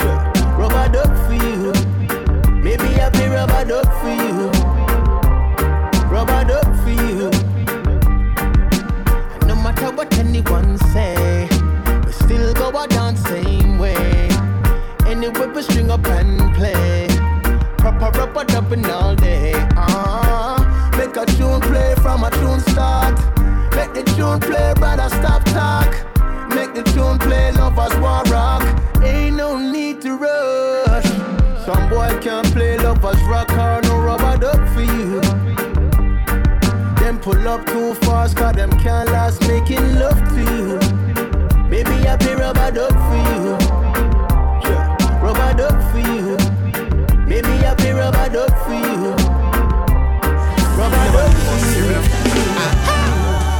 Sure. 0.00 0.18
Rub-a-dub 0.58 1.12
for 1.26 1.34
you. 1.34 1.72
Maybe 2.62 3.00
I 3.00 3.10
play 3.10 3.28
rub-a-dub 3.28 3.88
for 4.00 4.12
you. 4.22 4.50
Rub-a-dub 6.10 6.68
for 6.82 6.90
you. 6.90 7.30
No 9.46 9.54
matter 9.54 9.90
what 9.92 10.12
anyone 10.18 10.78
say, 10.92 11.14
Anyway, 15.16 15.46
we 15.46 15.62
string 15.62 15.90
up 15.90 16.06
and 16.08 16.54
play. 16.54 17.08
Proper 17.78 18.10
rubber 18.18 18.44
dubbing 18.44 18.84
all 18.84 19.16
day. 19.16 19.54
Uh, 19.74 20.60
make 20.98 21.16
a 21.16 21.24
tune 21.24 21.58
play 21.62 21.94
from 22.02 22.22
a 22.22 22.30
tune 22.32 22.60
start. 22.60 23.14
Make 23.74 23.94
the 23.94 24.02
tune 24.14 24.40
play, 24.40 24.74
brother, 24.76 25.08
stop 25.08 25.42
talk. 25.46 25.90
Make 26.54 26.74
the 26.74 26.82
tune 26.92 27.18
play, 27.18 27.50
lovers 27.52 27.96
want 27.98 28.28
rock. 28.28 28.62
Ain't 29.02 29.36
no 29.36 29.58
need 29.58 30.02
to 30.02 30.18
rush. 30.18 31.08
Some 31.64 31.88
boy 31.88 32.18
can't 32.20 32.46
play 32.52 32.76
lovers 32.76 33.22
rock 33.22 33.50
or 33.52 33.80
no 33.84 33.98
rub-a-dub 33.98 34.68
for 34.74 34.82
you. 34.82 35.22
Them 37.00 37.18
pull 37.20 37.48
up 37.48 37.64
too 37.64 37.94
fast, 38.04 38.36
cause 38.36 38.54
them 38.54 38.70
can't 38.80 39.10
last 39.10 39.40
making 39.48 39.98
love 39.98 40.20
to 40.34 40.42
you. 40.42 40.78
Maybe 41.70 42.06
I 42.06 42.18
play 42.18 42.34
rub-a-dub 42.34 42.92
for 42.92 43.60
you. 43.62 43.65
Duck 45.56 45.80
for 45.90 45.98
you. 45.98 46.36
Maybe 47.26 47.48
I 47.64 47.74
play 47.78 47.92
rub-a-dub 47.92 48.50
for 48.64 48.74
you. 48.74 49.12
Rub-a-dub 50.76 51.32
for 51.44 51.58
you. 51.78 51.88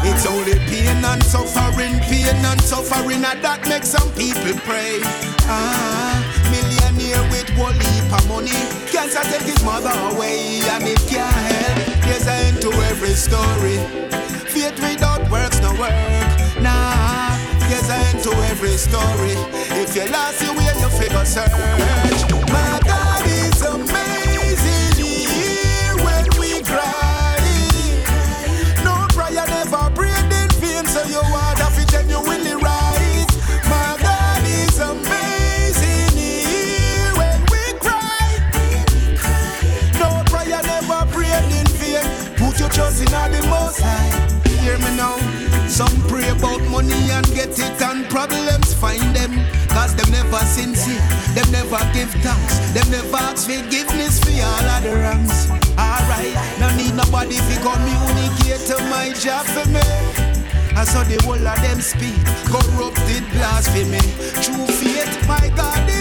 It's 0.08 0.26
only 0.26 0.58
pain 0.68 1.02
and 1.04 1.22
suffering, 1.24 1.98
pain 2.00 2.44
and 2.44 2.60
suffering, 2.60 3.24
and 3.24 3.42
that 3.42 3.66
makes 3.68 3.88
some 3.88 4.10
people 4.12 4.52
pray. 4.68 5.00
Ah, 5.48 6.20
millionaire 6.50 7.22
with 7.30 7.48
one 7.56 7.74
heap 7.74 8.12
of 8.12 8.28
money, 8.28 8.52
cancer 8.92 9.22
take 9.30 9.42
his 9.42 9.62
mother 9.64 9.92
away, 10.12 10.60
and 10.68 10.84
it 10.84 11.00
can't 11.08 11.32
help. 11.32 12.04
There's 12.04 12.26
an 12.26 12.54
end 12.54 12.60
to 12.62 12.72
every 12.90 13.14
story. 13.14 13.78
Faith 14.52 14.78
without 14.80 15.30
works 15.30 15.60
no 15.60 15.72
work. 15.80 16.15
To 18.26 18.32
every 18.50 18.76
story. 18.76 19.34
If 19.82 19.94
you 19.94 20.04
lost 20.06 20.42
your 20.42 20.54
way, 20.56 20.72
you 20.80 20.88
figure 20.98 21.24
search. 21.24 21.50
My 22.50 22.80
God 22.84 23.26
is 23.26 23.62
amazing. 23.62 23.95
It, 47.54 47.82
and 47.82 48.08
problems 48.10 48.74
find 48.74 49.14
them. 49.14 49.32
Cause 49.68 49.94
them 49.94 50.10
never 50.10 50.42
sincere, 50.44 51.00
them 51.34 51.50
never 51.52 51.78
give 51.92 52.10
thanks, 52.24 52.58
them 52.72 52.88
never 52.90 53.16
ask 53.16 53.46
forgiveness 53.46 54.18
for 54.18 54.32
all 54.32 54.68
of 54.74 54.82
the 54.82 54.94
wrongs. 54.96 55.50
Alright, 55.78 56.34
no 56.58 56.68
need 56.76 56.94
nobody 56.94 57.36
to 57.36 57.56
communicate 57.62 58.64
to 58.70 58.76
my 58.88 59.12
job 59.12 59.44
for 59.46 59.68
me. 59.68 59.84
I 60.76 60.84
saw 60.84 61.04
the 61.04 61.20
whole 61.24 61.34
of 61.34 61.60
them 61.62 61.80
speak, 61.80 62.20
corrupted 62.48 63.24
blasphemy. 63.32 64.00
True 64.42 64.66
faith, 64.66 65.28
my 65.28 65.52
God 65.56 65.95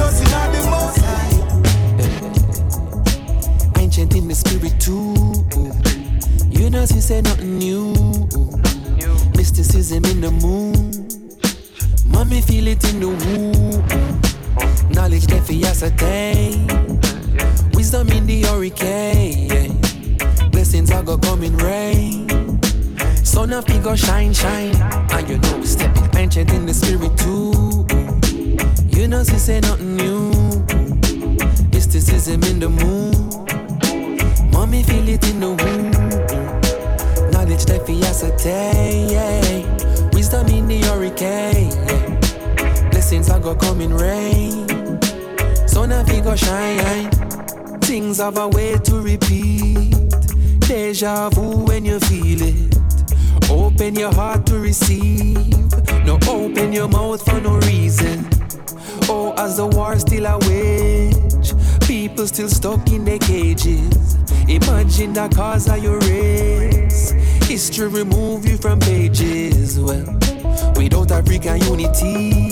the 0.00 0.62
Most 0.70 0.98
High. 1.04 1.30
Eh. 3.76 3.80
ancient 3.80 4.14
in 4.14 4.28
the 4.28 4.34
spirit 4.34 4.78
too. 4.80 5.14
You 6.50 6.70
know, 6.70 6.86
she 6.86 7.00
said 7.00 7.24
nothing 7.24 7.58
new. 7.58 7.92
Mysticism 9.36 10.04
in 10.04 10.20
the 10.20 10.30
moon. 10.30 11.08
Mommy 12.06 12.40
feel 12.40 12.66
it 12.68 12.82
in 12.92 13.00
the 13.00 13.08
womb. 13.08 13.84
Knowledge 14.90 15.26
that 15.26 15.44
ascertain. 15.66 16.66
Wisdom 17.74 18.08
in 18.08 18.26
the 18.26 18.42
hurricane. 18.42 19.78
Blessings 20.50 20.90
are 20.90 21.02
gonna 21.02 21.22
come 21.22 21.42
in 21.42 21.56
rain. 21.56 22.28
Sun 23.24 23.52
of 23.52 23.66
go 23.82 23.94
shine, 23.96 24.32
shine. 24.32 24.74
And 25.12 25.28
you 25.28 25.38
know, 25.38 25.58
we 25.58 25.66
stepping 25.66 26.08
ancient 26.16 26.52
in 26.52 26.66
the 26.66 26.74
spirit 26.74 27.16
too. 27.16 28.09
You 29.00 29.08
know, 29.08 29.24
she 29.24 29.38
said 29.38 29.62
nothing 29.62 29.96
new. 29.96 30.30
Mysticism 31.72 32.42
in 32.42 32.60
the 32.60 32.68
moon. 32.68 34.50
Mommy 34.50 34.82
feel 34.82 35.08
it 35.08 35.26
in 35.26 35.40
the 35.40 35.48
womb. 35.48 35.90
Knowledge 37.30 37.64
that 37.64 37.88
we 37.88 38.02
ascertain. 38.02 39.64
Wisdom 40.12 40.48
in 40.48 40.68
the 40.68 40.82
hurricane. 40.82 41.70
Blessings 42.90 43.30
are 43.30 43.40
gonna 43.40 43.58
come 43.58 43.80
in 43.80 43.94
rain. 43.94 44.68
Sun 45.66 45.92
of 45.92 46.06
go 46.22 46.36
shine. 46.36 47.10
Things 47.80 48.18
have 48.18 48.36
a 48.36 48.48
way 48.48 48.76
to 48.84 49.00
repeat. 49.00 49.94
Deja 50.68 51.30
vu 51.30 51.64
when 51.64 51.86
you 51.86 52.00
feel 52.00 52.42
it. 52.42 52.76
Open 53.48 53.94
your 53.94 54.12
heart 54.12 54.44
to 54.44 54.58
receive. 54.58 55.38
No 56.04 56.18
open 56.28 56.74
your 56.74 56.88
mouth 56.88 57.24
for 57.24 57.40
no 57.40 57.56
reason. 57.60 58.39
Oh, 59.08 59.34
as 59.36 59.56
the 59.56 59.66
war 59.66 59.98
still 59.98 60.26
a 60.26 60.38
wage, 60.38 61.54
people 61.86 62.26
still 62.26 62.48
stuck 62.48 62.90
in 62.90 63.04
their 63.04 63.18
cages. 63.18 64.16
Imagine 64.48 65.12
the 65.12 65.28
cause 65.34 65.68
of 65.68 65.82
your 65.82 65.98
race. 66.00 67.12
History 67.48 67.88
remove 67.88 68.46
you 68.46 68.56
from 68.56 68.80
pages. 68.80 69.78
Well, 69.78 70.04
without 70.76 71.10
African 71.10 71.60
unity, 71.62 72.50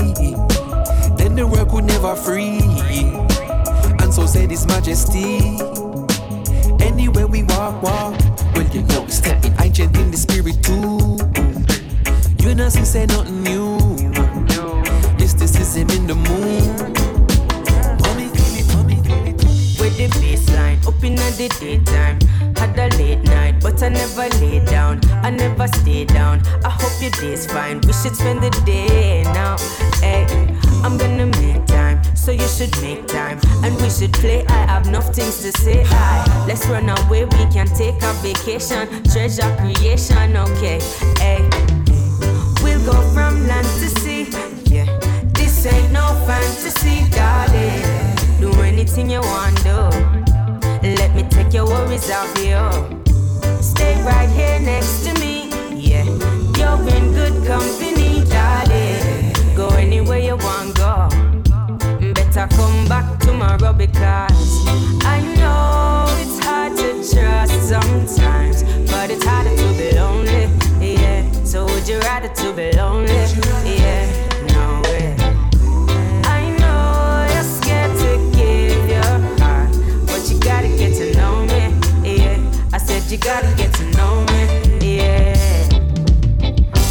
then 1.17 1.35
the 1.35 1.47
world 1.47 1.69
could 1.71 1.85
never 1.85 2.15
free. 2.17 2.61
And 4.01 4.13
so 4.13 4.27
said 4.27 4.51
His 4.51 4.67
Majesty. 4.67 5.59
Anywhere 6.85 7.27
we 7.27 7.43
walk, 7.45 7.83
walk. 7.83 8.15
Well, 8.55 8.67
you 8.73 8.83
know, 8.83 9.03
we 9.03 9.11
stepping 9.11 9.55
ancient 9.61 9.97
in 9.97 10.11
the 10.11 10.17
spirit 10.17 10.63
too. 10.63 11.19
You 12.45 12.55
know, 12.55 12.71
she 12.71 12.85
say 12.85 13.07
nothing 13.07 13.43
new. 13.43 13.88
Mysticism 15.69 16.01
in 16.01 16.07
the 16.07 16.15
moon. 16.15 16.63
With 19.79 19.97
the 19.99 20.09
baseline, 20.17 20.87
up 20.87 21.05
in 21.05 21.15
the 21.15 21.55
daytime. 21.61 22.19
Had 22.57 22.79
a 22.79 22.97
late 22.97 23.23
night, 23.25 23.61
but 23.61 23.83
I 23.83 23.91
never 23.91 24.29
lay 24.41 24.65
down. 24.65 25.01
I 25.23 25.31
never 25.31 25.69
stay 25.69 26.07
down. 26.07 26.41
I 26.65 26.71
hope 26.71 27.03
your 27.03 27.11
day's 27.11 27.47
fine. 27.47 27.83
We 27.83 27.93
should 27.93 28.17
spend 28.17 28.43
the 28.43 28.51
day 28.65 29.25
now. 29.25 29.59
Hey, 30.01 30.27
I'm 30.83 30.97
gonna 30.97 31.27
make 31.27 31.67
time, 31.67 32.03
so 32.17 32.33
you 32.33 32.49
should 32.49 32.75
make 32.81 33.07
time. 33.07 33.39
And 33.63 33.77
we 33.77 33.91
should 33.91 34.15
play. 34.15 34.47
I 34.47 34.65
have 34.73 34.87
enough 34.87 35.15
things 35.15 35.43
to 35.43 35.53
say. 35.53 35.85
Hi, 35.85 36.47
let's 36.47 36.67
run 36.67 36.89
away. 36.89 37.27
We 37.27 37.45
can 37.53 37.67
take 37.67 38.03
a 38.03 38.13
vacation. 38.23 38.89
Treasure 39.05 39.55
creation, 39.61 40.35
okay. 40.37 40.81
Hey. 41.19 41.47
We'll 42.63 42.85
go 42.87 43.01
from 43.13 43.47
land 43.47 43.67
to 43.81 43.89
sea. 44.01 44.08
This 45.61 45.75
ain't 45.75 45.93
no 45.93 46.07
fantasy, 46.25 47.11
darling. 47.11 47.83
Do 48.39 48.53
anything 48.63 49.11
you 49.11 49.19
want, 49.19 49.57
do. 49.65 49.91
Let 50.87 51.17
me 51.17 51.25
take 51.25 51.53
your 51.53 51.67
worries 51.67 52.09
off 52.13 52.31
you. 52.39 52.63
Stay 53.61 54.01
right 54.05 54.31
here 54.31 54.61
next 54.61 55.05
to 55.05 55.15
me. 55.15 55.51
Yeah, 55.75 56.05
you're 56.57 56.95
in 56.95 57.13
good 57.13 57.45
company, 57.45 58.23
darling. 58.31 59.35
Go 59.57 59.67
anywhere 59.71 60.21
you 60.21 60.37
want, 60.37 60.77
go. 60.77 61.09
Better 62.15 62.47
come 62.55 62.87
back 62.87 63.19
tomorrow 63.19 63.73
because 63.73 64.65
I 65.05 65.19
know 65.39 66.07
it's 66.23 66.39
hard 66.39 66.77
to 66.77 67.03
trust 67.03 67.69
sometimes, 67.69 68.63
but 68.93 69.11
it's 69.11 69.25
harder 69.25 69.57
to 69.57 69.69
be 69.77 69.91
lonely. 69.97 70.47
Yeah, 70.81 71.29
so 71.43 71.65
would 71.65 71.89
you 71.89 71.99
rather 71.99 72.29
to 72.29 72.53
be 72.53 72.71
lonely? 72.77 73.11
Yeah, 73.11 73.78
you 83.19 83.25
gotta 83.25 83.55
get 83.57 83.73
to 83.75 83.85
know 83.97 84.25
me. 84.31 84.97
Yeah. 84.97 85.35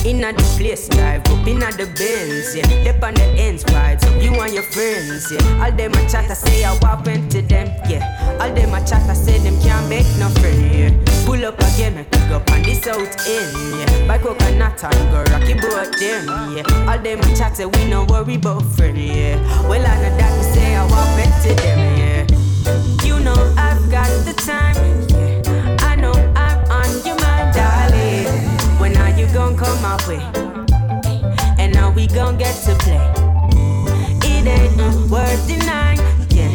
Inna 0.05 0.31
the 0.31 0.43
place, 0.57 0.87
drive 0.87 1.21
up 1.27 1.47
inna 1.47 1.71
the 1.71 1.85
Benz, 1.97 2.55
yeah. 2.55 2.65
Dip 2.83 3.03
on 3.03 3.13
the 3.13 3.23
ends, 3.37 3.63
vibes 3.65 4.05
up 4.05 4.21
you 4.21 4.33
and 4.39 4.53
your 4.53 4.63
friends, 4.63 5.31
yeah. 5.31 5.63
All 5.63 5.71
them 5.71 5.93
a 5.93 6.09
chat, 6.09 6.29
I 6.31 6.33
say 6.33 6.63
I 6.63 6.77
walk 6.81 7.03
to 7.03 7.41
them, 7.41 7.67
yeah. 7.89 8.39
All 8.41 8.53
them 8.53 8.73
a 8.73 8.79
chat, 8.85 9.09
I 9.09 9.13
say 9.13 9.37
them 9.39 9.59
can't 9.61 9.89
make 9.89 10.07
no 10.17 10.29
friend, 10.39 10.61
yeah. 10.73 11.25
Pull 11.25 11.45
up 11.45 11.59
again, 11.59 11.95
me 11.95 12.03
pick 12.09 12.31
up 12.31 12.49
on 12.51 12.63
the 12.63 12.73
south 12.75 13.27
end, 13.27 13.79
yeah. 13.79 14.07
Buy 14.07 14.17
coconut 14.17 14.83
and 14.83 15.11
go 15.11 15.23
rocky 15.31 15.53
boat 15.55 15.91
them, 15.99 16.55
yeah. 16.55 16.89
All 16.89 16.99
them 16.99 17.19
a 17.19 17.35
chat, 17.35 17.57
say 17.57 17.65
we 17.65 17.89
no 17.89 18.05
worry 18.05 18.35
about 18.35 18.63
friend, 18.75 18.97
yeah. 18.97 19.35
Well 19.67 19.85
I 19.85 19.95
know 20.01 20.17
that 20.17 20.37
me 20.37 20.43
say 20.53 20.75
I 20.75 20.83
walk 20.87 21.15
went 21.17 21.33
to 21.43 21.53
them, 21.61 21.79
yeah. 21.97 23.05
You 23.05 23.19
know 23.19 23.35
I've 23.57 23.89
got 23.91 24.07
the 24.25 24.33
time, 24.33 24.75
you 29.77 29.83
come 29.83 29.97
my 29.97 30.07
way? 30.07 30.21
And 31.59 31.73
now 31.73 31.91
we 31.91 32.07
gon' 32.07 32.37
get 32.37 32.55
to 32.65 32.75
play. 32.75 33.13
It 34.23 34.47
ain't 34.47 34.79
uh, 34.79 35.07
worth 35.09 35.47
denying. 35.47 35.99
Yeah, 36.29 36.49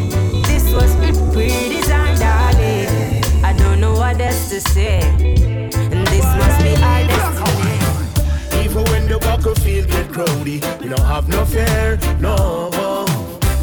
this 0.46 0.72
was 0.72 0.94
pre-designed, 1.32 2.18
darling. 2.18 3.44
I 3.44 3.54
don't 3.56 3.80
know 3.80 3.92
what 3.94 4.20
else 4.20 4.48
to 4.50 4.60
say. 4.60 5.00
And 5.00 6.06
this 6.08 6.24
must 6.24 6.62
be 6.62 6.74
our 6.82 7.06
destiny. 7.06 8.64
Even 8.64 8.84
when 8.90 9.08
the 9.08 9.18
battlefield 9.18 9.88
get 9.88 10.16
rowdy, 10.16 10.60
we 10.80 10.88
don't 10.88 11.00
have 11.00 11.28
no 11.28 11.44
fear, 11.44 11.98
no. 12.20 12.70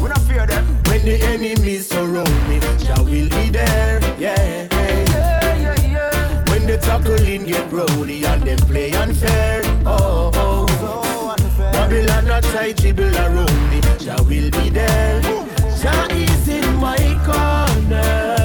We 0.00 0.08
don't 0.08 0.20
fear 0.20 0.46
them. 0.46 0.64
When 0.84 1.04
the 1.04 1.20
enemies 1.22 1.88
surround 1.88 2.48
me, 2.48 2.60
Jah 2.78 3.02
will 3.02 3.28
be 3.28 3.50
there, 3.50 4.00
yeah. 4.18 5.09
Tackling 6.90 7.46
get 7.46 7.70
rowdy 7.70 8.24
and 8.24 8.42
them 8.42 8.58
play 8.66 8.90
unfair, 8.90 9.62
oh, 9.86 10.32
oh. 10.34 10.66
oh. 10.80 11.36
Babylon 11.70 12.24
not 12.24 12.42
tight, 12.42 12.78
dribble 12.78 13.16
around 13.16 13.70
me, 13.70 13.80
Jah 14.00 14.20
will 14.24 14.50
be 14.50 14.70
there. 14.70 15.22
Jah 15.80 16.08
is 16.10 16.48
in 16.48 16.74
my 16.78 16.98
corner. 17.24 18.39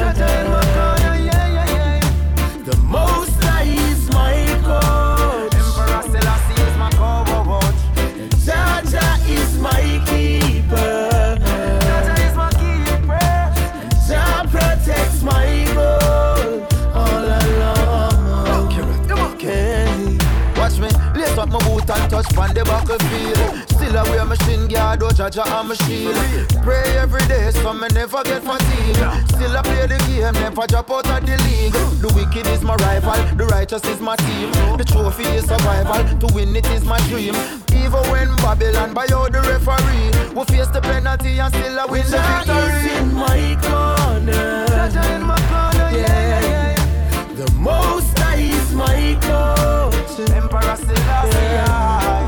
Touch 22.16 22.38
on 22.38 22.54
the 22.54 22.64
battlefield. 22.64 23.70
Still 23.70 23.96
away 23.96 24.24
machine 24.24 24.68
guard, 24.68 25.04
oh 25.04 25.10
Jaja 25.10 25.44
and 25.46 25.70
my 25.70 25.76
shield. 25.84 26.16
Pray 26.64 26.84
every 26.98 27.26
day 27.28 27.52
so 27.52 27.74
me 27.74 27.88
never 27.94 28.24
get 28.24 28.42
fatigue. 28.44 29.02
Still 29.36 29.58
I 29.58 29.62
play 29.62 29.88
the 29.88 29.98
game, 30.08 30.34
never 30.34 30.66
drop 30.68 30.92
out 30.92 31.10
of 31.10 31.26
the 31.26 31.36
league. 31.48 31.76
The 32.00 32.10
wicked 32.16 32.48
is 32.48 32.62
my 32.62 32.76
rival, 32.76 33.20
the 33.36 33.46
righteous 33.48 33.84
is 33.86 34.00
my 34.00 34.16
team. 34.16 34.52
The 34.78 34.86
trophy 34.86 35.24
is 35.36 35.46
survival, 35.46 36.04
to 36.20 36.28
win 36.34 36.56
it 36.56 36.68
is 36.72 36.86
my 36.86 37.00
dream. 37.10 37.36
Even 37.74 38.04
when 38.12 38.30
Babylon 38.38 38.94
buy 38.94 39.08
out 39.12 39.32
the 39.34 39.42
referee, 39.42 40.10
we 40.36 40.44
face 40.46 40.68
the 40.68 40.82
penalty 40.82 41.40
and 41.40 41.54
still 41.54 41.80
I 41.80 41.86
win 41.86 42.06
the 42.06 42.18
Jah 42.18 42.56
is 42.72 43.02
in 43.02 43.14
my 43.14 43.58
corner. 43.62 44.66
Jaja 44.72 45.04
in 45.16 45.24
my 45.24 45.40
corner, 45.52 45.90
yeah, 45.92 46.22
yeah, 46.32 46.44
yeah. 46.50 47.34
The 47.36 47.52
most 47.60 48.18
high 48.20 48.40
is 48.40 48.74
my 48.74 49.18
coach. 49.22 49.85
Emperor 50.20 50.78
Selassie. 50.78 51.36
And 51.38 52.25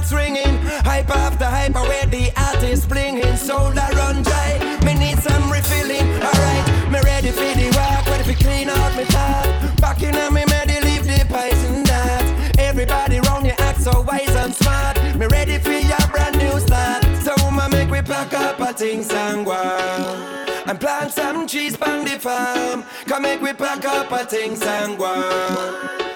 gunshots 0.00 0.12
ringing. 0.12 0.58
Hype 0.84 1.10
after 1.10 1.44
hype 1.44 1.74
where 1.74 2.06
the 2.06 2.32
artists 2.36 2.86
blinging. 2.86 3.36
Soul 3.36 3.70
that 3.72 3.94
run 3.94 4.22
dry. 4.22 4.58
Me 4.84 4.94
need 4.94 5.18
some 5.18 5.50
refilling. 5.50 6.08
Alright, 6.22 6.90
me 6.90 7.00
ready 7.04 7.30
for 7.30 7.52
the 7.58 7.70
walk. 7.76 8.06
Ready 8.06 8.32
for 8.32 8.42
clean 8.42 8.68
out 8.68 8.96
me 8.96 9.04
thought. 9.04 9.76
Back 9.80 10.02
in 10.02 10.14
me 10.34 10.44
ready 10.48 10.80
leave 10.80 11.04
the 11.04 11.20
and 11.20 11.86
that. 11.86 12.58
Everybody 12.58 13.20
round 13.20 13.46
you 13.46 13.52
act 13.58 13.80
so 13.80 14.02
wise 14.02 14.34
and 14.36 14.54
smart. 14.54 14.96
Me 15.16 15.26
ready 15.26 15.58
for 15.58 15.72
your 15.72 16.06
brand 16.10 16.36
new 16.38 16.58
start. 16.60 17.04
So 17.22 17.34
ma 17.50 17.68
make 17.68 17.90
we 17.90 18.02
pack 18.02 18.32
up 18.34 18.60
a 18.60 18.72
things 18.72 19.10
and 19.10 19.44
go. 19.44 19.52
And 20.66 20.78
plant 20.78 21.12
some 21.12 21.46
trees 21.46 21.80
on 21.80 22.04
the 22.04 22.18
farm. 22.18 22.84
Come 23.06 23.22
make 23.22 23.40
we 23.40 23.52
pack 23.52 23.84
up 23.84 24.12
a 24.12 24.24
things 24.24 24.62
and 24.62 24.98
go 24.98 26.09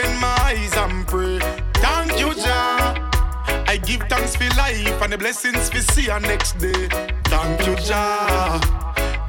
open 0.00 0.20
my 0.20 0.36
eyes 0.42 0.76
and 0.76 1.06
pray. 1.06 1.38
Thank 1.74 2.18
you, 2.18 2.34
Jah. 2.34 2.94
I 3.66 3.76
give 3.76 4.00
thanks 4.08 4.36
for 4.36 4.48
life 4.56 5.02
and 5.02 5.12
the 5.12 5.18
blessings 5.18 5.72
we 5.72 5.80
see 5.80 6.10
our 6.10 6.20
next 6.20 6.58
day. 6.58 6.88
Thank 7.24 7.66
you, 7.66 7.76
Jah. 7.76 8.60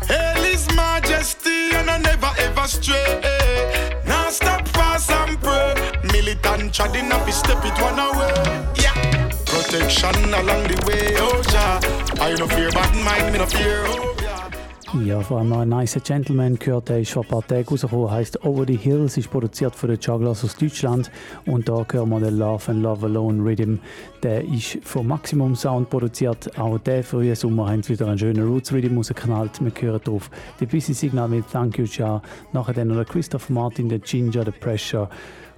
Hail 0.07 0.43
His 0.43 0.67
Majesty 0.75 1.69
and 1.73 1.89
I 1.89 1.97
never 1.99 2.31
ever 2.39 2.67
stray. 2.67 4.01
Now 4.05 4.29
stop 4.29 4.67
fast 4.69 5.11
and 5.11 5.39
pray. 5.41 5.75
Militant 6.03 6.73
treading 6.73 7.11
up, 7.11 7.29
step 7.31 7.63
it 7.63 7.77
one 7.81 7.99
away. 7.99 8.33
Yeah. 8.75 9.29
Protection 9.45 10.33
along 10.33 10.63
the 10.67 10.83
way, 10.87 11.15
oh 11.17 11.41
Jah. 11.51 11.79
I 12.21 12.33
no 12.35 12.47
fear 12.47 12.71
bad 12.71 12.95
mind, 13.05 13.33
me 13.33 13.39
no 13.39 13.45
fear. 13.45 13.83
Oh. 13.87 14.10
Ja, 14.99 15.21
vor 15.21 15.39
allem 15.39 15.49
noch 15.49 15.59
ein 15.59 15.69
nice 15.69 15.97
Gentleman 16.03 16.59
gehört, 16.59 16.89
der 16.89 16.99
ist 16.99 17.11
vor 17.11 17.23
ein 17.23 17.29
paar 17.29 17.47
Tagen 17.47 17.65
rausgekommen, 17.65 18.11
heisst 18.11 18.43
Over 18.43 18.65
the 18.67 18.75
Hills, 18.75 19.15
ist 19.17 19.31
produziert 19.31 19.73
von 19.73 19.89
den 19.89 19.99
Jugglers 19.99 20.43
aus 20.43 20.57
Deutschland 20.57 21.09
und 21.45 21.69
da 21.69 21.85
hören 21.89 22.09
wir 22.09 22.19
den 22.19 22.37
Love 22.37 22.71
and 22.71 22.83
Love 22.83 23.05
Alone 23.05 23.41
Rhythm, 23.41 23.77
der 24.21 24.43
ist 24.43 24.79
von 24.83 25.07
Maximum 25.07 25.55
Sound 25.55 25.89
produziert, 25.89 26.59
auch 26.59 26.77
der 26.77 27.05
frühe 27.05 27.33
Sommer 27.37 27.69
haben 27.69 27.83
sie 27.83 27.93
wieder 27.93 28.07
einen 28.07 28.19
schönen 28.19 28.45
Roots 28.45 28.73
Rhythm 28.73 28.97
rausgeknallt, 28.97 29.61
wir 29.63 29.71
hören 29.79 30.01
drauf 30.03 30.29
die 30.59 30.65
Busy 30.65 30.93
Signal 30.93 31.29
mit 31.29 31.49
Thank 31.49 31.77
You 31.77 31.85
Ja, 31.85 32.21
nachher 32.51 32.73
dann 32.73 32.89
noch 32.89 32.95
der 32.95 33.05
Christopher 33.05 33.53
Martin, 33.53 33.87
der 33.87 33.99
Ginger, 33.99 34.43
der 34.43 34.51
Pressure 34.51 35.09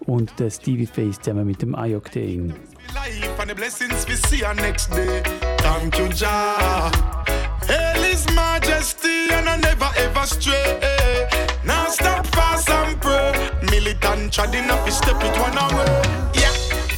und 0.05 0.31
der 0.39 0.51
Stevie 0.51 0.85
Face 0.85 1.19
zusammen 1.19 1.47
mit 1.47 1.60
dem 1.61 1.76
Ioctane. 1.76 2.53
life 2.93 3.39
and 3.39 3.55
blessings 3.55 4.05
we 4.07 4.15
see 4.15 4.43
our 4.43 4.53
next 4.53 4.91
day. 4.91 5.23
Thank 5.57 5.97
you, 5.97 6.07
Jah. 6.10 6.91
Hail 7.68 8.03
His 8.03 8.26
Majesty 8.34 9.27
and 9.31 9.48
I 9.49 9.57
never 9.57 9.90
ever 9.98 10.26
stray. 10.26 11.27
Now 11.64 11.88
stop 11.88 12.26
fast 12.27 12.69
and 12.69 12.99
pray. 13.02 13.31
Militant 13.72 14.34
treading 14.34 14.69
up, 14.69 14.90
step 14.90 15.22
it 15.23 15.35
one 15.40 15.57
away. 15.57 16.02
Yeah, 16.34 16.53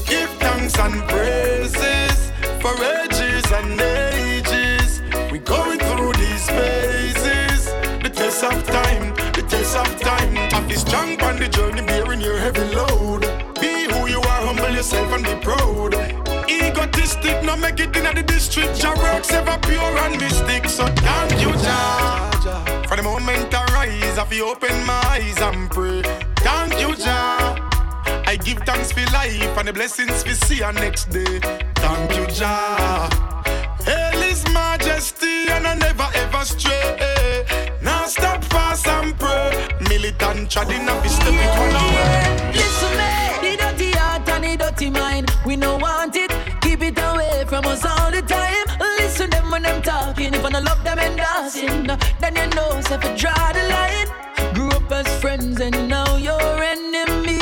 give 0.05 0.29
thanks 0.39 0.77
and 0.79 1.01
praises 1.09 2.31
for 2.61 2.73
ages 2.99 3.45
and 3.51 3.79
ages. 3.79 5.01
We 5.31 5.39
going 5.39 5.79
through 5.79 6.13
these 6.13 6.45
phases. 6.49 7.65
The 8.03 8.11
test 8.13 8.43
of 8.43 8.63
time, 8.65 9.13
the 9.33 9.45
test 9.47 9.75
of 9.77 9.99
time. 9.99 10.35
Have 10.51 10.67
be 10.67 10.75
strong 10.75 11.21
on 11.21 11.37
the 11.37 11.47
journey, 11.47 11.81
bearing 11.85 12.21
your 12.21 12.37
heavy 12.37 12.65
load. 12.75 13.21
Be 13.61 13.85
who 13.91 14.07
you 14.07 14.19
are, 14.19 14.41
humble 14.47 14.69
yourself 14.69 15.11
and 15.13 15.23
be 15.23 15.35
proud. 15.43 16.24
Egotistic, 16.61 17.44
no 17.44 17.56
make 17.56 17.80
it 17.80 17.95
in 17.95 18.15
the 18.15 18.23
district. 18.23 18.82
Your 18.84 18.95
works 18.98 19.32
ever 19.32 19.57
pure 19.64 19.98
and 19.99 20.19
mystic. 20.19 20.68
So 20.69 20.86
thank 20.88 21.41
you, 21.41 21.52
Jah. 21.64 22.86
For 22.88 22.95
the 22.95 23.03
moment 23.03 23.53
I 23.53 23.65
rise, 23.73 24.18
I 24.18 24.26
feel 24.26 24.45
open 24.45 24.86
my 24.86 25.02
eyes 25.07 25.38
and 25.41 25.69
pray. 25.72 26.02
Thank 26.38 26.80
you, 26.80 26.95
Jah. 26.95 27.61
I 28.27 28.38
give 28.38 28.60
thanks 28.65 28.91
for 28.91 29.06
life 29.11 29.57
and 29.57 29.68
the 29.68 29.73
blessings 29.73 30.23
we 30.26 30.34
see 30.34 30.61
our 30.61 30.73
next 30.73 31.06
day. 31.10 31.40
Thank 31.76 32.15
you, 32.15 32.26
Jah. 32.27 33.10
Hail 33.86 34.22
His 34.22 34.44
Majesty 34.52 35.48
and 35.49 35.65
I 35.68 35.76
never 35.76 36.07
ever 36.15 36.44
stray. 36.44 37.45
Now 37.82 38.06
stop 38.06 38.44
fast 38.45 38.88
and 38.88 39.18
pray. 39.19 39.68
Militant 39.90 40.49
treading 40.52 40.88
up, 40.90 41.06
step 41.07 41.27
it 41.27 41.60
one 41.60 41.76
away. 41.86 42.52
Listen, 42.53 42.91
me, 42.98 43.52
the 43.52 43.57
dirty 43.57 43.91
heart 43.91 44.27
and 44.30 44.44
the 44.44 44.57
dirty 44.57 44.90
mind. 44.90 45.32
We 45.45 45.56
no 45.56 45.77
want 45.77 46.15
it, 46.15 46.32
it 46.97 47.03
away 47.03 47.45
from 47.47 47.65
us 47.65 47.85
all 47.85 48.11
the 48.11 48.22
time. 48.22 48.65
Listen 48.99 49.30
them 49.30 49.51
when 49.51 49.63
them 49.63 49.81
talking, 49.81 50.34
if 50.34 50.45
I 50.45 50.49
no 50.49 50.59
love 50.59 50.84
them 50.84 50.99
and 50.99 51.17
dancing, 51.17 51.88
then 52.19 52.35
you 52.35 52.47
know 52.55 52.81
so 52.81 52.95
if 52.95 53.03
you 53.03 53.17
draw 53.17 53.51
the 53.53 53.63
line. 53.76 54.53
Grew 54.53 54.69
up 54.69 54.91
as 54.91 55.07
friends 55.22 55.59
and 55.59 55.88
now 55.88 56.17
you're 56.17 56.63
enemies. 56.63 57.34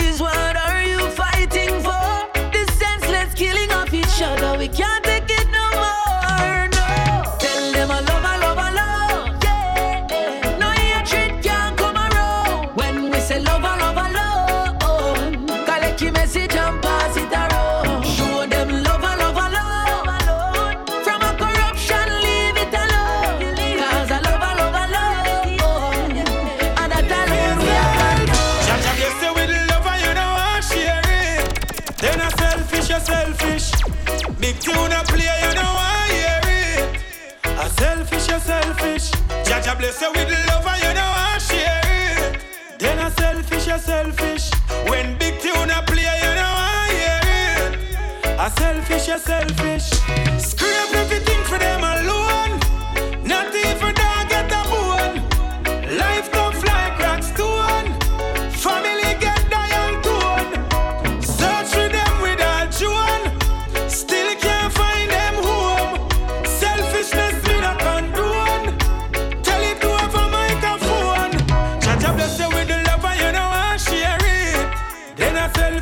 Jah 39.63 39.69
Jah 39.69 39.75
bless 39.75 40.01
you 40.01 40.11
with 40.11 40.29
love 40.47 40.65
and 40.67 40.83
you 40.83 40.93
know 40.93 41.11
I 41.15 41.37
share 41.37 41.81
it. 41.85 42.79
Then 42.79 42.99
a 42.99 43.09
selfish, 43.11 43.67
a 43.67 43.79
selfish. 43.79 44.51
When 44.89 45.17
big 45.17 45.39
tune 45.39 45.69
a 45.69 45.81
play, 45.83 46.03
you 46.03 46.33
know 46.35 46.53
I 46.57 46.89
hear 46.91 47.21
it. 47.63 48.39
A 48.39 48.49
selfish, 48.59 49.07
a 49.07 49.17
selfish. 49.17 49.89
Scrape 50.43 50.93
everything 50.95 51.43
for 51.45 51.57
them 51.57 51.82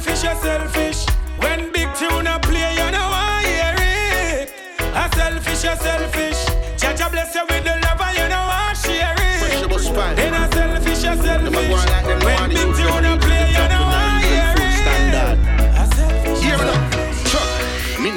selfish, 0.01 0.23
a 0.23 0.35
selfish. 0.35 1.05
When 1.37 1.71
big 1.71 1.93
tune 1.95 2.27
a 2.27 2.39
play, 2.39 2.73
you 2.73 2.91
know 2.91 3.09
I 3.13 3.43
hear 3.45 3.75
it. 3.77 4.53
A 4.95 5.09
selfish, 5.15 5.63
a 5.63 5.75
selfish. 5.77 6.45
Jah 6.77 7.09
bless 7.09 7.35
you 7.35 7.45
with 7.49 7.63
the 7.63 7.79
love 7.83 8.01
you 8.15 8.27
know 8.27 8.47
I 8.49 8.73
share 8.73 9.15
it. 9.17 10.15
Then 10.15 10.33
a 10.33 10.51
selfish, 10.51 11.03
a 11.03 11.15
selfish. 11.17 12.23
When 12.25 12.49
big 12.49 12.75
tune 12.75 13.10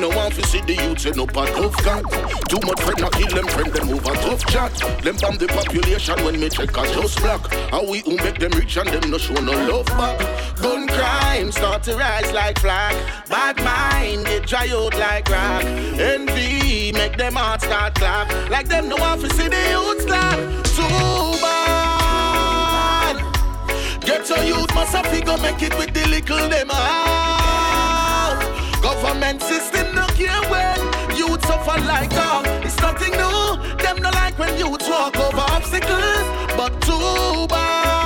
no 0.09 0.17
want 0.17 0.35
to 0.35 0.47
see 0.49 0.61
the 0.61 0.75
youths 0.75 1.07
in 1.07 1.19
up 1.19 1.31
a 1.31 1.47
tough 1.57 1.77
gang. 1.83 2.05
Too 2.49 2.61
much 2.67 2.81
friend 2.83 3.01
not 3.01 3.13
kill 3.13 3.33
them 3.35 3.47
friend 3.49 3.73
them 3.73 3.89
over 3.89 4.15
tough 4.25 4.45
chat. 4.47 4.73
Them 5.03 5.17
bomb 5.17 5.39
the 5.39 5.47
population 5.47 6.23
when 6.25 6.39
me 6.39 6.49
check 6.51 6.77
a 6.77 6.83
just 6.93 7.19
black. 7.23 7.41
How 7.71 7.89
we 7.89 8.01
who 8.01 8.17
make 8.17 8.39
them 8.39 8.53
rich 8.53 8.77
and 8.77 8.89
them 8.89 9.11
no 9.11 9.17
show 9.17 9.35
no 9.35 9.53
love 9.53 9.87
back. 9.87 10.19
Gun 10.61 10.87
crime 10.89 11.51
start 11.53 11.83
to 11.85 11.97
rise 11.97 12.31
like 12.33 12.59
flag. 12.59 12.95
Bad 13.31 13.57
mind 13.65 14.27
get 14.27 14.47
dry 14.47 14.69
out 14.73 14.95
like 14.99 15.29
rock. 15.31 15.65
Envy 15.65 16.93
make 16.93 17.17
them 17.17 17.35
heart 17.35 17.63
start 17.63 17.95
clap. 17.95 18.29
Like 18.51 18.69
them 18.69 18.91
no 18.91 18.97
want 18.97 19.23
to 19.23 19.31
see 19.31 19.49
the 19.49 19.63
youths 19.73 20.05
clap. 20.05 20.37
Too 20.77 21.41
bad. 21.41 23.17
Get 24.03 24.29
your 24.29 24.43
youth 24.45 24.75
must 24.75 24.93
have 24.93 25.07
figure 25.07 25.39
make 25.39 25.63
it 25.63 25.75
with 25.79 25.95
the 25.95 26.07
little 26.09 26.49
them 26.51 26.71
out. 26.71 27.44
Government 29.03 29.43
system 29.43 29.93
no 29.95 30.07
care 30.19 30.41
when 30.49 30.79
youth 31.17 31.45
suffer 31.47 31.81
like 31.83 32.11
dog. 32.11 32.47
It's 32.65 32.79
nothing 32.79 33.11
new. 33.11 33.77
Them 33.83 33.97
no 34.01 34.11
like 34.11 34.39
when 34.39 34.57
youth 34.57 34.89
walk 34.89 35.17
over 35.17 35.45
obstacles, 35.51 36.27
but 36.57 36.81
too 36.81 37.47
bad. 37.49 38.04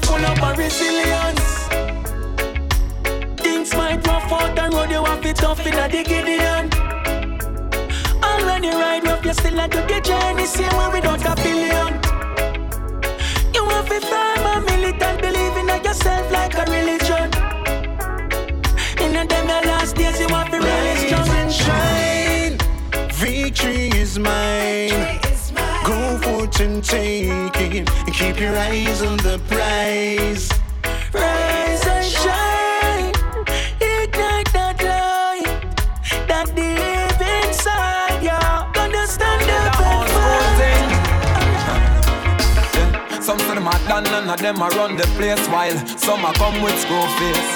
One, 0.00 0.20
you 0.20 0.24
have 0.24 0.38
to 0.38 0.38
pull 0.38 0.46
up 0.46 0.56
a 0.56 0.60
resilience. 0.60 1.68
Things 3.40 3.74
might 3.74 4.06
rough 4.06 4.32
out 4.32 4.54
the 4.56 4.76
road, 4.76 4.90
you 4.90 5.04
have 5.04 5.22
to 5.22 5.32
tough 5.32 5.66
in 5.66 5.74
a 5.74 5.88
Gideon. 5.88 6.70
And 8.22 8.46
when 8.46 8.64
you 8.64 8.72
ride 8.72 9.04
rough, 9.04 9.24
you 9.24 9.32
still 9.34 9.56
have 9.56 9.70
to 9.70 9.80
the 9.82 10.00
journey, 10.00 10.46
same 10.46 10.76
way 10.76 10.88
without 10.94 11.24
a 11.24 11.34
billion. 11.42 12.00
You 13.54 13.64
have 13.70 13.88
to 13.88 14.00
firm 14.00 14.46
and 14.46 14.64
militant, 14.66 15.20
believing 15.20 15.68
in 15.68 15.84
yourself 15.84 16.30
like 16.30 16.54
a 16.54 16.64
religion. 16.70 17.30
In 19.00 19.12
the 19.12 19.26
them 19.28 19.48
your 19.48 19.62
last 19.62 19.96
days, 19.96 20.20
you 20.20 20.28
have 20.28 20.50
to 20.50 20.58
really 20.58 21.06
strong 21.06 21.28
and 21.28 21.52
shine. 21.52 22.58
Victory 23.12 23.88
is 24.00 24.18
mine. 24.18 25.13
And 26.60 26.84
take 26.84 27.74
it. 27.74 27.90
Keep 28.12 28.38
your 28.38 28.56
eyes 28.56 29.02
on 29.02 29.16
the 29.18 29.40
prize. 29.48 30.48
Rise 31.12 31.84
and 31.84 32.04
shine, 32.06 33.12
ignite 33.80 34.52
that 34.52 34.78
light 34.78 35.46
that 36.28 36.54
deep 36.54 37.20
inside 37.42 38.22
you. 38.22 38.38
Understand 38.80 39.42
the 39.50 39.58
Some 43.20 43.40
of 43.40 43.46
them 43.48 43.66
are 43.66 43.78
done, 43.88 44.04
none 44.04 44.30
of 44.30 44.38
them 44.38 44.62
are 44.62 44.70
run 44.70 44.96
the 44.96 45.06
place 45.18 45.44
while 45.48 45.76
some 45.98 46.24
are 46.24 46.34
come 46.34 46.62
with 46.62 46.78
screw 46.78 47.02
face. 47.18 47.50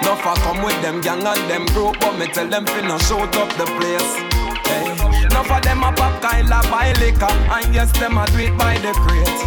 Enough 0.00 0.26
I 0.26 0.34
come 0.42 0.62
with 0.64 0.80
them 0.80 1.02
gang 1.02 1.26
and 1.26 1.50
them 1.50 1.66
group, 1.66 2.00
but 2.00 2.16
me 2.18 2.26
tell 2.28 2.48
them 2.48 2.64
finna 2.64 2.98
shoot 3.06 3.36
up 3.36 3.52
the 3.58 3.66
place. 3.78 4.41
Hey. 4.72 5.26
Enough 5.26 5.50
of 5.50 5.62
them 5.62 5.82
a 5.82 5.92
pop 5.92 6.20
kind 6.22 6.52
of 6.52 6.70
buy 6.70 6.92
liquor, 7.00 7.26
and 7.26 7.74
yes, 7.74 7.92
them 7.92 8.16
a 8.16 8.24
do 8.26 8.38
it 8.38 8.56
by 8.56 8.78
the 8.78 8.92
crate. 9.04 9.42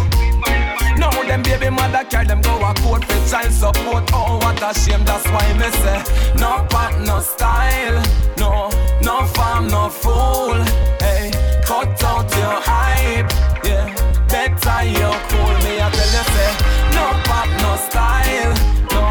Now 0.98 1.10
them 1.10 1.42
baby 1.42 1.68
mother 1.70 2.04
carry 2.08 2.26
them 2.26 2.40
go 2.40 2.56
a 2.56 2.72
court 2.74 3.04
for 3.04 3.20
child 3.30 3.52
support. 3.52 4.08
Oh, 4.12 4.38
what 4.42 4.62
a 4.62 4.72
shame, 4.78 5.04
that's 5.04 5.26
why 5.28 5.46
me 5.58 5.68
say 5.82 6.00
no 6.38 6.66
pop, 6.70 6.94
no 7.00 7.20
style, 7.20 8.02
no, 8.38 8.70
no 9.02 9.26
farm, 9.34 9.68
no 9.68 9.88
fool. 9.88 10.56
Hey, 11.04 11.30
cut 11.64 12.02
out 12.02 12.30
your 12.40 12.60
hype, 12.68 13.30
yeah. 13.64 13.92
Better 14.28 14.84
you 14.84 15.10
cool 15.28 15.54
me, 15.64 15.72
I 15.84 15.90
tell 15.96 16.12
you 16.16 16.24
say 16.34 16.52
no 16.96 17.04
pop, 17.28 17.48
no 17.62 17.72
style, 17.86 18.54
no, 18.94 19.04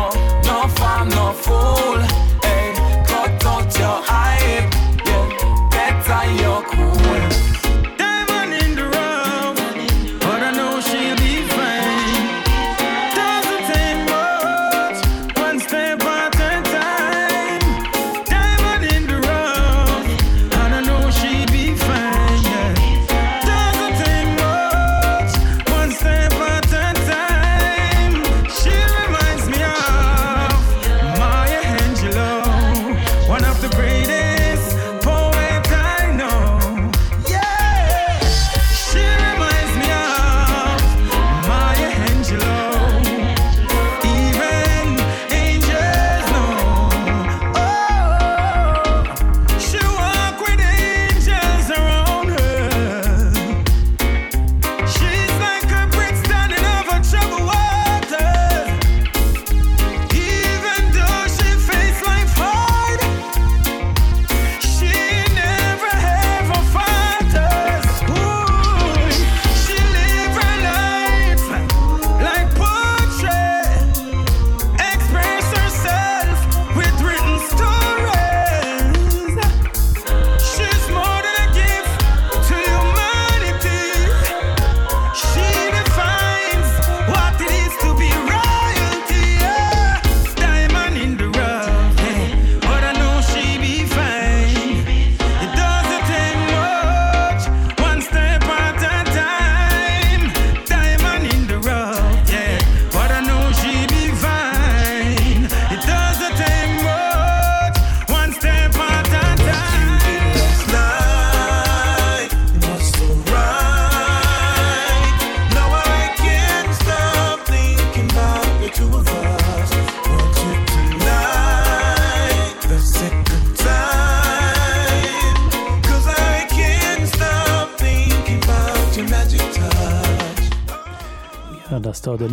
no 0.47 0.67
farm, 0.75 1.09
no 1.09 1.33
fool. 1.33 1.99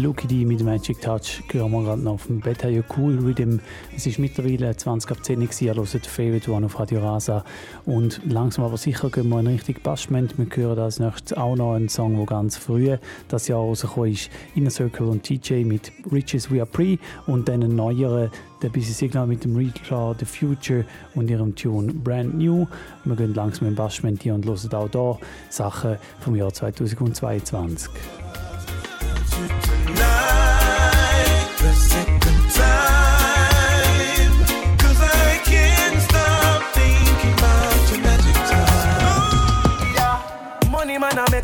Lucky 0.02 0.26
D 0.26 0.44
mit 0.44 0.64
Magic 0.64 1.00
Touch 1.00 1.44
hören 1.52 1.70
wir 1.70 1.82
gerade 1.84 2.02
noch 2.02 2.14
auf 2.14 2.26
dem 2.26 2.40
Beta 2.40 2.66
ja 2.66 2.82
cool 2.96 3.20
Rhythm. 3.20 3.60
Es 3.96 4.04
ist 4.04 4.18
mittlerweile 4.18 4.76
20 4.76 5.08
ab 5.12 5.24
10 5.24 5.38
gewesen, 5.38 5.64
ihr 5.64 5.76
hört 5.76 6.06
Favorite 6.06 6.50
One 6.50 6.66
auf 6.66 6.80
Radio 6.80 7.00
Rasa 7.00 7.44
und 7.86 8.20
langsam 8.24 8.64
aber 8.64 8.78
sicher 8.78 9.10
gehen 9.10 9.28
wir 9.28 9.38
in 9.38 9.46
Richtung 9.46 9.76
Bashment. 9.80 10.36
Wir 10.38 10.46
hören 10.56 10.80
als 10.80 10.98
nächstes 10.98 11.38
auch 11.38 11.54
noch 11.54 11.74
einen 11.74 11.88
Song, 11.88 12.16
der 12.16 12.26
ganz 12.26 12.56
früh 12.56 12.96
das 13.28 13.46
Jahr 13.46 13.60
rausgekommen 13.60 14.10
ist. 14.10 14.28
Inner 14.56 14.70
Circle 14.70 15.06
und 15.06 15.22
TJ 15.22 15.62
mit 15.62 15.92
Riches 16.10 16.50
We 16.50 16.58
Are 16.58 16.66
Pre 16.66 16.98
und 17.28 17.48
dann 17.48 17.62
ein 17.62 17.76
neueren, 17.76 18.28
der 18.60 18.70
Busy 18.70 18.92
Signal 18.92 19.28
mit 19.28 19.44
dem 19.44 19.54
Reclaw 19.54 20.16
The 20.18 20.24
Future 20.24 20.84
und 21.14 21.30
ihrem 21.30 21.54
Tune 21.54 21.92
Brand 21.92 22.36
New. 22.36 22.66
Wir 23.04 23.14
gehen 23.14 23.34
langsam 23.34 23.68
in 23.68 23.76
Bashment 23.76 24.20
hier 24.20 24.34
und 24.34 24.46
hören 24.46 24.74
auch 24.74 24.88
da 24.88 25.16
Sachen 25.48 25.96
vom 26.18 26.34
Jahr 26.34 26.52
2022. 26.52 27.88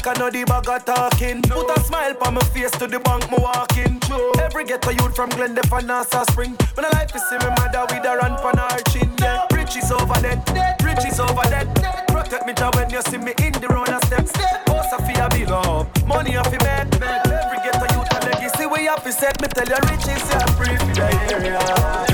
Man, 0.04 0.16
I 0.16 0.30
make 0.30 0.34
another 0.34 0.46
bag 0.46 0.68
of 0.68 0.84
talking. 0.84 1.42
Put 1.42 1.76
a 1.76 1.80
smile 1.84 2.14
on 2.22 2.34
my 2.34 2.40
face 2.52 2.70
to 2.72 2.86
the 2.86 3.00
bank, 3.00 3.30
me 3.30 3.38
walking. 3.40 4.00
Every 4.40 4.64
ghetto 4.64 4.90
youth 4.90 5.14
from 5.14 5.30
Glendale 5.30 5.62
and 5.72 5.86
Nassau 5.86 6.24
Spring. 6.30 6.56
When 6.74 6.84
I 6.84 6.90
like 6.90 7.08
to 7.12 7.18
see 7.18 7.38
me 7.38 7.46
mother 7.58 7.86
with 7.88 8.04
a 8.04 8.16
run 8.16 8.36
for 8.38 8.56
her 8.56 8.82
chin. 8.90 9.10
Yeah, 9.18 9.46
riches 9.52 9.90
over 9.90 10.14
there, 10.20 10.42
riches 10.82 11.20
over 11.20 11.42
there. 11.48 11.66
Protect 12.08 12.46
me 12.46 12.52
job 12.54 12.74
when 12.76 12.90
you 12.90 13.02
see 13.02 13.18
me 13.18 13.32
in 13.42 13.52
the 13.54 13.68
road 13.68 13.88
and 13.88 14.04
steps. 14.06 14.32
Oh, 14.68 14.82
Sophia 14.90 15.28
be 15.30 15.46
love, 15.46 15.88
money 16.06 16.36
off 16.36 16.50
your 16.50 16.60
bed. 16.60 16.94
Every 17.02 17.58
ghetto 17.58 17.86
youth 17.94 18.12
a 18.12 18.26
legacy 18.26 18.66
we 18.66 18.86
have 18.86 19.02
to 19.04 19.12
set. 19.12 19.40
Me 19.40 19.48
tell 19.48 19.66
you, 19.66 19.76
riches 19.90 20.22
yeah, 20.30 20.46
free 20.56 20.76
for 20.76 20.94
the 20.94 21.06
area. 21.32 22.07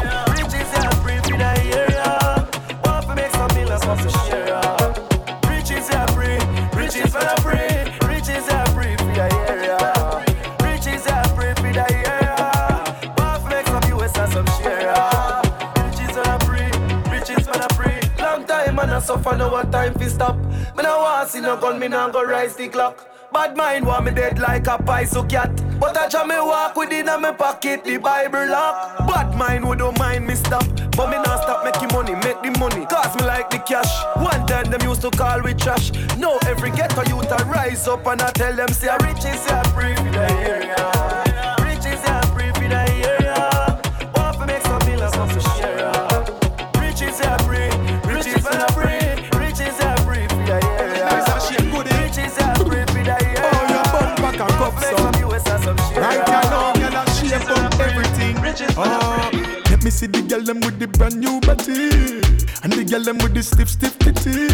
Suffer, 19.25 19.37
no 19.37 19.49
what 19.49 19.73
time 19.73 19.95
fi 19.95 20.07
stop. 20.09 20.37
Me 20.77 20.83
no 20.83 20.99
want 20.99 21.29
see 21.29 21.41
no 21.41 21.57
gun, 21.57 21.79
me 21.79 21.89
no 21.89 22.11
go 22.11 22.25
rise 22.25 22.57
the 22.57 22.69
clock. 22.69 23.09
Bad 23.33 23.57
mind 23.57 23.87
want 23.87 24.05
me 24.05 24.13
dead 24.13 24.39
like 24.39 24.67
a 24.67 24.79
paiso 24.79 25.29
cat. 25.29 25.51
But 25.81 25.97
I 25.97 26.09
jam 26.09 26.29
me 26.29 26.37
walk 26.37 26.77
with 26.77 26.93
it 26.93 27.09
in 27.09 27.21
my 27.21 27.33
pocket, 27.33 27.85
the 27.85 27.97
Bible 27.97 28.47
lock. 28.49 28.99
Bad 29.09 29.37
mind 29.37 29.69
would 29.69 29.79
don't 29.79 29.99
mind 29.99 30.27
me 30.27 30.35
stop. 30.35 30.65
But 30.97 31.11
me 31.11 31.17
not 31.17 31.43
stop 31.43 31.65
making 31.65 31.89
money, 31.93 32.15
make 32.15 32.41
the 32.43 32.57
money. 32.59 32.87
Cause 32.87 33.17
me 33.17 33.25
like 33.25 33.51
the 33.51 33.59
cash. 33.59 33.93
One 34.17 34.47
time 34.47 34.71
them 34.71 34.83
used 34.83 35.03
to 35.03 35.11
call 35.11 35.43
we 35.43 35.55
trash. 35.55 35.91
Now 36.17 36.39
every 36.47 36.71
ghetto 36.71 37.03
youth 37.09 37.33
I 37.33 37.43
rise 37.51 37.89
up 37.89 38.07
and 38.07 38.23
I 38.23 38.31
tell 38.31 38.55
them 38.55 38.69
say 38.69 38.95
riches 39.03 39.47
are 39.51 39.65
free 39.69 39.95
the 39.95 40.31
area. 40.49 41.24
Oh, 58.77 59.31
let 59.71 59.83
me 59.83 59.91
see 59.91 60.07
the 60.07 60.23
girl 60.23 60.41
them 60.41 60.61
with 60.61 60.79
the 60.79 60.87
brand 60.87 61.17
new 61.17 61.41
body, 61.41 62.23
and 62.63 62.73
the 62.73 62.85
girl 62.85 63.03
them 63.03 63.19
with 63.19 63.35
the 63.35 63.43
stiff, 63.43 63.69
stiff 63.69 63.99
titty. 63.99 64.49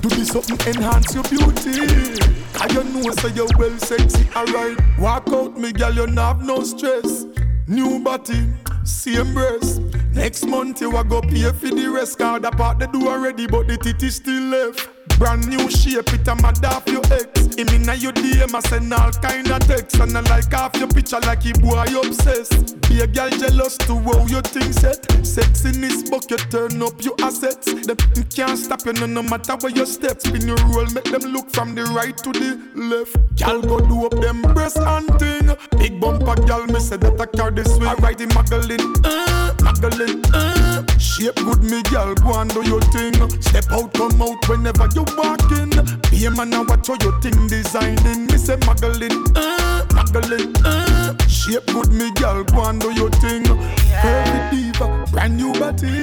Do 0.00 0.08
this 0.08 0.28
something 0.28 0.74
enhance 0.74 1.14
your 1.14 1.24
beauty. 1.24 2.16
Cause 2.54 2.72
you 2.72 2.84
know 2.84 3.10
so 3.12 3.28
you're 3.28 3.48
well 3.58 3.76
sexy, 3.78 4.26
alright. 4.34 4.78
Walk 4.98 5.28
out, 5.28 5.58
me 5.58 5.72
girl, 5.72 5.92
you 5.92 6.06
not 6.06 6.36
have 6.36 6.46
no 6.46 6.62
stress. 6.62 7.26
New 7.68 7.98
body, 7.98 8.48
same 8.84 9.34
breast. 9.34 9.80
Next 10.12 10.46
month 10.46 10.80
you 10.80 10.96
a 10.96 11.04
go 11.04 11.20
pay 11.20 11.52
for 11.52 11.68
the 11.68 11.88
rest. 11.88 12.18
Cause 12.18 12.40
the 12.40 12.50
part 12.52 12.78
they 12.78 12.86
do 12.86 13.08
already, 13.08 13.46
but 13.46 13.68
the 13.68 13.76
titty 13.76 14.08
still 14.08 14.42
left. 14.44 14.95
Brand 15.18 15.48
new 15.48 15.70
shape, 15.70 16.12
it 16.12 16.28
a 16.28 16.34
mad 16.36 16.64
off 16.64 16.86
your 16.88 17.02
ex. 17.10 17.56
Him 17.56 17.68
inna 17.68 17.94
your 17.94 18.12
DM, 18.12 18.54
I 18.54 18.60
send 18.68 18.92
all 18.92 19.10
kind 19.12 19.50
of 19.50 19.60
texts. 19.66 19.98
And 19.98 20.16
I 20.16 20.20
like 20.20 20.52
half 20.52 20.76
your 20.76 20.88
picture 20.88 21.18
like 21.20 21.42
he 21.42 21.52
boy 21.54 21.84
obsessed. 21.96 22.78
Be 22.82 23.00
a 23.00 23.06
girl 23.06 23.30
jealous 23.30 23.78
to 23.78 23.96
how 23.96 24.26
your 24.26 24.42
thing 24.42 24.72
set. 24.72 25.00
Sexiness 25.24 26.10
book, 26.10 26.30
you 26.30 26.36
turn 26.36 26.82
up 26.82 27.02
your 27.02 27.14
assets. 27.22 27.72
Them 27.86 27.96
can't 28.28 28.58
stop 28.58 28.84
you 28.84 28.92
no, 28.92 29.06
no 29.06 29.22
matter 29.22 29.56
where 29.56 29.72
you 29.72 29.86
step. 29.86 30.20
Spin 30.20 30.46
your 30.46 30.58
roll, 30.68 30.86
make 30.92 31.04
them 31.04 31.32
look 31.32 31.50
from 31.50 31.74
the 31.74 31.84
right 31.96 32.16
to 32.18 32.32
the 32.32 32.60
left. 32.74 33.16
Girl 33.40 33.62
go 33.62 33.80
do 33.80 34.04
up 34.04 34.20
them 34.20 34.42
breast 34.52 34.76
and 34.76 35.08
thing. 35.18 35.56
Big 35.78 35.98
bumper 35.98 36.34
girl, 36.46 36.66
me 36.66 36.78
say 36.78 36.98
that 36.98 37.18
I 37.18 37.24
carry 37.24 37.54
this 37.54 37.78
way. 37.78 37.86
Alright, 37.86 38.18
the 38.18 38.26
muggling, 38.36 38.84
uh, 39.02 39.54
muggling, 39.64 40.22
uh. 40.34 40.84
Shape 40.98 41.36
good, 41.36 41.64
me 41.64 41.82
girl, 41.84 42.14
go 42.16 42.38
and 42.38 42.52
do 42.52 42.62
your 42.68 42.82
thing. 42.92 43.14
Step 43.40 43.72
out, 43.72 43.94
come 43.94 44.20
out 44.20 44.46
whenever 44.48 44.88
you 44.94 45.05
walk 45.16 45.50
in. 45.52 45.70
Be 46.10 46.26
a 46.26 46.30
man 46.30 46.54
and 46.54 46.68
watch 46.68 46.88
how 46.88 46.96
your 47.02 47.20
thing 47.20 47.46
designing. 47.46 48.26
Me 48.26 48.36
say 48.38 48.56
muggling, 48.66 49.24
uh, 49.36 49.84
muggling, 49.94 50.54
uh. 50.64 51.16
Shape 51.28 51.66
good, 51.66 51.92
me 51.92 52.10
girl, 52.14 52.44
go 52.44 52.64
and 52.64 52.80
do 52.80 52.92
your 52.92 53.10
thing. 53.10 53.44
Curvy 53.44 54.50
diva, 54.50 55.06
brand 55.12 55.36
new 55.36 55.52
body. 55.52 56.02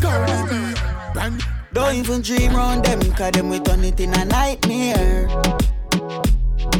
Cardi 0.00 0.50
B, 0.50 0.74
brand 1.12 1.42
Don't 1.72 1.94
even 1.94 2.22
dream 2.22 2.54
round 2.54 2.84
them, 2.84 3.00
cause 3.12 3.32
them 3.32 3.50
we 3.50 3.60
turn 3.60 3.84
it 3.84 4.00
in 4.00 4.14
a 4.14 4.24
nightmare. 4.24 5.28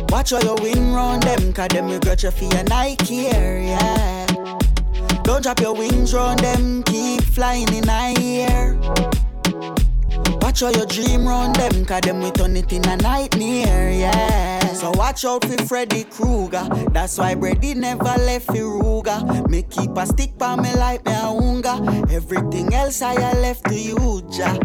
Watch 0.08 0.30
how 0.30 0.40
you 0.40 0.56
win 0.60 0.92
round 0.92 1.22
them, 1.22 1.52
cause 1.52 1.68
them 1.68 1.88
you 1.88 2.00
for 2.00 2.44
your 2.44 2.64
Nike 2.64 3.14
here, 3.14 3.60
yeah. 3.60 4.26
Don't 5.22 5.42
drop 5.42 5.60
your 5.60 5.74
wings 5.74 6.12
round 6.12 6.40
them, 6.40 6.82
keep 6.82 7.22
flying 7.22 7.72
in 7.72 7.82
the 7.82 8.46
air. 8.48 9.29
Watch 10.50 10.62
how 10.62 10.70
you 10.80 10.86
dream 10.86 11.28
round 11.28 11.54
them, 11.54 11.84
cause 11.84 12.00
them 12.00 12.20
we 12.20 12.32
turn 12.32 12.56
it 12.56 12.72
in 12.72 12.84
a 12.88 12.96
nightmare, 12.96 13.92
yeah. 13.92 14.58
So 14.72 14.90
watch 14.96 15.24
out 15.24 15.44
for 15.44 15.56
Freddy 15.64 16.02
Krueger. 16.02 16.68
That's 16.90 17.18
why 17.18 17.36
Brady 17.36 17.74
never 17.74 18.02
left 18.02 18.46
for 18.46 18.54
Ruger. 18.54 19.48
Me 19.48 19.62
keep 19.62 19.96
a 19.96 20.04
stick 20.04 20.36
by 20.36 20.56
me 20.56 20.74
like 20.74 21.04
me 21.04 21.12
a 21.12 21.14
hunger. 21.14 21.78
Everything 22.10 22.74
else 22.74 23.00
I 23.00 23.14
left 23.14 23.66
to 23.66 23.78
you, 23.78 24.28
ja. 24.32 24.58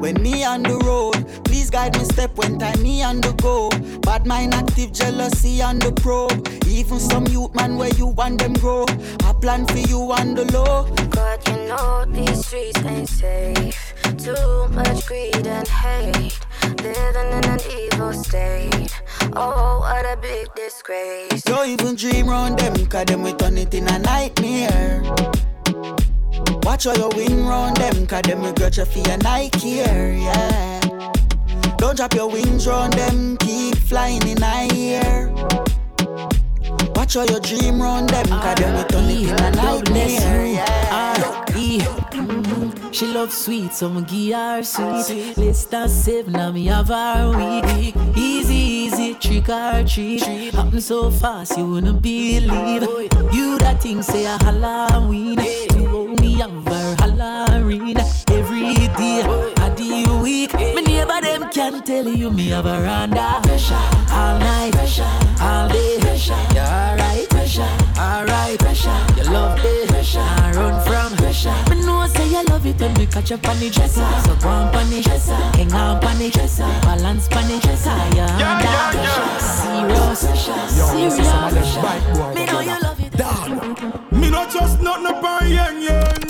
When 0.00 0.22
me 0.22 0.44
on 0.44 0.62
the 0.62 0.76
road, 0.76 1.26
please 1.46 1.70
guide 1.70 1.96
me 1.96 2.04
step 2.04 2.36
when 2.36 2.58
time 2.58 2.82
me 2.82 3.02
on 3.02 3.22
the 3.22 3.32
go. 3.32 3.70
Bad 4.00 4.26
mind 4.26 4.52
active 4.52 4.92
jealousy 4.92 5.62
on 5.62 5.78
the 5.78 5.92
probe. 5.92 6.46
Even 6.66 7.00
some 7.00 7.26
youth 7.28 7.54
man 7.54 7.78
where 7.78 7.94
you 7.94 8.08
want 8.08 8.40
them 8.42 8.52
grow. 8.52 8.84
I 9.24 9.32
plan 9.40 9.64
for 9.64 9.78
you 9.78 10.00
on 10.12 10.34
the 10.34 10.44
low. 10.52 10.84
God, 11.08 11.48
you 11.48 11.56
know 11.66 12.04
these 12.04 12.44
streets 12.44 12.84
ain't 12.84 13.08
safe. 13.08 13.89
Too 14.18 14.68
much 14.68 15.06
greed 15.06 15.46
and 15.46 15.68
hate. 15.68 16.38
Living 16.82 17.32
in 17.32 17.44
an 17.44 17.60
evil 17.70 18.12
state. 18.12 18.92
Oh, 19.34 19.80
what 19.80 20.04
a 20.06 20.16
big 20.20 20.48
disgrace. 20.54 21.42
Don't 21.42 21.68
even 21.68 21.94
dream 21.96 22.28
round 22.28 22.58
them, 22.58 22.86
cause 22.86 23.04
them 23.06 23.22
we 23.22 23.32
turn 23.32 23.58
it 23.58 23.72
in 23.74 23.88
a 23.88 23.98
nightmare. 23.98 25.02
Watch 26.62 26.84
how 26.84 26.94
you 26.94 27.08
win 27.16 27.46
round 27.46 27.76
them, 27.76 28.06
cause 28.06 28.22
them 28.22 28.42
regret 28.42 28.76
you 28.76 28.84
for 28.84 28.98
your 28.98 29.18
Nike 29.18 29.58
here, 29.58 30.12
yeah. 30.12 30.80
Don't 31.78 31.96
drop 31.96 32.14
your 32.14 32.28
wings 32.28 32.66
round 32.66 32.92
them, 32.94 33.36
keep 33.38 33.76
flying 33.76 34.22
in 34.26 34.36
the 34.36 35.00
air. 35.02 35.30
Watch 36.94 37.14
how 37.14 37.24
you 37.24 37.40
dream 37.40 37.80
round 37.80 38.10
them, 38.10 38.26
cause 38.26 38.58
them 38.58 38.76
we 38.76 38.84
turn 38.84 39.04
it 39.04 39.28
in 39.28 39.44
a 39.44 39.50
nightmare, 39.52 40.46
yeah. 40.46 41.29
R.E. 41.52 41.80
Mhm. 42.12 42.92
She 42.92 43.06
love 43.06 43.32
sweet, 43.32 43.72
so 43.72 43.88
me 43.88 44.02
give 44.02 44.34
her 44.34 44.62
sweet. 44.62 45.36
Less 45.36 45.64
than 45.64 45.88
seven, 45.88 46.32
now 46.32 46.50
me 46.52 46.66
have 46.66 46.88
her 46.88 47.30
week. 47.36 47.94
Easy, 48.16 48.54
easy, 48.54 49.14
trick 49.14 49.48
or 49.48 49.82
treat. 49.84 50.22
Happen 50.54 50.80
so 50.80 51.10
fast, 51.10 51.56
you 51.58 51.66
wouldn't 51.66 52.02
believe. 52.02 52.82
You 53.32 53.58
that 53.58 53.82
thing 53.82 54.02
say 54.02 54.26
a 54.26 54.36
Halloween. 54.44 55.40
You 55.74 55.88
owe 55.88 56.06
me 56.20 56.40
her 56.40 56.96
Halloween. 57.00 57.96
Every 58.30 58.74
day, 59.00 59.22
of 59.64 59.76
the 59.76 60.20
week. 60.22 60.54
Me 60.54 60.82
neighbor 60.82 61.20
them 61.20 61.48
can 61.50 61.82
tell 61.82 62.06
you 62.06 62.30
me 62.30 62.48
have 62.48 62.64
her 62.64 62.86
under. 62.86 63.20
All 64.12 64.38
night, 64.38 64.74
all 65.40 65.68
day. 65.68 65.98
You're 66.54 66.64
alright? 66.64 67.26
Alright. 67.98 68.60
You 69.16 69.24
love 69.32 69.58
it. 70.00 70.16
I 70.16 70.52
run 70.52 70.82
from. 70.84 71.10
pressure. 71.30 71.54
Me 71.70 71.80
know 71.84 72.06
say 72.06 72.28
you 72.28 72.42
love 72.44 72.66
it 72.66 72.80
when 72.80 72.94
we 72.94 73.06
catch 73.06 73.32
up 73.32 73.46
on 73.48 73.58
the 73.58 73.70
dresser. 73.70 74.06
So 74.24 74.34
go 74.36 74.48
on 74.48 74.74
on 74.74 74.90
the 74.90 75.00
dresser, 75.02 75.34
hang 75.34 75.72
on 75.72 76.04
on 76.04 76.18
the 76.18 76.30
dresser, 76.30 76.66
balance 76.82 77.28
on 77.28 77.48
the 77.48 77.58
dresser. 77.60 77.90
Yeah, 78.16 78.38
yeah, 78.38 78.92
yeah. 78.92 79.38
Serious, 79.38 80.20
serious. 80.20 81.18
Me 82.34 82.46
know 82.46 82.60
you 82.60 82.78
love 82.82 83.00
it. 83.00 84.12
Me 84.12 84.30
not 84.30 84.50
just 84.50 84.80
nothing 84.80 85.06
upon 85.06 85.50
yang 85.50 85.82
yang. 85.82 86.20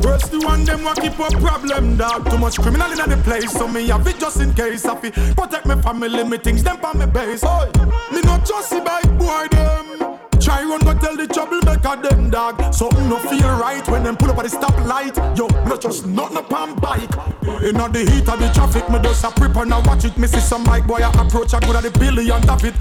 Rest 0.00 0.30
the 0.30 0.40
one 0.44 0.64
them 0.64 0.84
want 0.84 1.00
keep 1.00 1.18
a 1.18 1.28
problem 1.38 1.96
dog. 1.96 2.30
Too 2.30 2.38
much 2.38 2.58
criminal 2.60 2.90
in 2.90 3.10
the 3.10 3.16
place, 3.22 3.52
so 3.52 3.68
me 3.68 3.86
have 3.88 4.06
it 4.06 4.18
just 4.18 4.40
in 4.40 4.52
case. 4.54 4.84
I 4.86 4.96
fi 4.96 5.10
protect 5.10 5.66
my 5.66 5.80
family, 5.80 6.24
me 6.24 6.38
things 6.38 6.62
them 6.62 6.84
on 6.84 6.98
me 6.98 7.06
base. 7.06 7.44
Oi, 7.44 7.70
me 8.12 8.20
not 8.22 8.46
just 8.46 8.70
see 8.70 8.80
bike 8.80 9.18
boy 9.18 9.46
them. 9.50 10.09
Try 10.40 10.64
run 10.64 10.80
go 10.80 10.94
tell 10.94 11.16
the 11.16 11.26
troublemaker 11.26 12.00
them 12.02 12.30
dog. 12.30 12.72
Something 12.72 13.08
no 13.08 13.18
feel 13.18 13.48
right 13.60 13.86
when 13.88 14.02
them 14.02 14.16
pull 14.16 14.30
up 14.30 14.38
at 14.38 14.48
the 14.48 14.56
stoplight. 14.56 15.14
Yo, 15.36 15.46
not 15.68 15.80
just 15.82 16.06
nothing 16.06 16.38
upon 16.38 16.76
bike. 16.76 17.12
Inna 17.62 17.88
the 17.88 18.00
heat 18.08 18.28
of 18.28 18.40
the 18.40 18.50
traffic, 18.54 18.88
me 18.88 18.98
just 19.00 19.24
a 19.24 19.30
prep 19.30 19.54
and 19.56 19.74
I 19.74 19.78
watch 19.80 20.04
it. 20.04 20.16
Me 20.16 20.26
see 20.26 20.40
some 20.40 20.64
bike 20.64 20.86
boy 20.86 21.04
a 21.04 21.10
approach, 21.10 21.52
I 21.52 21.60
good 21.60 21.76
at 21.76 21.82
the 21.82 21.90
billion 21.98 22.40
top 22.42 22.64
it. 22.64 22.74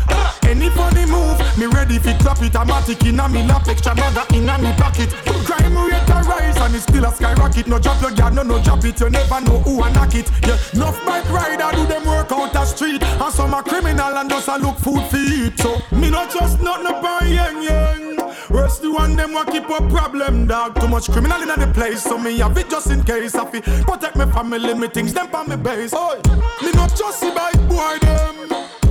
Any 0.48 0.69
funny 0.69 1.06
move, 1.06 1.38
me 1.57 1.65
ready 1.68 1.99
fi 1.99 2.14
clap 2.18 2.41
it. 2.41 2.56
Automatic 2.56 3.03
inna 3.03 3.27
me 3.27 3.44
lap, 3.44 3.68
extra 3.68 3.94
mother 3.95 4.23
inna 4.34 4.57
me 4.57 4.72
pocket. 4.80 5.11
Crime 5.44 5.76
rate 5.76 6.10
a 6.10 6.23
rise 6.23 6.57
and 6.57 6.76
it 6.76 6.81
still 6.81 7.06
a 7.06 7.11
skyrocket. 7.11 7.68
No 7.68 7.77
drop 7.77 8.02
your 8.02 8.11
guard, 8.11 8.36
no 8.36 8.44
no 8.44 8.64
drop 8.64 8.86
it. 8.86 8.99
You 8.99 9.10
never 9.10 9.41
know 9.41 9.60
who 9.60 9.84
a 9.84 9.91
knock 9.91 10.15
it. 10.15 10.31
Yeah, 10.48 10.57
enough 10.73 11.03
bike 11.06 11.30
rider 11.30 11.76
do 11.76 11.86
them 11.88 12.06
work 12.06 12.31
out 12.31 12.53
the 12.53 12.64
street, 12.65 13.03
and 13.03 13.34
some 13.34 13.53
a 13.53 13.61
criminal 13.64 14.15
and 14.15 14.30
just 14.30 14.48
a 14.48 14.57
look 14.57 14.77
food 14.77 15.03
for 15.11 15.18
eat. 15.18 15.60
So 15.60 15.76
me 15.91 16.10
not 16.10 16.31
just 16.31 16.61
nothing 16.61 16.88
upon 16.88 17.27
yang. 17.61 18.18
Rest 18.49 18.81
the 18.81 18.91
one 18.91 19.15
them 19.15 19.34
want 19.34 19.52
keep 19.52 19.69
a 19.69 19.81
problem 19.90 20.48
dog. 20.48 20.80
Too 20.80 20.88
much 20.88 21.11
criminal 21.11 21.41
in 21.41 21.48
the 21.48 21.68
place, 21.73 22.03
so 22.03 22.18
me 22.18 22.38
have 22.40 22.57
it 22.57 22.69
just 22.69 22.90
in 22.90 23.03
case. 23.03 23.36
I 23.36 23.45
fi 23.45 23.61
protect 23.61 24.15
my 24.15 24.26
family, 24.31 24.73
me 24.73 24.88
things 24.88 25.14
them 25.14 25.34
on 25.34 25.49
me 25.49 25.56
base. 25.56 25.94
Oi, 25.94 26.19
me 26.64 26.72
not 26.73 26.95
just 26.95 27.19
see 27.19 27.31
bike 27.31 27.60
boy 27.68 27.98
them. 28.02 28.36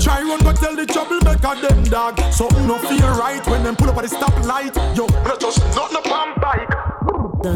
Try 0.00 0.22
run 0.22 0.40
but 0.44 0.56
tell 0.56 0.76
the 0.76 0.86
troublemaker 0.86 1.54
them 1.66 1.84
dog. 1.84 2.20
Something 2.32 2.66
no 2.66 2.78
feel 2.78 3.08
right 3.18 3.44
when 3.46 3.64
them 3.64 3.76
pull 3.76 3.90
up 3.90 3.98
at 3.98 4.08
the 4.08 4.16
stoplight. 4.16 4.74
Yo, 4.96 5.06
me 5.06 5.28
not 5.28 5.40
just 5.40 5.58
nothing 5.74 5.98
upon 5.98 6.38
bike. 6.40 6.87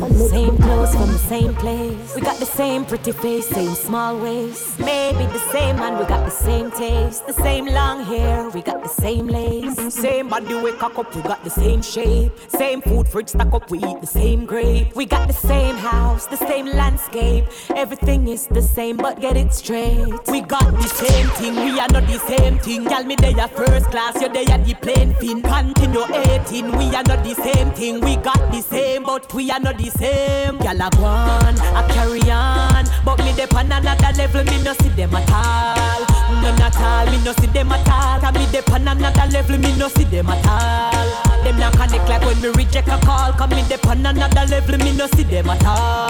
The 0.00 0.28
same 0.30 0.56
clothes 0.56 0.94
from 0.94 1.12
the 1.12 1.18
same 1.18 1.54
place. 1.54 2.14
We 2.14 2.22
got 2.22 2.38
the 2.38 2.46
same 2.46 2.84
pretty 2.84 3.12
face, 3.12 3.48
same 3.48 3.74
small 3.74 4.18
waist. 4.18 4.78
Maybe 4.78 5.26
the 5.26 5.38
same 5.52 5.76
man, 5.76 5.98
we 5.98 6.04
got 6.06 6.24
the 6.24 6.30
same 6.30 6.70
taste. 6.70 7.26
The 7.26 7.32
same 7.34 7.66
long 7.66 8.02
hair, 8.04 8.48
we 8.50 8.62
got 8.62 8.82
the 8.82 8.88
same 8.88 9.26
lace. 9.26 9.76
Same 9.94 10.28
body 10.28 10.54
we 10.54 10.72
cock 10.72 10.98
up, 10.98 11.14
we 11.14 11.22
got 11.22 11.44
the 11.44 11.50
same 11.50 11.82
shape. 11.82 12.32
Same 12.48 12.80
food 12.80 13.06
fridge 13.06 13.28
stack 13.28 13.52
up, 13.52 13.70
we 13.70 13.78
eat 13.78 14.00
the 14.00 14.06
same 14.06 14.46
grape. 14.46 14.94
We 14.96 15.04
got 15.04 15.26
the 15.28 15.34
same 15.34 15.76
house, 15.76 16.26
the 16.26 16.36
same 16.36 16.66
landscape. 16.66 17.44
Everything 17.76 18.28
is 18.28 18.46
the 18.46 18.62
same, 18.62 18.96
but 18.96 19.20
get 19.20 19.36
it 19.36 19.52
straight. 19.52 20.08
We 20.28 20.40
got 20.40 20.72
the 20.72 20.88
same 20.88 21.26
thing, 21.38 21.54
we 21.54 21.78
are 21.78 21.88
not 21.88 22.06
the 22.06 22.18
same 22.26 22.58
thing. 22.58 22.84
Tell 22.84 23.04
me 23.04 23.16
they 23.16 23.34
are 23.34 23.48
first 23.48 23.86
class, 23.90 24.20
you 24.20 24.28
they 24.30 24.46
are 24.46 24.58
the 24.58 24.74
plane 24.74 25.14
fin. 25.14 25.42
Continue 25.42 26.04
18, 26.30 26.78
we 26.78 26.86
are 26.94 27.04
not 27.04 27.22
the 27.24 27.34
same 27.34 27.70
thing. 27.72 28.00
We 28.00 28.16
got 28.16 28.50
the 28.50 28.62
same, 28.62 29.02
but 29.02 29.32
we 29.34 29.50
are 29.50 29.60
not 29.60 29.76
the 29.78 29.81
same. 29.90 30.58
Gyal 30.58 30.80
a 30.86 30.90
go 30.96 31.04
on, 31.04 31.54
a 31.58 31.82
carry 31.92 32.20
on, 32.30 32.84
but 33.04 33.18
me 33.24 33.32
dey 33.32 33.46
on 33.54 33.70
another 33.72 34.12
level. 34.16 34.44
Me 34.44 34.62
no 34.62 34.72
see 34.74 34.88
them 34.90 35.14
at 35.14 35.30
all, 35.30 36.42
none 36.42 36.60
at 36.62 36.76
all. 36.80 37.06
Me 37.10 37.22
no 37.24 37.32
see 37.32 37.46
them 37.46 37.72
at 37.72 37.88
all. 37.88 38.32
Me 38.32 38.46
dey 38.52 38.62
on 38.72 38.88
another 38.88 39.26
level. 39.32 39.58
Me 39.58 39.76
no 39.76 39.88
see 39.88 40.04
them 40.04 40.28
at 40.28 40.46
all. 40.46 41.31
Them 41.52 41.60
not 41.60 41.72
connect 41.76 42.08
like 42.08 42.22
when 42.24 42.40
me 42.40 42.48
reject 42.48 42.88
a 42.88 42.98
call. 43.04 43.32
Cause 43.32 43.50
me 43.50 43.62
dey 43.68 43.76
on 43.88 44.06
another 44.06 44.46
level. 44.48 44.78
Me 44.78 44.96
no 44.96 45.06
see 45.08 45.24
them 45.24 45.50
at 45.50 45.64
all, 45.64 46.08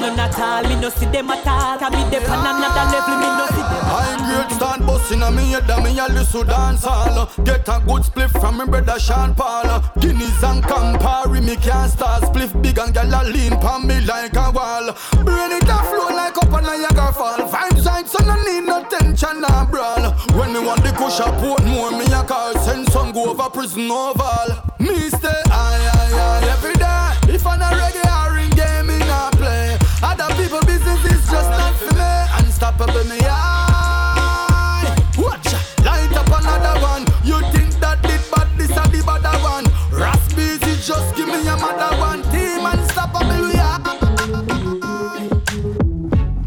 none 0.00 0.18
at 0.18 0.38
all. 0.38 0.62
Me 0.62 0.80
no 0.80 0.88
see 0.90 1.06
them 1.06 1.30
at 1.30 1.46
all. 1.46 1.78
Cause 1.78 1.92
me 1.92 2.02
dey 2.10 2.24
on 2.24 2.46
another 2.46 2.84
level. 2.92 3.16
Me 3.18 3.26
no 3.26 3.46
see 3.50 3.62
them. 3.62 3.84
I'm 3.90 4.18
great 4.28 4.50
stand 4.56 4.86
busting 4.86 5.22
on 5.22 5.34
me 5.34 5.50
head 5.50 5.68
and 5.70 5.82
me 5.84 5.98
a 5.98 6.06
listen 6.08 6.46
dance 6.46 6.84
all 6.84 7.30
Get 7.44 7.66
a 7.68 7.82
good 7.86 8.04
split 8.04 8.30
from 8.30 8.58
me 8.58 8.66
brother 8.66 8.98
Sean 8.98 9.34
Paul 9.34 9.80
Guinness 9.98 10.42
and 10.44 10.62
Campari 10.62 11.42
me 11.42 11.56
can't 11.56 11.90
start 11.90 12.24
split 12.26 12.52
big 12.62 12.78
and 12.78 12.94
gyal 12.94 13.08
a 13.20 13.24
lean 13.32 13.56
pon 13.58 13.86
me 13.86 14.00
like 14.02 14.34
a 14.36 14.50
wall 14.50 14.92
Brain 15.24 15.52
it 15.52 15.62
a 15.64 15.76
flow 15.88 16.08
like 16.14 16.36
up 16.36 16.52
a 16.52 16.60
Niagara 16.60 17.12
fall 17.14 17.48
Fine 17.48 17.82
side 17.82 18.08
so 18.08 18.22
no 18.24 18.34
need 18.44 18.64
no 18.66 18.84
tension 19.18 19.44
and 19.44 19.70
brawl. 19.70 20.12
When 20.38 20.52
me 20.52 20.60
want 20.60 20.82
the 20.82 20.92
kush 20.92 21.20
up, 21.20 21.38
put 21.40 21.64
more 21.66 21.90
me 21.90 22.04
a 22.06 22.22
call. 22.22 22.54
Send 22.58 22.90
some 22.92 23.12
go 23.12 23.30
over 23.30 23.50
prison 23.50 23.90
oval. 23.90 24.48
Me 24.78 25.08
stay 25.10 25.42
high, 25.46 25.78
high, 25.90 26.46
every 26.54 26.74
day. 26.74 27.34
If 27.34 27.46
I'm 27.46 27.58
not 27.58 27.72
ready, 27.72 28.00
I 28.04 28.34
ring 28.34 28.50
game 28.50 28.90
in 28.90 29.06
not 29.06 29.32
play. 29.34 29.76
Other 30.02 30.32
people 30.34 30.60
business 30.60 31.04
is 31.04 31.30
just 31.30 31.50
not 31.50 31.74
for 31.74 31.94
me. 31.94 32.10
Unstoppable 32.38 33.04
me 33.04 33.18
eye. 33.22 34.96
Watch, 35.18 35.52
light 35.84 36.12
up 36.16 36.26
another 36.26 36.80
one. 36.80 37.02
You 37.24 37.40
think 37.52 37.74
that 37.80 38.02
did 38.02 38.22
bad, 38.30 38.48
this 38.56 38.70
a 38.70 38.82
the 38.88 39.02
bad 39.04 39.42
one. 39.42 39.64
Raspbees, 39.90 40.86
just 40.86 41.16
give 41.16 41.28
me 41.28 41.40
another 41.42 41.96
one. 41.98 42.22
Team 42.30 42.64
unstoppable 42.64 43.42
we 43.42 43.52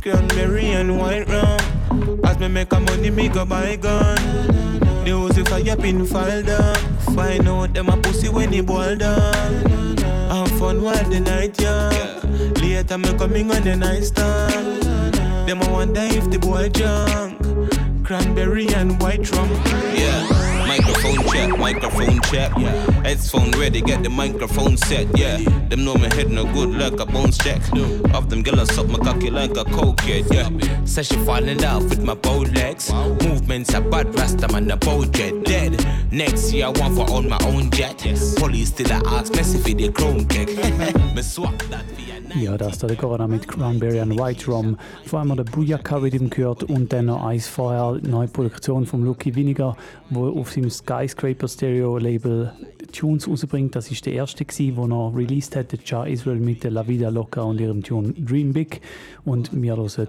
Can 0.02 0.28
Canberry 0.28 0.72
and 0.72 0.98
white 0.98 1.28
rum 1.28 1.51
make 2.52 2.74
a 2.74 2.80
money, 2.80 3.10
me 3.10 3.30
go 3.30 3.46
buy 3.46 3.76
gun. 3.78 4.18
The 5.06 5.34
if 5.38 5.54
I 5.54 5.76
pin 5.76 6.06
file 6.06 6.44
down. 6.44 6.76
Find 7.16 7.48
out 7.48 7.74
them 7.74 7.90
a 7.90 7.98
pussy 7.98 8.30
when 8.30 8.52
he 8.52 8.62
boil 8.62 8.96
down. 8.96 9.98
Have 10.30 10.52
fun 10.60 10.82
while 10.82 11.10
the 11.10 11.20
night 11.20 11.60
young. 11.60 12.54
Later 12.56 12.98
me 12.98 13.14
coming 13.18 13.52
on 13.52 13.64
the 13.64 13.76
night 13.76 14.04
stand. 14.04 14.84
Them 15.48 15.62
a 15.62 15.72
wonder 15.72 16.02
if 16.02 16.30
the 16.30 16.40
boy 16.40 16.70
drunk. 16.70 18.06
Cranberry 18.06 18.68
and 18.74 19.02
white 19.02 19.30
rum. 19.32 19.50
Yeah, 19.96 20.28
microphone 20.68 21.24
check, 21.32 21.58
microphone 21.58 22.22
check. 22.24 22.52
Yeah. 22.58 22.92
Headphone 23.04 23.52
ready, 23.52 23.82
get 23.82 24.04
the 24.04 24.10
microphone 24.10 24.78
set. 24.78 25.08
Yeah, 25.18 25.38
them 25.70 25.84
know 25.86 25.96
my 25.96 26.14
head 26.14 26.30
no 26.30 26.46
good 26.54 26.70
like 26.72 27.00
a 27.00 27.06
bones 27.06 27.38
check. 27.38 27.62
Of 28.14 28.30
them 28.30 28.44
girls 28.44 28.74
suck 28.74 28.88
my 28.88 29.00
cocky 29.00 29.30
like 29.30 29.52
a 29.52 29.66
cokehead. 29.66 30.32
Yeah, 30.34 30.86
says 30.86 31.08
she 31.08 31.16
fall 31.26 31.44
in 31.44 31.58
love 31.60 31.90
with 31.90 32.04
my 32.04 32.14
bow 32.14 32.40
legs. 32.40 32.92
Movements 33.24 33.74
are 33.74 33.82
bad, 33.82 34.14
rasta 34.16 34.48
man 34.52 34.68
the 34.68 34.78
bow 34.78 35.06
jet 35.06 35.44
dead. 35.44 35.86
Next 36.12 36.54
year 36.54 36.66
I 36.66 36.70
want 36.70 36.96
for 36.96 37.10
own 37.10 37.30
my 37.30 37.40
own 37.46 37.70
jet. 37.72 37.98
Police 38.38 38.70
still 38.70 38.92
a 38.92 39.02
ask 39.08 39.34
me 39.34 39.40
if 39.40 39.64
the 39.64 39.92
chrome 39.92 40.26
cake. 40.28 40.56
me 41.16 41.22
swap 41.22 41.58
that 41.64 41.86
for 41.86 42.02
Ja, 42.36 42.58
das 42.58 42.78
da 42.78 42.88
der 42.88 42.96
Corona 42.96 43.28
mit 43.28 43.48
Cranberry 43.48 44.00
and 44.00 44.18
White 44.18 44.50
Rum. 44.50 44.78
Vor 45.06 45.20
allem 45.20 45.36
der 45.36 45.44
Booyaka 45.44 45.98
Rhythm 45.98 46.30
gehört 46.30 46.64
und 46.64 46.94
dann 46.94 47.08
noch 47.08 47.24
eins 47.24 47.48
vorher, 47.48 48.00
neue 48.08 48.28
Produktion 48.28 48.86
von 48.86 49.04
Lucky 49.04 49.36
Winiger, 49.36 49.76
wo 50.10 50.28
auf 50.30 50.52
seinem 50.52 50.70
Skyscraper 50.70 51.48
Stereo 51.48 51.98
Label 51.98 52.54
Tunes 52.94 53.28
rausbringt. 53.28 53.76
Das 53.76 53.92
ist 53.92 54.06
der 54.06 54.14
erste 54.14 54.46
gewesen, 54.46 54.78
wo 54.78 54.86
er 54.86 55.16
released 55.16 55.56
hat, 55.56 55.72
der 55.72 55.80
Ja 55.84 56.06
Israel 56.06 56.40
mit 56.40 56.64
der 56.64 56.72
La 56.72 56.88
Vida 56.88 57.10
Loca 57.10 57.42
und 57.42 57.60
ihrem 57.60 57.84
Tune 57.84 58.14
Dream 58.14 58.54
Big. 58.54 58.82
Und 59.26 59.50
wir 59.54 59.76
hören 59.76 60.08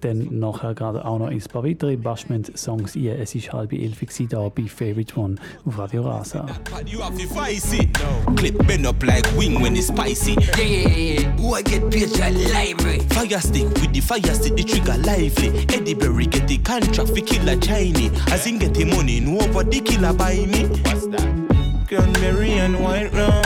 dann 0.00 0.38
nachher 0.38 0.74
gerade 0.74 1.04
auch 1.04 1.18
noch 1.18 1.28
ein 1.28 1.42
paar 1.52 1.64
weitere 1.64 1.96
Bashment-Songs 1.96 2.96
ein. 2.96 3.06
Es 3.06 3.34
ist 3.34 3.52
halb 3.52 3.72
elf 3.72 3.98
da 4.28 4.48
bei 4.48 4.64
Favorite 4.64 5.18
One 5.18 5.36
auf 5.64 5.78
Radio 5.78 6.02
Rasa. 6.02 6.46
You 6.86 7.00
have 7.00 7.16
to 7.16 7.28
fight 7.28 7.62
it. 7.72 7.88
Clip 8.36 8.66
bend 8.66 8.86
up 8.86 9.02
like 9.02 9.26
wing 9.36 9.60
when 9.62 9.76
it's 9.76 9.88
spicy. 9.88 10.36
Yeah, 10.56 10.64
yeah, 10.64 10.88
yeah, 10.88 11.54
I 11.54 11.62
get 11.62 11.90
picture 11.90 12.30
library. 12.30 13.00
Fire 13.10 13.40
stick 13.40 13.68
with 13.80 13.92
the 13.92 14.00
fire 14.00 14.34
stick, 14.34 14.56
the 14.56 14.64
trigger 14.64 14.98
lively. 14.98 15.66
Eddie 15.74 15.94
Berry 15.94 16.26
get 16.26 16.46
the 16.48 16.58
contract 16.58 17.10
for 17.10 17.20
killer 17.24 17.56
Chinese. 17.56 18.12
As 18.30 18.46
in 18.46 18.58
get 18.58 18.74
the 18.74 18.84
money, 18.84 19.20
no 19.20 19.38
over 19.40 19.64
the 19.64 19.80
killer 19.80 20.12
buy 20.12 20.46
me. 20.46 20.66
What's 20.66 21.06
that? 21.08 21.86
Cranberry 21.88 22.52
and 22.52 22.82
white 22.82 23.12
rum. 23.12 23.44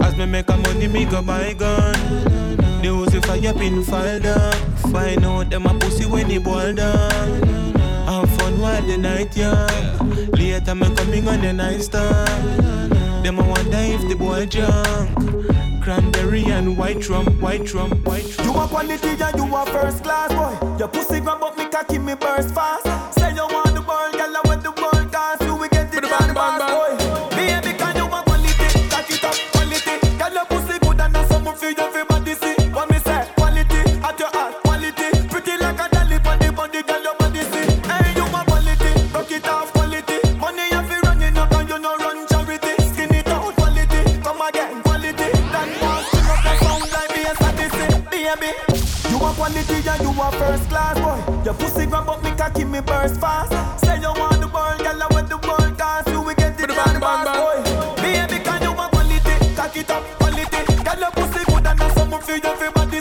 As 0.00 0.16
me 0.16 0.26
make 0.26 0.48
a 0.48 0.56
money, 0.56 0.88
me 0.88 1.04
go 1.04 1.22
buy 1.22 1.52
gun. 1.54 2.47
The 2.82 2.94
house 2.94 3.14
if 3.14 3.28
I 3.28 3.52
pin 3.52 3.82
file 3.82 4.20
down. 4.20 4.52
Find 4.92 5.24
out 5.24 5.50
them 5.50 5.66
a 5.66 5.74
pussy 5.78 6.06
when 6.06 6.30
he 6.30 6.38
boil 6.38 6.72
down. 6.74 7.42
Have 8.06 8.30
fun 8.36 8.60
while 8.60 8.82
the 8.82 8.96
night 8.96 9.36
young. 9.36 10.30
Later 10.32 10.74
me 10.74 10.94
coming 10.94 11.28
on 11.28 11.40
the 11.40 11.52
night 11.52 11.82
stand. 11.82 12.92
Them 13.24 13.38
a 13.38 13.42
wonder 13.42 13.78
if 13.78 14.08
the 14.08 14.14
boy 14.14 14.46
drunk. 14.46 15.82
Cranberry 15.82 16.44
and 16.44 16.76
white 16.76 17.08
rum, 17.08 17.26
white 17.40 17.72
rum, 17.74 17.90
white 18.04 18.38
rum. 18.38 18.46
You 18.46 18.60
a 18.60 18.68
quality 18.68 19.08
and 19.08 19.36
you 19.36 19.56
a 19.56 19.66
first 19.66 20.04
class 20.04 20.32
boy. 20.32 20.76
Your 20.78 20.88
pussy 20.88 21.20
grab 21.20 21.42
up 21.42 21.56
me 21.58 21.66
cocky 21.68 21.98
me 21.98 22.14
burst 22.14 22.54
fast. 22.54 22.84
Say 23.18 23.34
you 23.34 23.42
want 23.42 23.74
the 23.74 23.82
world, 23.82 24.12
girl, 24.12 24.36
I 24.36 24.42
want 24.44 24.62
the 24.62 24.70
world 24.70 25.10
dance. 25.10 25.40
You 25.42 25.56
will 25.56 25.68
get 25.68 25.92
it 25.94 26.02
done 26.02 26.34
fast, 26.34 26.62
boy. 26.72 27.36
Baby, 27.36 27.76
can 27.76 27.96
you 27.96 28.04
a 28.04 28.22
quality? 28.22 28.88
Cock 28.88 29.10
it 29.10 29.24
up, 29.24 29.34
quality. 29.52 30.18
Girl, 30.18 30.32
your 30.32 30.44
pussy 30.46 30.78
good 30.78 31.00
and 31.00 31.14
that's 31.14 31.28
something 31.28 31.54
for 31.54 31.66
everybody 31.66 32.27
baby. 48.36 48.52
You 49.08 49.16
a 49.16 49.32
quality 49.32 49.88
and 49.88 50.02
you 50.02 50.10
a 50.10 50.32
first 50.32 50.68
class 50.68 50.98
boy. 51.00 51.44
Your 51.44 51.54
pussy 51.54 51.86
grab 51.86 52.08
up 52.08 52.22
me 52.22 52.30
cocky 52.32 52.64
me 52.64 52.80
burst 52.80 53.20
fast. 53.20 53.52
Say 53.84 54.00
you 54.00 54.12
want 54.12 54.40
the 54.40 54.48
world, 54.48 54.78
girl, 54.78 55.02
I 55.02 55.06
want 55.10 55.28
the 55.28 55.38
world 55.38 55.76
dance. 55.76 56.08
You 56.08 56.20
will 56.20 56.34
get 56.34 56.60
it 56.60 56.66
done 56.68 57.00
fast, 57.00 57.38
boy. 57.38 58.02
Baby, 58.02 58.44
can 58.44 58.62
you 58.62 58.72
a 58.72 58.88
quality? 58.88 59.54
Cock 59.54 59.76
it 59.76 59.90
up, 59.90 60.04
quality. 60.18 60.60
Girl, 60.84 60.98
your 60.98 61.10
pussy 61.12 61.44
good 61.46 61.66
and 61.66 61.78
that's 61.78 61.94
something 61.94 62.20
for 62.20 62.48
everybody 62.48 63.00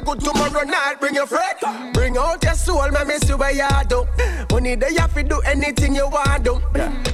Get 0.00 0.08
you 0.08 0.14
to 0.14 0.20
the 0.20 0.32
good 0.32 0.50
tomorrow 0.50 0.64
night, 0.64 1.00
bring 1.00 1.14
your 1.14 1.26
friend. 1.26 1.92
Bring 1.92 2.16
out 2.16 2.42
your 2.42 2.54
soul, 2.54 2.90
man, 2.90 3.06
me 3.08 3.18
see 3.18 3.34
where 3.34 3.52
you 3.52 3.68
do. 3.88 4.06
Money 4.50 4.74
they 4.74 4.94
have 4.94 5.14
to 5.14 5.22
do 5.22 5.40
anything 5.40 5.94
you 5.94 6.08
want 6.08 6.44
do. 6.44 6.54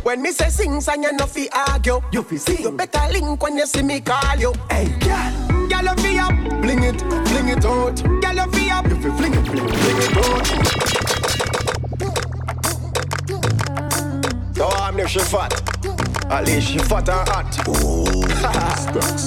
When 0.02 0.22
me 0.22 0.30
say 0.32 0.48
sing, 0.48 0.80
song 0.80 1.02
you 1.02 1.12
no 1.12 1.26
fi 1.26 1.48
argue. 1.68 2.00
You 2.12 2.22
fi 2.22 2.36
sing. 2.36 2.62
You 2.62 2.70
better 2.72 3.12
link 3.12 3.42
when 3.42 3.56
you 3.56 3.66
see 3.66 3.82
me 3.82 4.00
call 4.00 4.36
you. 4.38 4.52
Hey, 4.70 4.88
girl. 5.00 5.32
Girl, 5.68 5.82
you 5.82 5.94
fi 5.96 6.18
up, 6.18 6.34
bling 6.62 6.84
it, 6.84 6.98
bling 6.98 7.48
it 7.48 7.64
out. 7.64 8.02
Girl, 8.02 8.34
you 8.34 8.46
fi 8.52 8.70
up, 8.70 8.86
you 8.88 8.96
fi 8.96 9.10
fling 9.16 9.34
it, 9.34 9.46
fling 9.46 9.64
it, 9.64 9.74
fling 9.74 10.02
it 10.02 10.16
out. 10.16 10.46
So 14.56 14.68
I'm 14.68 14.96
the 14.96 15.08
she 15.08 15.18
fat. 15.18 15.52
At 16.30 16.44
least 16.46 16.68
she 16.68 16.78
fat 16.78 17.08
and 17.08 17.28
hot. 17.28 17.58
Oh, 17.68 18.06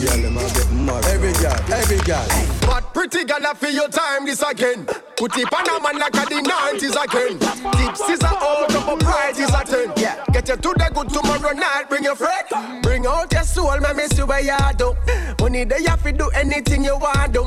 yeah, 0.02 0.16
them 0.22 0.38
a 0.38 0.42
get 0.42 0.72
mad. 0.72 1.06
Every 1.06 1.34
girl, 1.34 1.60
every 1.72 2.00
girl. 2.00 2.28
But 2.62 2.89
pretty 3.00 3.24
girl, 3.24 3.48
I 3.48 3.54
feel 3.54 3.72
your 3.72 3.88
time 3.88 4.26
this 4.26 4.42
again. 4.42 4.86
Put 5.16 5.38
it 5.38 5.54
on 5.54 5.70
a 5.70 5.82
man 5.82 6.00
like 6.00 6.14
a 6.16 6.26
the 6.28 6.44
90s 6.44 7.00
again. 7.00 7.40
Tips 7.40 8.10
is 8.10 8.22
a 8.22 8.28
out, 8.28 8.76
up 8.76 9.02
a 9.02 9.40
is 9.40 9.50
a 9.50 9.64
10. 9.64 9.94
Yeah. 9.96 10.22
Get 10.34 10.50
you 10.50 10.58
to 10.58 10.74
the 10.76 10.92
good 10.94 11.08
tomorrow 11.08 11.54
night, 11.54 11.86
bring 11.88 12.04
your 12.04 12.18
friend. 12.18 12.84
Bring 12.84 13.06
out 13.06 13.32
your 13.32 13.44
soul, 13.44 13.80
man, 13.80 13.96
me 13.96 14.08
see 14.08 14.24
where 14.24 14.42
you 14.42 14.58
do. 14.78 14.94
Money 15.40 15.64
they 15.64 15.82
have 15.84 16.04
to 16.04 16.12
do 16.12 16.30
anything 16.32 16.84
you 16.84 16.98
want 16.98 17.32
do. 17.32 17.44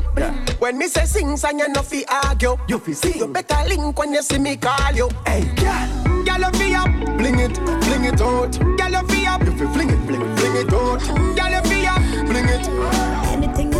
When 0.59 0.79
me 0.79 0.89
say 0.89 1.05
sing, 1.05 1.37
song 1.37 1.59
you 1.59 1.69
no 1.69 1.83
fi 1.83 2.03
argue. 2.09 2.57
You 2.67 2.79
fi 2.79 2.93
sing. 2.95 3.19
You 3.19 3.27
better 3.27 3.69
link 3.69 3.99
when 3.99 4.15
you 4.15 4.23
see 4.23 4.39
me 4.39 4.57
call 4.57 4.93
you. 4.95 5.11
Hey, 5.27 5.45
girl. 5.57 6.03
Girl, 6.25 6.39
you 6.39 6.53
fi 6.59 6.75
up, 6.77 7.19
bling 7.19 7.41
it, 7.41 7.55
bling 7.85 8.05
it 8.05 8.21
out. 8.23 8.59
Girl, 8.59 8.91
you 8.91 9.07
fi 9.07 9.27
up, 9.27 9.45
you 9.45 9.53
fi 9.53 9.73
fling 9.75 9.91
it, 9.91 10.07
fling 10.07 10.23
it, 10.23 10.39
fling 10.39 10.57
it 10.57 10.73
out. 10.73 11.01
Girl, 11.37 11.51
you 11.51 11.63
fi 11.69 11.87
up, 11.87 12.27
bling 12.27 12.49
it. 12.49 12.69
Anything 12.73 12.73
you 12.79 13.01
say, 13.01 13.33
anything 13.33 13.72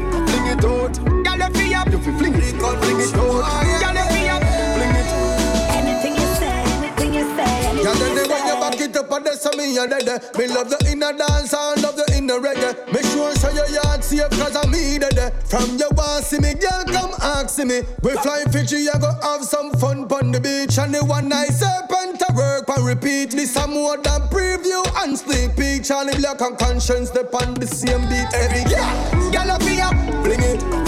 up, 0.00 0.28
fling 0.28 0.46
it, 0.46 0.64
out. 0.64 0.96
Girl, 1.24 1.38
you 1.38 1.50
fi 1.54 1.74
up, 1.74 1.88
you 1.90 1.98
fi 1.98 2.18
fling 2.18 2.34
it, 2.34 2.62
out, 2.62 2.78
fling 2.82 3.00
it 3.00 3.14
out. 3.14 3.42
Girl, 3.82 3.96
you 3.96 4.06
fi 4.12 4.28
up, 4.28 4.42
fling 4.76 4.96
it. 5.00 5.08
Anything 5.76 6.14
you 6.14 6.28
say, 6.36 6.62
anything 6.76 7.14
you 7.14 7.24
say, 7.36 7.82
Yeah, 7.82 7.90
anything 7.90 7.98
then 7.98 8.16
you 8.16 8.22
they 8.22 8.28
when 8.28 8.46
you 8.46 8.56
back 8.60 8.80
it 8.80 8.96
up 8.96 9.10
and 9.12 9.26
that's 9.26 9.56
me 9.56 9.76
and 9.78 9.92
then 9.92 10.20
Me 10.38 10.46
love 10.48 10.70
the 10.70 10.78
inner 10.90 11.12
dance 11.12 11.52
and 11.54 11.82
love 11.82 11.96
the 11.96 12.06
inner 12.16 12.38
reggae. 12.40 12.74
Make 12.92 13.04
sure 13.04 13.32
so 13.32 13.50
your 13.50 13.68
yard 13.68 14.02
safe 14.04 14.30
cause 14.30 14.56
I'm 14.56 14.70
me 14.70 14.98
there. 14.98 15.30
From 15.46 15.76
your 15.76 15.90
want 15.90 16.24
see 16.24 16.38
me, 16.38 16.54
girl, 16.54 16.84
come 16.86 17.12
ask 17.20 17.58
me. 17.58 17.82
We 18.02 18.12
fly 18.22 18.44
Fiji, 18.50 18.88
I 18.88 18.98
go 18.98 19.12
have 19.22 19.44
some 19.44 19.72
fun 19.72 20.10
on 20.12 20.32
the 20.32 20.40
beach. 20.40 20.78
And 20.78 20.94
the 20.94 21.04
one 21.04 21.28
night 21.28 21.52
serpent 21.52 21.95
and 22.76 22.86
repeat. 22.86 23.30
This 23.30 23.52
some 23.52 23.72
more 23.74 23.96
than 23.96 24.20
preview 24.28 24.84
and 25.02 25.18
sneak 25.18 25.56
peek. 25.56 25.82
Charly 25.82 26.14
Black 26.16 26.40
and 26.40 26.56
Konshens, 26.56 27.08
step 27.08 27.34
on 27.34 27.54
the 27.54 27.66
same 27.66 28.02
beat. 28.08 28.28
Every 28.34 28.64
girl, 28.70 29.32
girl 29.32 29.50
up 29.50 29.62
here, 29.62 29.88
fling 30.22 30.42
it, 30.42 30.85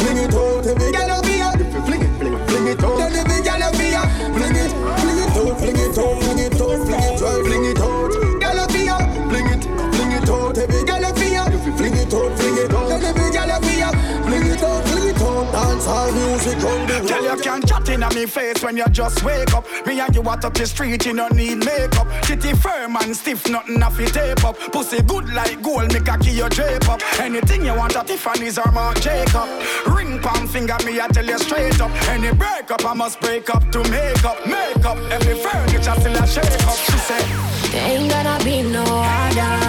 all 16.48 16.54
music 16.54 16.64
on 16.64 16.86
the 16.86 17.08
Girl, 17.08 17.36
you 17.36 17.42
can 17.42 17.62
chat 17.62 17.88
in 17.88 18.02
on 18.02 18.14
me 18.14 18.26
face 18.26 18.62
when 18.62 18.76
you 18.76 18.86
just 18.88 19.22
wake 19.24 19.52
up. 19.54 19.64
Me 19.86 20.00
and 20.00 20.14
you 20.14 20.22
walk 20.22 20.44
up 20.44 20.54
the 20.54 20.66
street, 20.66 21.04
you 21.06 21.14
don't 21.14 21.34
need 21.34 21.64
makeup. 21.64 22.06
Titty 22.22 22.54
firm 22.54 22.96
and 22.96 23.16
stiff, 23.16 23.48
nothing 23.48 23.82
off 23.82 23.98
your 23.98 24.08
tape 24.08 24.44
up. 24.44 24.56
Pussy 24.72 25.02
good 25.02 25.32
like 25.32 25.62
gold, 25.62 25.92
make 25.92 26.08
a 26.08 26.18
key 26.18 26.32
your 26.32 26.48
drape 26.48 26.88
up. 26.88 27.00
Anything 27.20 27.64
you 27.64 27.74
want 27.74 27.96
at 27.96 28.06
Tiffany's 28.06 28.58
or 28.58 28.70
Marc 28.72 29.00
Jacob. 29.00 29.48
Ring 29.86 30.18
palm 30.20 30.46
finger, 30.46 30.76
me 30.84 31.00
I 31.00 31.08
tell 31.08 31.24
you 31.24 31.38
straight 31.38 31.80
up. 31.80 31.90
Any 32.08 32.32
breakup, 32.32 32.84
I 32.84 32.94
must 32.94 33.20
break 33.20 33.48
up 33.54 33.70
to 33.72 33.82
make 33.90 34.24
up. 34.24 34.46
Make 34.46 34.84
up, 34.84 34.98
every 35.10 35.34
furniture 35.34 35.94
still 36.00 36.16
a 36.16 36.26
shake 36.26 36.66
up. 36.66 36.76
She 36.76 36.98
said, 36.98 37.24
There 37.72 37.88
ain't 37.88 38.10
gonna 38.10 38.42
be 38.44 38.62
no 38.62 38.84
other. 38.84 39.68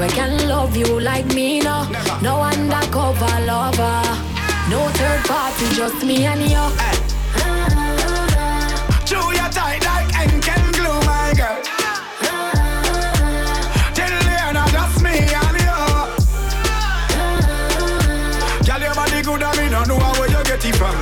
We 0.00 0.08
can 0.08 0.48
love 0.48 0.76
you 0.76 0.98
like 1.00 1.26
me 1.26 1.60
now. 1.60 1.88
No 2.20 2.42
undercover 2.42 3.40
lover. 3.46 4.33
No 4.74 4.88
third 4.88 5.22
party, 5.24 5.66
just 5.72 6.04
me 6.04 6.26
and 6.26 6.42
you. 6.42 6.64
Chew 9.06 9.24
your 9.38 9.50
tight 9.54 9.84
like 9.84 10.10
Henkel 10.10 10.72
glue, 10.72 11.00
my 11.06 11.32
girl. 11.38 11.62
Till 13.94 14.16
the 14.26 14.34
end, 14.46 14.58
just 14.74 14.98
me 15.00 15.14
and 15.42 15.58
you. 15.62 15.78
Girl, 18.66 18.82
your 18.82 18.94
body 18.96 19.22
good, 19.22 19.42
and 19.44 19.56
me 19.58 19.64
no 19.70 19.84
know 19.84 19.98
where 20.18 20.28
you 20.28 20.42
get 20.42 20.64
it 20.64 20.74
from. 20.74 20.96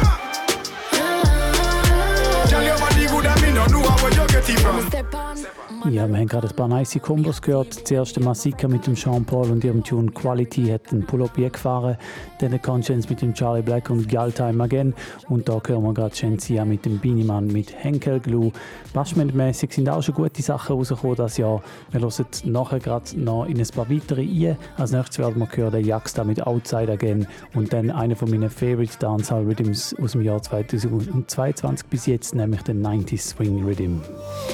Girl, 2.50 2.62
your 2.62 2.78
body 2.78 3.06
good, 3.06 3.24
and 3.24 3.40
me 3.40 3.52
no 3.52 3.64
know 3.72 3.80
where 4.02 4.12
you 4.12 4.26
get 4.28 4.50
it 4.50 4.58
from. 4.60 5.61
Ja, 5.90 6.06
wir 6.06 6.16
haben 6.16 6.28
gerade 6.28 6.48
ein 6.48 6.54
paar 6.54 6.68
nice 6.68 6.96
Kombos 7.02 7.42
gehört. 7.42 7.74
Zuerst 7.74 8.14
der 8.14 8.22
Masika 8.22 8.68
mit 8.68 8.86
dem 8.86 8.94
Sean 8.94 9.24
Paul 9.24 9.50
und 9.50 9.64
ihrem 9.64 9.82
Tune 9.82 10.12
Quality 10.12 10.66
hat 10.68 10.92
einen 10.92 11.04
Pull-Up 11.04 11.34
gefahren. 11.34 11.96
Dann 12.38 12.50
der 12.50 12.60
Conscience 12.60 13.10
mit 13.10 13.20
dem 13.20 13.34
Charlie 13.34 13.62
Black 13.62 13.90
und 13.90 14.08
Gal 14.08 14.30
Time 14.30 14.62
Again. 14.62 14.94
Und 15.28 15.48
da 15.48 15.60
hören 15.66 15.82
wir 15.82 15.92
gerade 15.92 16.14
Shensia 16.14 16.64
mit 16.64 16.84
dem 16.84 17.00
Beanie 17.00 17.24
mit 17.24 17.74
Henkel 17.82 18.20
Glue. 18.20 18.52
Bashment-mäßig 18.94 19.72
sind 19.72 19.88
auch 19.88 20.02
schon 20.02 20.14
gute 20.14 20.40
Sachen 20.40 20.76
rausgekommen 20.76 21.16
das 21.16 21.36
Jahr. 21.36 21.62
Wir 21.90 22.00
hören 22.00 22.26
nachher 22.44 22.78
gerade 22.78 23.20
noch 23.20 23.46
in 23.46 23.58
ein 23.58 23.68
paar 23.74 23.90
weitere 23.90 24.22
ein. 24.22 24.56
Als 24.76 24.92
nächstes 24.92 25.18
werden 25.18 25.40
wir 25.40 25.48
hören 25.52 25.72
den 25.72 25.84
Jaxta 25.84 26.22
mit 26.22 26.46
Outside 26.46 26.92
Again. 26.92 27.26
Und 27.54 27.72
dann 27.72 27.90
einer 27.90 28.14
von 28.14 28.30
meinen 28.30 28.50
Favorite 28.50 28.98
Dancehall 29.00 29.42
Rhythms 29.44 29.96
aus 30.00 30.12
dem 30.12 30.22
Jahr 30.22 30.40
2022 30.40 31.88
bis 31.88 32.06
jetzt, 32.06 32.36
nämlich 32.36 32.62
den 32.62 32.86
90s 32.86 33.30
Swing 33.30 33.64
Rhythm. 33.64 34.00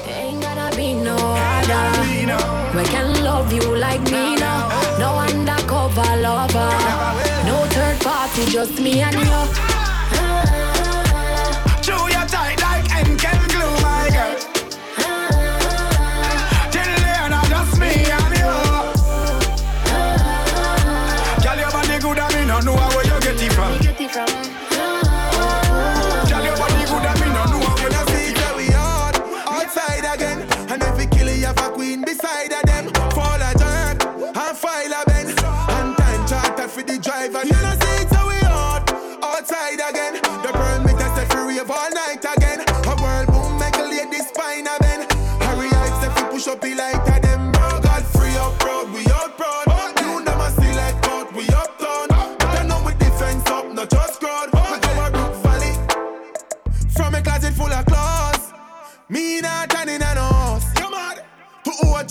Ain't 0.07 0.41
gonna 0.41 0.69
be 0.75 0.95
no 0.95 1.18
other. 1.19 2.77
We 2.77 2.83
can 2.85 3.23
love 3.23 3.51
you 3.51 3.75
like 3.75 4.01
me 4.03 4.35
now. 4.35 4.69
No 4.99 5.17
undercover 5.17 6.15
lover. 6.17 6.71
No 7.45 7.65
third 7.75 7.99
party, 8.01 8.45
just 8.45 8.79
me 8.79 9.01
and 9.01 9.15
you. 9.15 9.39
Chew 11.81 12.01
your 12.15 12.27
tight 12.27 12.59
like 12.61 12.87
Henkel 12.87 13.39
glue, 13.51 13.75
my 13.81 14.09
girl. 14.13 14.49
And 24.11 24.27
and. 24.27 24.48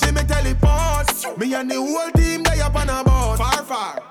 OG 0.03 0.15
me 0.15 0.23
teleport. 0.23 1.39
Me 1.39 1.55
and 1.55 1.71
the 1.71 1.77
whole 1.77 2.11
team 2.13 2.43
they 2.43 2.61
up 2.61 2.75
on 2.75 2.89
a 2.89 3.05
boat. 3.05 3.39
Far, 3.39 3.65
far. 3.65 4.03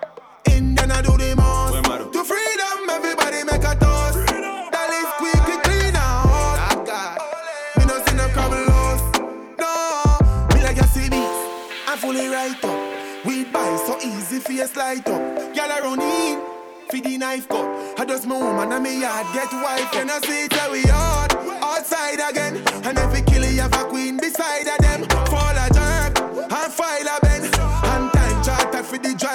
Indian 0.50 0.92
I 0.92 1.02
do 1.02 1.18
the 1.18 1.36
most. 1.36 2.14
To 2.14 2.24
freedom, 2.24 2.90
everybody 2.90 3.44
make 3.44 3.64
a 3.64 3.76
toast. 3.76 4.28
That 4.72 4.90
is 4.92 5.10
quickly 5.18 5.58
clean 5.64 5.96
out. 5.96 6.88
Me 7.78 7.86
no 7.86 8.04
see 8.06 8.16
no 8.16 8.28
problems. 8.30 9.02
No, 9.60 10.56
me 10.56 10.64
like 10.64 10.78
a 10.78 10.88
CB. 10.88 11.16
I'm 11.88 11.98
fully 11.98 12.28
right 12.28 12.64
up. 12.64 13.26
We 13.26 13.46
buy 13.46 13.76
so 13.86 13.98
easy 14.00 14.40
for 14.40 14.52
your 14.52 14.68
slide 14.68 15.08
up. 15.08 15.22
Gyal 15.54 15.82
around 15.82 16.02
in. 16.02 16.42
For 16.90 17.02
the 17.02 17.18
knife 17.18 17.50
cut, 17.50 18.00
I 18.00 18.06
just 18.06 18.26
my 18.28 18.40
woman 18.40 18.72
and 18.72 18.82
me 18.82 19.02
yard 19.02 19.28
get 19.34 19.52
wife 19.52 19.94
and 19.96 20.10
I 20.10 20.22
see 20.22 20.46
it 20.46 20.72
we 20.72 20.84
hard 20.84 21.34
outside 21.62 22.22
again. 22.30 22.64
And 22.86 22.98
every 22.98 23.24
killer 23.24 23.48
you 23.48 23.60
have 23.60 23.74
a 23.74 23.84
queen 23.90 24.16
beside 24.16 24.68
of 24.68 24.87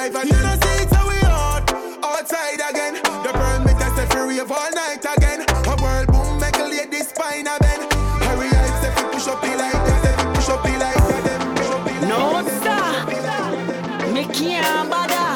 the 0.03 0.11
driver. 0.11 0.27
You 0.27 0.43
know 0.43 0.57
see 0.63 0.83
it 0.83 0.93
how 0.93 1.09
we 1.09 1.17
hard 1.19 1.71
outside 2.03 2.61
again. 2.71 2.95
The 2.95 3.33
burn 3.33 3.65
me 3.65 3.73
test 3.79 3.99
if 3.99 4.15
rave 4.15 4.51
all 4.51 4.71
night 4.73 5.05
again. 5.17 5.45
A 5.67 5.83
world 5.83 6.07
boom 6.09 6.41
make 6.41 6.59
a 6.59 6.65
lady 6.65 6.99
spine 6.99 7.47
a 7.47 7.59
bend. 7.61 7.93
Harry 8.23 8.49
Hype 8.49 8.85
if 8.85 8.99
you 8.99 9.09
push 9.11 9.29
up 9.29 9.41
the 9.41 9.49
like 9.57 9.73
that, 9.73 10.19
if 10.19 10.25
you 10.25 10.33
push 10.33 10.49
up 10.49 10.63
the 10.63 10.71
like 10.79 10.95
that, 10.95 11.25
them 11.25 11.55
push 11.55 11.71
up 11.71 11.85
the 11.85 11.93
like 11.93 12.09
No, 12.09 12.43
sir. 12.63 14.13
Me 14.13 14.25
can't 14.25 14.91
bother. 14.91 15.31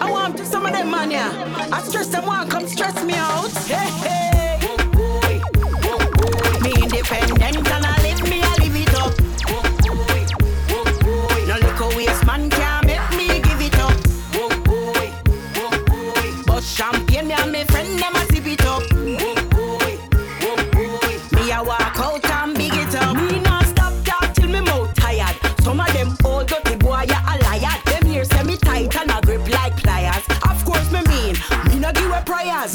I 0.00 0.10
want 0.10 0.36
to 0.38 0.44
some 0.44 0.66
of 0.66 0.72
them 0.72 0.90
man 0.90 1.10
yeah. 1.10 1.68
I 1.72 1.82
stress 1.82 2.08
them 2.08 2.26
want 2.26 2.50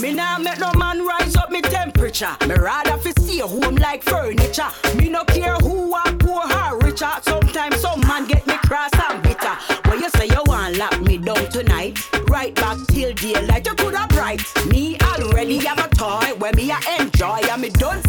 Me 0.09 0.15
nah 0.15 0.39
make 0.39 0.57
no 0.57 0.73
man 0.73 1.05
rise 1.05 1.35
up 1.35 1.51
me 1.51 1.61
temperature. 1.61 2.35
Me 2.47 2.55
rather 2.55 2.97
fi 2.97 3.11
stay 3.11 3.37
home 3.41 3.75
like 3.75 4.01
furniture. 4.01 4.67
Me 4.95 5.07
no 5.07 5.23
care 5.23 5.53
who 5.57 5.93
are 5.93 6.13
poor 6.13 6.41
or 6.51 6.79
richer. 6.79 7.11
Sometimes 7.21 7.79
some 7.79 8.01
man 8.01 8.25
get 8.25 8.47
me 8.47 8.55
cross 8.57 8.89
and 9.07 9.21
bitter. 9.21 9.55
When 9.87 9.99
you 9.99 10.09
say 10.09 10.25
you 10.25 10.41
want 10.47 10.77
lock 10.77 10.99
me 11.01 11.19
down 11.19 11.47
tonight, 11.51 11.99
right 12.27 12.55
back 12.55 12.77
till 12.87 13.13
daylight 13.13 13.67
you 13.67 13.75
coulda 13.75 14.07
bright. 14.09 14.41
Me 14.65 14.97
already 14.99 15.57
have 15.57 15.77
a 15.77 15.87
toy 15.95 16.33
where 16.39 16.53
me 16.53 16.71
I 16.71 16.97
enjoy 16.99 17.41
and 17.47 17.61
me 17.61 17.69
don't 17.69 18.01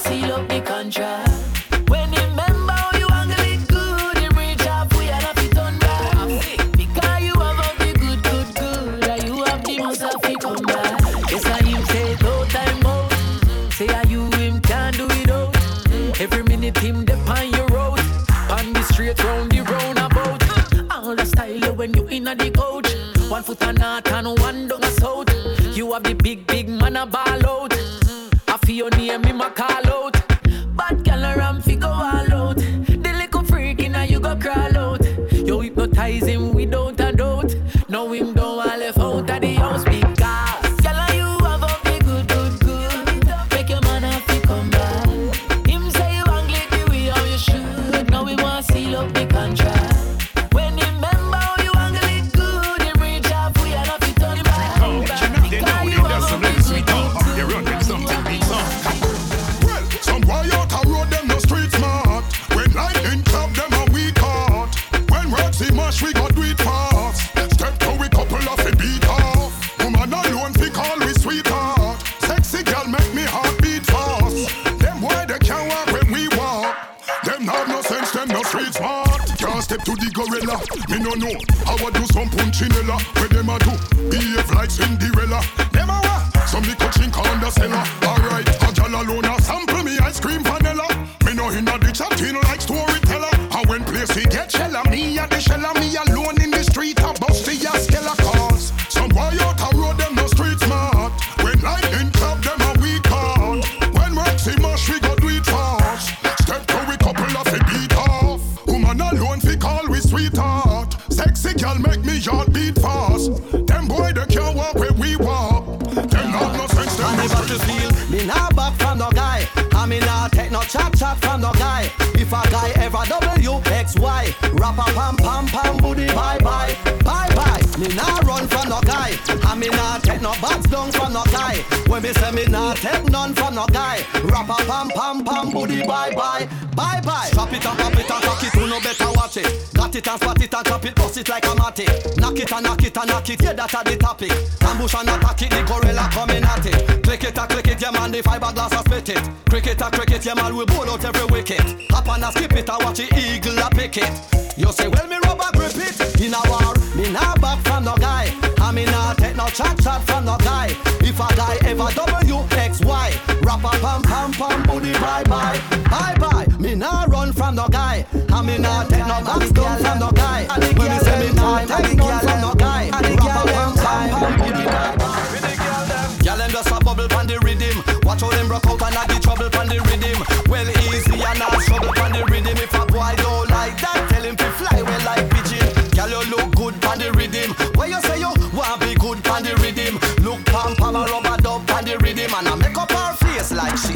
seal 0.00 0.32
up 0.32 0.48
the 0.48 0.60
contract. 0.62 1.09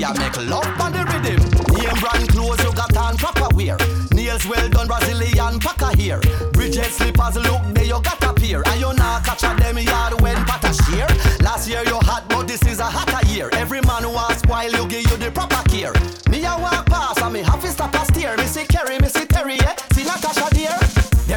Face 0.05 0.19
like 0.19 0.37
she 0.37 0.41
a 0.41 0.45
make 0.45 0.51
love 0.51 0.65
pon 0.77 0.93
the 0.93 1.05
rhythm. 1.05 1.41
Name 1.77 2.01
brand 2.01 2.29
clothes 2.29 2.63
you 2.65 2.73
got 2.75 2.97
on 2.97 3.17
proper 3.17 3.55
wear. 3.55 3.77
Nails 4.13 4.47
well 4.47 4.69
done 4.69 4.87
Brazilian 4.87 5.59
packer 5.61 5.97
here. 5.97 6.21
Bridget 6.53 6.91
slippers 6.91 7.37
look 7.37 7.63
there 7.75 7.85
you 7.85 8.01
got 8.03 8.23
a 8.23 8.33
pair. 8.33 8.63
And 8.69 8.81
you 8.81 8.93
not 8.95 9.25
catch 9.25 9.43
a 9.43 9.55
them 9.61 9.79
yard 9.79 10.21
when 10.21 10.37
pat 10.45 10.65
a 10.65 10.73
shear. 10.85 11.07
Last 11.41 11.69
year 11.69 11.83
you 11.85 11.99
had 12.01 12.23
but 12.29 12.47
this 12.47 12.63
is 12.63 12.81
a 12.81 12.85
hotter 12.85 13.27
year. 13.29 13.49
Every 13.53 13.81
man 13.83 14.03
who 14.03 14.11
wants 14.11 14.41
spoil 14.41 14.71
you 14.71 14.87
give 14.89 15.11
you 15.11 15.17
the 15.17 15.31
proper 15.31 15.63
care. 15.69 15.93
Me 16.31 16.45
a 16.45 16.57
walk 16.59 16.87
past 16.87 17.21
and 17.21 17.33
me 17.33 17.41
have 17.41 17.61
to 17.61 17.69
stop 17.69 17.95
a 17.95 18.05
steer. 18.07 18.37
Me 18.37 18.45
see 18.45 18.65
Kerry, 18.65 18.99
me 18.99 19.09
Terry, 19.09 19.57
yeah. 19.57 19.84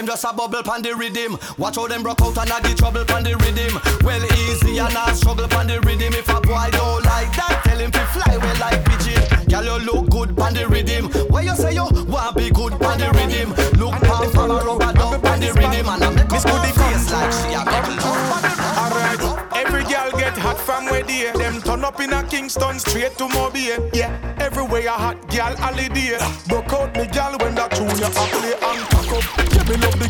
Just 0.07 0.23
a 0.23 0.31
bubble 0.31 0.63
pon 0.63 0.81
the 0.81 0.95
rhythm. 0.95 1.37
Watch 1.57 1.75
how 1.75 1.85
them 1.85 2.01
broke 2.01 2.21
out 2.21 2.37
and 2.37 2.49
a 2.49 2.61
the 2.63 2.73
trouble 2.75 3.03
pon 3.03 3.23
the 3.23 3.35
rhythm. 3.43 3.75
Well 4.07 4.23
easy 4.39 4.79
and 4.79 4.93
not 4.93 5.13
struggle 5.17 5.49
pon 5.49 5.67
the 5.67 5.81
rhythm. 5.81 6.13
If 6.13 6.29
a 6.29 6.39
boy 6.39 6.71
don't 6.71 7.03
like 7.03 7.27
that, 7.35 7.59
tell 7.65 7.77
him 7.77 7.91
to 7.91 7.99
fly 8.15 8.37
well 8.37 8.55
like 8.55 8.79
pigeon. 8.87 9.19
Girl 9.51 9.65
you 9.67 9.77
look 9.83 10.09
good 10.09 10.37
pon 10.37 10.53
the 10.53 10.65
rhythm. 10.65 11.11
Where 11.27 11.43
you 11.43 11.55
say 11.55 11.73
you 11.73 11.83
want 12.07 12.37
be 12.37 12.49
good 12.49 12.79
pon 12.79 12.99
the 13.03 13.11
rhythm? 13.19 13.51
Look 13.75 13.99
pam 13.99 14.31
pam 14.31 14.51
a 14.51 14.63
rubber 14.63 14.93
dub 14.95 15.21
pon 15.21 15.39
the 15.41 15.51
rhythm 15.51 15.91
and 15.91 16.03
I 16.03 16.09
make 16.15 16.31
up 16.31 16.43
her 16.47 16.71
face 16.71 17.11
like 17.11 17.31
she 17.35 17.51
a 17.51 17.59
make 17.67 17.99
love 17.99 18.23
pon 18.31 18.41
the 18.47 18.53
rhythm. 18.55 18.79
Alright, 18.79 19.59
every 19.59 19.83
girl 19.91 20.07
get 20.15 20.37
hot 20.39 20.57
from 20.57 20.85
where 20.85 21.03
they 21.03 21.31
Them 21.35 21.59
turn 21.61 21.83
up 21.83 21.99
in 21.99 22.13
a 22.13 22.23
Kingston 22.23 22.79
straight 22.79 23.17
to 23.17 23.27
Mobile 23.27 23.91
Yeah, 23.91 24.15
everywhere 24.39 24.87
a 24.87 24.91
hot 24.91 25.19
girl 25.27 25.51
holiday 25.59 26.15
Broke 26.47 26.71
out 26.71 26.95
me 26.95 27.07
girl 27.07 27.35
when 27.43 27.55
that 27.55 27.71
tune 27.75 27.91
you 27.99 28.07
a 28.07 28.09
play 28.09 28.55
and 28.55 28.96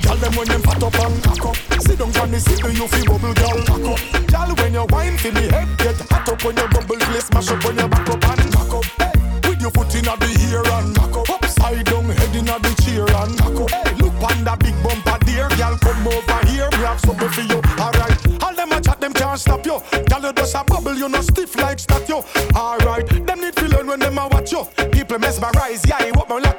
girl 0.07 0.17
them 0.17 0.35
when 0.35 0.47
them 0.47 0.61
fat 0.61 0.83
up 0.83 0.99
and 0.99 1.23
cock 1.23 1.45
up. 1.45 1.55
Sit 1.81 1.99
down 1.99 2.15
on 2.17 2.31
the 2.31 2.39
seat 2.39 2.63
you 2.63 2.87
feel 2.87 3.05
bubble 3.05 3.33
girl 3.35 3.59
cock 3.67 3.87
up. 3.91 3.99
Girl 4.31 4.51
when 4.55 4.73
you 4.73 4.85
wine 4.89 5.17
feel 5.17 5.33
me 5.33 5.47
head 5.51 5.67
get 5.77 5.99
hot 6.09 6.29
up. 6.29 6.43
When 6.43 6.55
you 6.55 6.67
bubble 6.67 6.95
play 6.95 7.19
smash 7.19 7.51
up 7.51 7.63
when 7.63 7.77
you 7.77 7.87
back 7.87 8.09
up 8.09 8.23
and 8.23 8.53
cock 8.53 8.73
up. 8.73 8.85
Hey, 8.97 9.49
With 9.49 9.61
your 9.61 9.71
foot 9.71 9.93
in 9.95 10.07
the 10.07 10.29
ear 10.47 10.63
and 10.63 10.95
cock 10.95 11.17
up. 11.17 11.29
Upside 11.29 11.85
down 11.85 12.05
head 12.05 12.35
in 12.35 12.45
the 12.45 12.71
chair 12.83 13.03
and 13.03 13.37
cock 13.37 13.59
up. 13.59 13.71
Hey, 13.71 13.95
Look 13.99 14.15
on 14.23 14.43
that 14.45 14.59
big 14.59 14.77
bumper 14.81 15.17
there 15.25 15.49
Girl 15.59 15.75
come 15.77 16.07
over 16.07 16.41
here. 16.47 16.69
Me 16.71 16.83
have 16.87 16.99
something 16.99 17.29
for 17.29 17.41
you 17.41 17.59
Alright, 17.75 18.43
all 18.43 18.55
them 18.55 18.71
a 18.71 18.79
chat 18.81 18.99
them 19.01 19.13
can't 19.13 19.39
stop 19.39 19.65
you. 19.65 19.81
Girl 20.07 20.21
you 20.23 20.33
just 20.33 20.55
a 20.55 20.63
bubble 20.63 20.95
you 20.95 21.09
no 21.09 21.21
stiff 21.21 21.55
like 21.57 21.79
statue 21.79 22.21
Alright, 22.55 23.07
them 23.25 23.41
need 23.41 23.55
to 23.55 23.67
learn 23.67 23.87
when 23.87 23.99
them 23.99 24.17
a 24.17 24.27
watch 24.27 24.51
you. 24.51 24.63
People 24.91 25.19
mesmerize, 25.19 25.85
yeah, 25.87 26.11
walk 26.15 26.29
me 26.29 26.39
like 26.39 26.56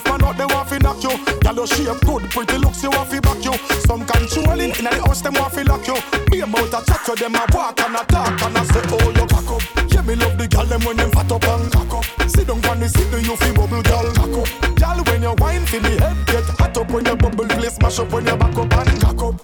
a 0.00 0.08
pato 0.08 0.20
Alright, 0.20 0.20
enough 0.20 0.20
man 0.20 0.24
out 0.24 0.36
they 0.36 0.54
want 0.54 0.68
fi 0.68 0.78
knock 0.78 1.02
you. 1.02 1.40
Girl 1.40 1.54
you 1.54 1.66
shape 1.66 2.00
good, 2.04 2.30
pretty 2.30 2.58
looks 2.58 2.82
you 2.82 2.90
want 2.90 3.08
fi 3.08 3.20
back 3.20 3.44
you. 3.44 3.54
Some 3.86 4.06
controlling 4.06 4.70
in 4.70 4.84
the 4.84 5.02
house 5.04 5.20
them 5.22 5.34
want 5.34 5.52
fi 5.52 5.62
lock 5.62 5.86
you. 5.86 5.96
Be 6.30 6.40
about 6.40 6.68
a 6.68 6.84
chat 6.84 7.04
to 7.06 7.14
them 7.14 7.34
a 7.34 7.44
walk 7.52 7.80
and 7.80 7.96
a 7.96 8.04
talk 8.04 8.42
And 8.42 8.58
I 8.58 8.64
say 8.64 8.82
oh 8.84 9.10
you 9.10 9.26
cock 9.26 9.50
up. 9.50 9.92
Yeah 9.92 10.02
me 10.02 10.14
love 10.16 10.38
the 10.38 10.48
girl 10.48 10.66
them 10.66 10.84
when 10.84 10.96
them 10.96 11.10
fat 11.10 11.32
up 11.32 11.44
and 11.44 11.72
cock 11.72 11.94
up. 11.94 12.30
Sit 12.30 12.46
down 12.46 12.64
on 12.66 12.80
the 12.80 12.88
seat 12.88 13.10
you 13.24 13.36
fi 13.36 13.52
bubble 13.52 13.82
girl 13.82 14.12
cock 14.12 14.36
up. 14.36 14.76
Girl 14.76 14.98
when 15.04 15.22
you 15.22 15.34
wine 15.38 15.66
fi 15.66 15.78
me 15.80 15.96
head 15.98 16.16
get 16.26 16.44
hot 16.58 16.76
up 16.76 16.90
When 16.90 17.04
you 17.04 17.16
bubble 17.16 17.46
play 17.46 17.68
smash 17.68 17.98
up 17.98 18.12
when 18.12 18.26
you 18.26 18.36
back 18.36 18.56
up 18.56 18.72
and 18.72 19.00
cock 19.00 19.22
up. 19.22 19.36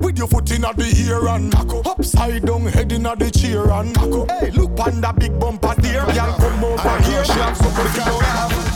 With 0.00 0.16
your 0.16 0.28
foot 0.28 0.50
in 0.52 0.62
the 0.62 1.04
ear 1.06 1.26
and 1.28 1.52
cock 1.52 1.74
up. 1.74 1.86
Upside 1.98 2.46
down, 2.46 2.66
head 2.66 2.92
in 2.92 3.00
inna 3.00 3.16
the 3.16 3.30
chair 3.30 3.68
and 3.70 3.92
knock 3.94 4.14
up. 4.14 4.30
Hey, 4.40 4.50
look 4.52 4.78
on 4.78 5.00
that 5.00 5.18
big 5.18 5.38
bumper 5.38 5.74
there, 5.78 6.06
girl 6.06 6.32
come 6.38 6.64
over 6.64 7.02
here. 7.02 7.24
She 7.24 7.32
have 7.32 7.56
something 7.56 8.04
to 8.04 8.67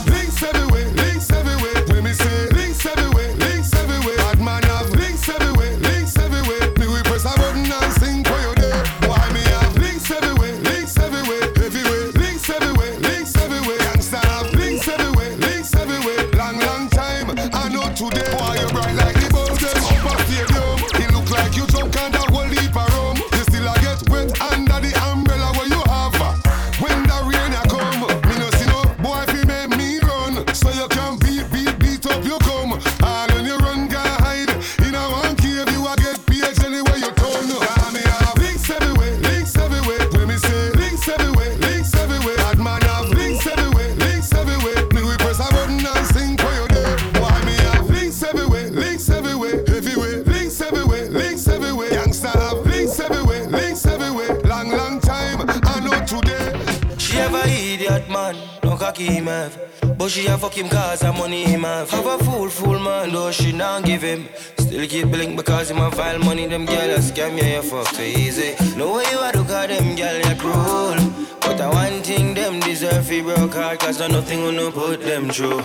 him 59.07 59.25
have. 59.25 59.57
But 59.97 60.09
she 60.09 60.25
a 60.27 60.37
fuck 60.37 60.53
him 60.53 60.69
cause 60.69 61.01
her 61.01 61.13
money 61.13 61.43
him 61.45 61.63
have. 61.63 61.89
Have 61.91 62.05
a 62.05 62.17
fool, 62.23 62.49
fool 62.49 62.79
man, 62.79 63.11
though 63.11 63.31
she 63.31 63.51
not 63.51 63.85
give 63.85 64.01
him. 64.01 64.27
Still 64.57 64.87
keep 64.87 65.09
blink 65.09 65.37
because 65.37 65.69
him 65.71 65.79
a 65.79 65.91
file 65.91 66.19
money, 66.19 66.47
them 66.47 66.65
girl 66.65 66.89
a 66.89 66.99
scam 66.99 67.37
you, 67.37 67.47
you 67.55 67.61
fuck 67.61 67.87
too 67.95 68.03
easy. 68.03 68.55
No 68.77 68.95
way 68.95 69.03
you 69.11 69.19
a 69.19 69.29
look 69.35 69.49
at 69.49 69.69
them 69.69 69.95
girl, 69.95 70.17
you 70.17 70.35
cruel. 70.35 70.97
But 71.41 71.59
I 71.59 71.69
one 71.69 72.01
thing 72.01 72.33
them 72.33 72.59
deserve 72.61 73.05
fi 73.05 73.21
broke 73.21 73.53
heart 73.53 73.79
cause 73.81 73.99
no 73.99 74.07
nothing 74.07 74.39
gonna 74.39 74.71
put 74.71 75.01
them 75.01 75.29
through. 75.29 75.61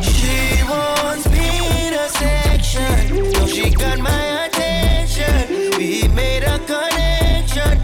She 0.00 0.62
wants 0.70 1.28
me 1.28 1.86
in 1.86 1.94
a 1.94 2.08
section, 2.08 3.34
so 3.34 3.46
she 3.46 3.70
got 3.70 3.98
my 3.98 4.46
attention. 4.46 5.76
We 5.76 6.06
made 6.08 6.44
a 6.44 6.58
connection, 6.60 7.81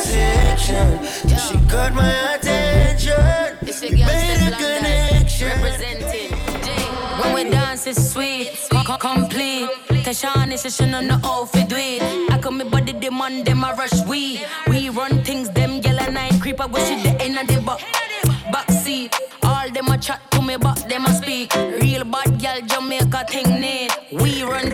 section, 0.00 1.04
so 1.04 1.36
she 1.36 1.58
got 1.66 1.94
my 1.94 2.34
attention. 2.34 3.58
We 3.62 3.90
made 4.04 4.52
a 4.52 4.56
connection. 4.56 5.60
When 7.20 7.34
we 7.34 7.50
dance 7.50 7.86
it's 7.86 8.12
sweet, 8.12 8.50
co- 8.70 8.96
complete. 8.96 9.68
Tashawn 10.04 10.52
is 10.52 10.74
she 10.74 10.86
know 10.86 11.00
no 11.00 11.18
how 11.18 11.44
fi 11.44 11.64
do. 11.64 11.76
I 11.76 12.38
come 12.40 12.58
me 12.58 12.64
body 12.64 12.92
demand 12.94 13.44
them 13.46 13.62
a 13.64 13.74
rush 13.74 14.04
we. 14.08 14.40
We 14.68 14.88
run 14.88 15.22
things 15.24 15.50
them 15.50 15.80
yellow 15.82 16.10
night 16.10 16.40
creeper 16.40 16.66
we 16.66 16.80
she 16.80 16.96
the 17.02 17.10
end 17.20 17.38
of 17.38 17.46
the 17.46 17.60
back 17.62 17.80
back 18.52 18.70
seat. 18.70 19.14
All 19.42 19.68
them 19.70 19.88
a 19.88 19.98
chat 19.98 20.20
to 20.32 20.40
me 20.42 20.56
but 20.56 20.88
them 20.88 21.04
a 21.04 21.12
speak. 21.12 21.54
Real 21.54 22.04
bad 22.04 22.40
girl 22.40 22.60
Jamaica 22.66 23.26
thing 23.28 23.60
need. 23.60 23.90
We 24.10 24.42
run 24.42 24.70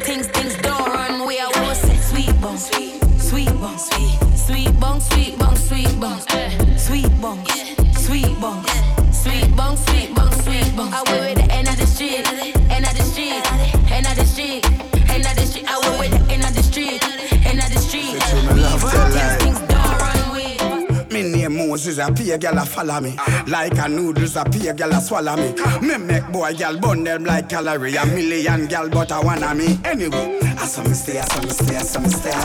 name 21.97 22.09
a 22.09 22.13
pay 22.13 22.39
girl 22.39 22.59
a 22.59 22.65
follow 22.65 23.01
me. 23.01 23.17
Like 23.47 23.79
a 23.79 23.89
noodles, 23.89 24.37
a 24.37 24.45
pay 24.45 24.73
girl 24.73 24.93
a 24.93 25.01
swallow 25.01 25.37
me. 25.37 25.55
Me 25.87 25.97
make 25.97 26.31
boy 26.33 26.55
girl 26.55 26.79
burn 26.79 27.05
them 27.05 27.25
like 27.25 27.49
calorie. 27.49 27.97
A 27.97 28.07
million 28.07 28.67
girl, 28.67 28.89
but 28.89 29.13
I 29.13 29.21
wanna 29.21 29.55
me 29.55 29.79
anyway. 29.85 30.39
I 30.43 30.67
saw 30.67 30.83
me 30.83 30.93
stay, 30.95 31.19
I 31.19 31.25
saw 31.25 31.41
me 31.43 31.51
stay, 31.51 31.77
I 31.77 31.83
saw 31.83 32.01
me 32.01 32.09
stay. 32.09 32.31
I 32.31 32.45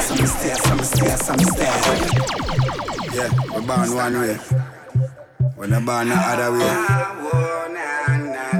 saw 0.00 0.14
me 0.14 0.26
stay, 0.26 0.50
I 0.50 0.54
saw 0.56 0.74
me 0.74 0.82
stay, 0.84 1.10
I 1.10 1.16
saw 1.16 1.36
me 1.36 1.44
stay. 1.44 1.70
Yeah, 3.16 3.30
we 3.54 3.66
born 3.66 3.94
one 3.94 4.20
way. 4.20 4.34
When 5.56 5.72
I 5.72 5.80
born 5.84 6.08
the 6.08 6.14
other 6.14 6.52
way. 6.52 6.76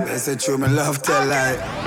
They 0.06 0.18
say 0.18 0.36
true, 0.36 0.58
me 0.58 0.68
love 0.68 1.02
tell 1.02 1.26
like. 1.26 1.81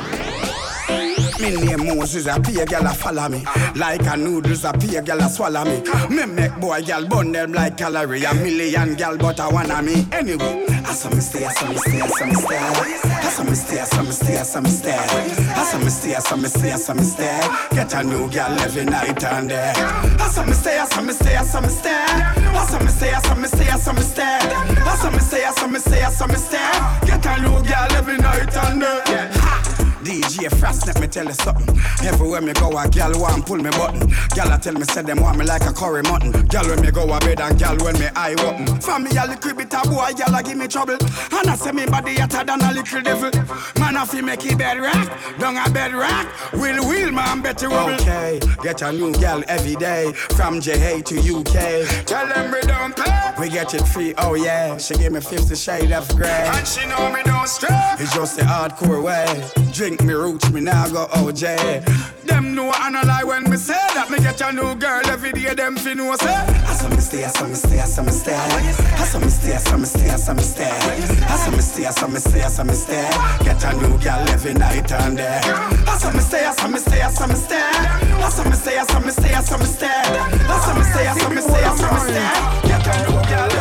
Me 1.39 1.51
name 1.51 1.97
Moses, 1.97 2.27
a 2.27 2.39
pay 2.39 2.63
girl 2.65 2.85
a 2.85 2.93
follow 2.93 3.27
me. 3.27 3.43
Like 3.75 4.05
a 4.05 4.15
noodles, 4.15 4.63
a 4.63 4.71
pay 4.71 5.01
girl 5.01 5.19
a 5.19 5.29
swallow 5.29 5.65
me. 5.65 5.81
Me 6.09 6.25
make 6.25 6.55
boy 6.59 6.81
girl 6.81 7.05
burn 7.07 7.31
them 7.33 7.51
like 7.51 7.77
calorie. 7.77 8.23
A 8.23 8.33
million 8.33 8.95
girl, 8.95 9.17
but 9.17 9.39
I 9.39 9.49
wanna 9.49 9.81
me 9.81 10.07
anyway. 10.11 10.65
I 10.85 10.93
saw 10.93 11.09
me 11.09 11.19
stay, 11.19 11.45
I 11.45 11.51
saw 11.51 11.67
me 11.67 11.77
stay, 11.77 12.01
I 12.01 12.07
saw 12.07 12.25
me 12.25 12.35
stay. 12.35 12.57
I 12.57 13.29
saw 13.29 13.43
me 13.43 13.55
stay, 13.55 13.79
I 13.79 13.83
saw 13.83 14.03
me 14.03 14.11
stay, 14.11 14.37
I 14.37 14.43
saw 14.43 14.61
me 14.61 14.69
stay. 14.69 14.93
I 14.95 15.63
saw 15.65 15.79
me 15.79 15.89
stay, 15.89 16.15
I 16.15 16.19
saw 16.19 16.35
me 16.37 16.47
stay, 16.47 16.71
I 16.71 16.75
saw 16.77 16.93
me 16.93 17.03
stay. 17.03 17.39
Get 17.71 17.93
a 17.93 18.03
new 18.03 18.29
girl 18.29 18.59
every 18.61 18.85
night 18.85 19.23
and 19.23 19.49
day. 19.49 19.73
I 19.75 20.29
saw 20.29 20.45
me 20.45 20.53
stay, 20.53 20.79
I 20.79 20.85
saw 20.85 21.01
me 21.01 21.13
stay, 21.13 21.35
I 21.35 21.43
saw 21.43 21.61
me 21.61 21.67
stay. 21.67 21.91
I 21.91 22.65
saw 22.69 22.79
me 22.79 22.87
stay, 22.87 23.13
I 23.13 23.19
saw 23.19 23.35
me 23.35 23.47
stay, 23.47 23.69
I 23.69 23.77
saw 23.77 23.93
me 23.93 24.01
stay. 24.01 24.23
I 24.23 24.95
saw 25.01 25.11
me 25.11 25.19
stay, 25.19 25.43
I 25.43 25.51
saw 25.51 25.67
me 25.67 25.79
stay, 25.79 26.03
I 26.03 26.09
saw 26.11 26.27
me 26.27 26.35
stay. 26.35 26.71
Get 27.05 27.25
a 27.25 27.41
new 27.41 27.61
girl 27.63 27.91
every 27.91 28.17
night 28.17 28.55
and 28.55 28.81
day. 28.81 29.64
DJ 30.05 30.55
Frost, 30.59 30.85
let 30.85 31.01
me 31.01 31.07
tell 31.07 31.25
you 31.25 31.33
something. 31.33 31.67
Everywhere 32.05 32.41
me 32.41 32.53
go, 32.53 32.77
a 32.77 32.87
gal 32.87 33.11
want 33.19 33.43
pull 33.45 33.57
me 33.57 33.71
button. 33.71 34.07
Gal 34.35 34.51
a 34.53 34.59
tell 34.59 34.73
me 34.73 34.83
say 34.83 35.01
them 35.01 35.19
want 35.19 35.39
me 35.39 35.45
like 35.45 35.63
a 35.63 35.73
curry 35.73 36.03
mutton. 36.03 36.31
Gal 36.45 36.67
when 36.67 36.79
me 36.81 36.91
go 36.91 37.11
a 37.11 37.19
bed 37.19 37.41
and 37.41 37.57
gal 37.57 37.75
when 37.77 37.97
me 37.97 38.07
eye 38.15 38.35
open. 38.39 38.65
Me 39.03 39.09
a 39.17 39.25
little 39.27 39.53
bit 39.55 39.73
a 39.73 39.81
boy, 39.89 40.11
gal 40.15 40.35
a 40.35 40.43
give 40.43 40.57
me 40.57 40.67
trouble. 40.67 40.97
And 41.31 41.49
I 41.49 41.55
say 41.55 41.71
me 41.71 41.87
body 41.87 42.15
hotter 42.15 42.43
than 42.43 42.61
a 42.61 42.71
little 42.71 43.01
devil. 43.01 43.31
Man 43.79 43.95
a 43.95 44.05
fi 44.05 44.21
make 44.21 44.45
it 44.45 44.57
bed 44.57 44.79
rock, 44.79 45.39
down 45.39 45.57
a 45.57 45.69
bed 45.71 45.93
rock. 45.93 46.27
Will 46.53 46.87
wheel 46.87 47.11
man 47.11 47.41
better 47.41 47.69
rubble. 47.69 47.95
Okay, 47.95 48.39
get 48.61 48.83
a 48.83 48.91
new 48.91 49.11
gal 49.13 49.43
every 49.47 49.75
day 49.75 50.13
from 50.13 50.61
JA 50.61 51.01
to 51.01 51.17
UK. 51.17 52.05
Tell 52.05 52.27
them 52.27 52.51
we 52.51 52.61
don't 52.61 52.95
pay. 52.95 53.33
We 53.39 53.49
get 53.49 53.73
it 53.73 53.87
free, 53.87 54.13
oh 54.19 54.35
yeah. 54.35 54.77
She 54.77 54.95
give 54.95 55.11
me 55.11 55.19
50 55.19 55.55
shade 55.55 55.91
of 55.91 56.07
grey. 56.15 56.29
And 56.29 56.67
she 56.67 56.85
know 56.87 57.11
me 57.11 57.23
don't 57.23 57.47
stray. 57.47 57.69
It's 57.99 58.13
just 58.13 58.37
the 58.37 58.43
hardcore 58.43 59.03
way. 59.03 59.25
Drink 59.73 59.94
me 60.03 60.13
roots, 60.13 60.51
me 60.51 60.61
now 60.61 60.87
go 60.87 61.07
OJ. 61.07 61.85
Them 62.25 62.55
know 62.55 62.71
I 62.73 62.89
no 62.89 63.01
lie 63.01 63.23
when 63.23 63.49
me 63.49 63.57
say 63.57 63.73
that 63.93 64.09
me 64.09 64.17
get 64.17 64.41
a 64.41 64.51
new 64.51 64.75
girl 64.75 65.01
every 65.07 65.31
day. 65.31 65.53
Them 65.53 65.75
fi 65.75 65.93
know 65.93 66.15
say. 66.15 66.33
I 66.33 66.73
saw 66.73 66.89
me 66.89 66.97
stay, 66.97 67.23
I 67.23 67.27
saw 67.27 67.47
me 67.47 67.53
stay, 67.53 67.79
I 67.79 67.85
saw 67.85 68.03
me 68.03 68.11
stay. 68.11 68.33
I 68.35 69.05
saw 69.05 69.19
me 69.19 69.29
stay, 69.29 69.53
I 69.53 69.57
saw 69.57 69.77
me 69.77 69.85
stay, 69.85 70.09
I 70.09 70.15
saw 70.17 70.33
me 70.33 70.41
stay. 70.41 70.65
I 70.65 71.37
saw 71.37 71.51
me 71.51 71.61
stay, 71.61 71.85
I 71.85 71.91
saw 71.91 72.07
me 72.07 72.19
stay, 72.19 72.41
I 72.43 72.47
saw 72.47 72.63
me 72.63 72.73
stay. 72.73 73.09
Get 73.43 73.63
a 73.63 73.73
new 73.77 73.97
girl 73.99 74.29
every 74.29 74.53
night 74.53 74.91
and 74.91 75.17
day. 75.17 75.39
I 75.43 75.97
saw 75.97 76.11
me 76.11 76.19
stay, 76.19 76.45
I 76.45 76.51
saw 76.53 76.67
me 76.67 76.79
stay, 76.79 77.01
I 77.01 77.11
saw 77.11 77.27
me 77.27 77.35
stay. 77.35 77.61
I 77.61 78.29
saw 78.29 78.43
me 78.43 78.55
stay, 78.55 78.77
I 78.79 78.85
saw 78.85 78.99
me 78.99 79.11
stay, 79.11 79.33
I 79.33 79.41
saw 79.41 79.57
me 79.57 79.65
stay. 79.65 79.87
I 79.87 80.59
saw 80.65 80.73
me 80.73 80.83
stay, 80.83 81.07
I 81.07 81.13
saw 81.17 81.29
me 81.29 81.41
stay, 81.41 81.63
I 81.63 81.75
saw 81.75 81.93
me 81.93 81.99
stay. 82.09 82.67
Get 82.67 82.87
a 82.87 82.93
new 83.05 83.19
girl 83.29 83.54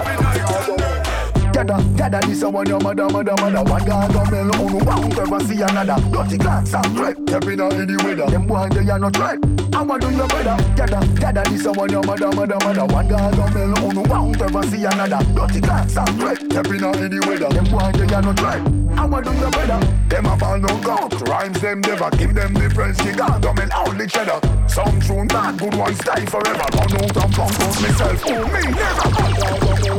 Dada, 1.66 1.82
dada, 1.96 2.20
this 2.26 2.42
a 2.42 2.50
one 2.50 2.66
your 2.66 2.78
mother, 2.80 3.08
mother, 3.08 3.34
mother. 3.40 3.62
One 3.62 3.84
guy 3.86 4.06
go 4.12 4.22
mel, 4.28 4.50
unu 4.52 4.84
won't 4.84 5.16
ever 5.16 5.40
see 5.40 5.62
another. 5.62 5.96
Dirty 6.12 6.36
clocks 6.36 6.74
and 6.74 6.86
threat, 6.94 7.16
stepping 7.26 7.60
out 7.60 7.72
in 7.72 7.86
the 7.86 7.96
weather. 8.04 8.30
Them 8.30 8.46
boy, 8.46 8.68
they 8.68 8.90
are 8.90 8.98
no 8.98 9.08
threat, 9.08 9.38
I 9.72 9.80
want 9.80 10.02
to 10.02 10.12
your 10.12 10.28
brother. 10.28 10.56
Dada, 10.76 11.00
dada, 11.16 11.42
this 11.48 11.64
a 11.64 11.72
one 11.72 11.88
your 11.88 12.02
mother, 12.02 12.28
mother, 12.36 12.58
mother. 12.60 12.84
One 12.84 13.08
guy 13.08 13.30
go 13.32 13.48
mel, 13.48 13.72
unu 13.80 14.06
won't 14.06 14.42
ever 14.42 14.62
see 14.68 14.84
another. 14.84 15.24
Dirty 15.32 15.60
clocks 15.62 15.96
and 15.96 16.20
threat, 16.20 16.36
stepping 16.36 16.84
out 16.84 17.00
in 17.00 17.08
the 17.08 17.24
weather. 17.24 17.48
Them 17.48 17.64
boy, 17.64 17.92
they 17.96 18.12
are 18.12 18.20
no 18.20 18.32
threat, 18.36 18.60
I 19.00 19.06
want 19.06 19.24
to 19.24 19.32
your 19.32 19.50
brother. 19.50 19.80
Them 20.12 20.26
a 20.26 20.36
fall 20.36 20.58
no 20.58 20.68
count, 20.84 21.16
rhymes 21.28 21.60
them 21.62 21.80
never. 21.80 22.10
Give 22.10 22.34
them 22.34 22.52
the 22.52 22.68
friends, 22.76 23.00
she 23.00 23.12
got. 23.16 23.40
Them 23.40 23.56
all 23.72 23.88
the 23.90 24.06
cheddar 24.06 24.36
Some 24.68 25.00
tune 25.00 25.28
bad, 25.28 25.56
good 25.58 25.74
ones 25.76 25.96
die 25.96 26.26
forever. 26.28 26.68
Run 26.76 26.92
out 26.92 27.16
and 27.24 27.32
pump 27.32 27.56
out 27.56 27.80
myself, 27.80 28.20
oh 28.26 28.44
me 28.52 28.68
never 28.68 29.94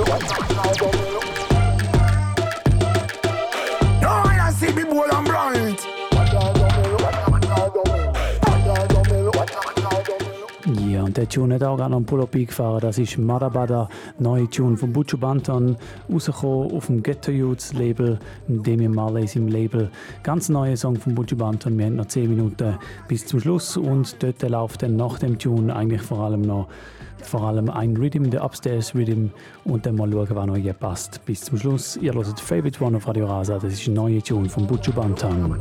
I 4.75 4.77
see 4.77 4.83
me 4.83 4.93
bold 4.93 5.13
and 5.13 5.27
bright. 5.27 5.87
Ja, 10.87 11.03
und 11.03 11.15
der 11.15 11.29
Tune 11.29 11.55
hat 11.55 11.63
auch 11.63 11.77
gerade 11.77 11.91
noch 11.91 11.97
einen 11.97 12.05
Pull-Up 12.05 12.35
eingefahren. 12.35 12.79
Das 12.81 12.97
ist 12.97 13.17
Madabada, 13.17 13.87
neue 14.19 14.49
Tune 14.49 14.75
von 14.75 14.91
Buccio 14.91 15.17
Banton, 15.17 15.77
rausgekommen 16.11 16.71
auf 16.71 16.87
dem 16.87 17.03
Ghetto 17.03 17.31
Youths 17.31 17.73
Label, 17.73 18.19
Demian 18.47 18.93
Marley 18.93 19.29
im 19.35 19.47
Label. 19.47 19.89
Ganz 20.23 20.49
neuer 20.49 20.75
Song 20.75 20.95
von 20.97 21.15
Buccio 21.15 21.37
Banton. 21.37 21.77
Wir 21.77 21.85
haben 21.85 21.95
noch 21.95 22.07
10 22.07 22.29
Minuten 22.29 22.77
bis 23.07 23.25
zum 23.25 23.39
Schluss 23.39 23.77
und 23.77 24.21
dort 24.21 24.41
läuft 24.41 24.83
dann 24.83 24.95
nach 24.95 25.19
dem 25.19 25.37
Tune 25.37 25.73
eigentlich 25.73 26.01
vor 26.01 26.19
allem 26.19 26.41
noch 26.41 26.67
vor 27.25 27.43
allem 27.43 27.69
ein 27.69 27.95
Rhythm, 27.97 28.29
der 28.29 28.43
Upstairs 28.43 28.95
Rhythm 28.95 29.29
und 29.63 29.85
dann 29.85 29.95
mal 29.95 30.11
schauen, 30.11 30.47
noch 30.47 30.55
hier 30.55 30.73
passt. 30.73 31.25
Bis 31.25 31.41
zum 31.41 31.57
Schluss, 31.57 31.97
ihr 31.97 32.13
hört 32.13 32.39
Favorite 32.39 32.83
One 32.83 32.97
auf 32.97 33.07
Radio 33.07 33.25
Rasa, 33.25 33.55
das 33.55 33.73
ist 33.73 33.87
eine 33.87 33.95
neue 33.95 34.21
Tune 34.21 34.49
von 34.49 34.67
Buccio 34.67 34.93
Banton. 34.93 35.57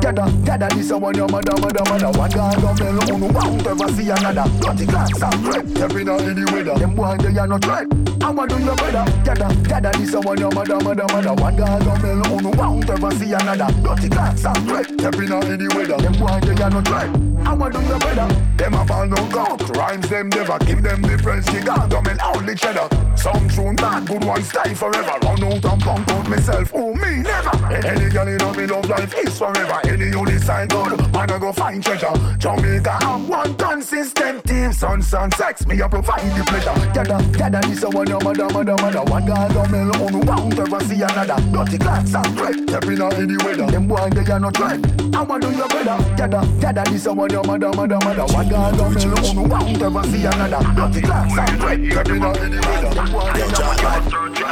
Gather, 0.00 0.30
gather 0.44 0.68
this 0.76 0.90
a 0.90 0.98
one 0.98 1.16
your 1.16 1.28
mother, 1.28 1.52
mother, 1.60 1.82
mother. 1.90 2.18
One 2.18 2.30
guy 2.30 2.54
go 2.60 2.74
bell, 2.74 3.14
uno 3.14 3.32
won't 3.32 3.66
ever 3.66 3.88
see 3.92 4.08
another. 4.10 4.44
Dirty 4.60 4.86
glass 4.86 5.22
and 5.22 5.44
crap, 5.44 5.66
stepping 5.68 6.08
out 6.08 6.20
in 6.22 6.34
the 6.34 6.50
weather. 6.52 6.78
Them 6.78 6.94
boy 6.94 7.16
they 7.18 7.36
are 7.36 7.46
not 7.46 7.66
right, 7.66 7.86
I'ma 8.22 8.46
do 8.46 8.58
your 8.62 8.76
better? 8.76 9.04
Gather, 9.24 9.50
gather 9.68 9.92
this 9.98 10.14
a 10.14 10.20
one 10.20 10.38
your 10.38 10.52
mother, 10.52 10.78
mother, 10.80 11.06
mother. 11.12 11.34
One 11.34 11.56
guy 11.56 11.78
go 11.80 11.94
bell, 12.00 12.38
uno 12.38 12.50
won't 12.56 12.88
ever 12.88 13.10
see 13.12 13.32
another. 13.32 13.68
Dirty 13.82 14.08
glass 14.08 14.44
and 14.44 14.68
crap, 14.68 14.86
stepping 14.86 15.32
out 15.32 15.44
in 15.44 15.58
the 15.58 15.74
weather. 15.74 15.98
Them 15.98 16.12
boy 16.14 16.40
they 16.46 16.62
are 16.62 16.70
not 16.70 16.88
right, 16.88 17.10
I'ma 17.46 17.68
do 17.68 17.80
your 17.82 17.98
better? 17.98 18.28
Them 18.56 18.74
a 18.74 18.86
fall 18.86 19.06
no 19.06 19.16
coke, 19.30 19.68
rhymes 19.70 20.08
them 20.08 20.28
never 20.30 20.58
Give 20.58 20.82
them 20.82 21.00
the 21.02 21.16
French 21.18 21.46
kick 21.46 21.68
out, 21.68 21.94
only 22.34 22.54
cheddar 22.56 22.88
Some 23.16 23.48
tune 23.48 23.76
bad, 23.76 24.06
good 24.06 24.24
one 24.24 24.42
stay 24.42 24.74
forever. 24.74 25.14
Run 25.22 25.44
out 25.44 25.64
and 25.64 25.82
punk 25.82 26.08
out 26.10 26.28
myself, 26.28 26.72
oh 26.74 26.92
me 26.94 27.22
never? 27.22 27.54
Any 27.72 28.10
girl 28.10 28.26
in 28.26 28.56
me 28.56 28.66
love 28.66 28.88
life 28.88 29.14
is 29.16 29.38
forever 29.38 29.80
Any 29.88 30.06
you 30.10 30.24
decide 30.26 30.68
good, 30.68 31.00
I 31.16 31.26
go 31.26 31.52
find 31.52 31.82
treasure. 31.82 32.12
Jamaica 32.38 32.98
have 33.00 33.28
one 33.28 33.54
done 33.56 33.82
system 33.82 34.40
Team. 34.42 34.72
Son 34.72 35.00
son 35.02 35.30
sex, 35.32 35.66
me 35.66 35.80
a 35.80 35.88
provide 35.88 36.20
the 36.36 36.44
pleasure. 36.44 36.92
Gather, 36.92 37.38
gather 37.38 37.60
this 37.68 37.82
a 37.82 37.88
one 37.88 38.06
your 38.06 38.20
mother, 38.20 38.48
mother, 38.52 38.76
mother 38.82 39.02
One 39.10 39.26
guy 39.26 39.48
go 39.52 39.66
mel 39.68 40.02
on 40.02 40.26
won't 40.26 40.58
ever 40.58 40.80
see 40.80 41.02
another. 41.02 41.36
Dirty 41.52 41.78
glass 41.78 42.14
and 42.14 42.36
bread, 42.36 42.68
stepping 42.68 43.00
out 43.00 43.14
in 43.14 43.28
the 43.28 43.44
weather. 43.44 43.66
Them 43.70 43.88
boy 43.88 44.10
they 44.10 44.30
are 44.30 44.40
not 44.40 44.58
right, 44.58 44.80
I'ma 45.14 45.38
do 45.38 45.50
your 45.50 45.68
better 45.68 45.98
Gather, 46.16 46.42
gather 46.60 46.84
this 46.90 47.06
a 47.06 47.12
one 47.12 47.30
your 47.30 47.44
mother, 47.44 47.70
mother, 47.72 47.98
mother 48.04 48.26
One 48.34 48.48
guy 48.48 48.76
go 48.76 48.90
mel 48.90 49.26
on 49.26 49.48
won't 49.48 49.82
ever 49.82 50.02
see 50.04 50.24
another. 50.24 50.60
Dirty 50.74 51.00
glass 51.00 51.38
and 51.38 51.60
bread, 51.60 51.92
stepping 51.92 52.22
out 52.22 52.36
in 52.38 52.50
the 52.50 52.60
weather. 52.68 52.92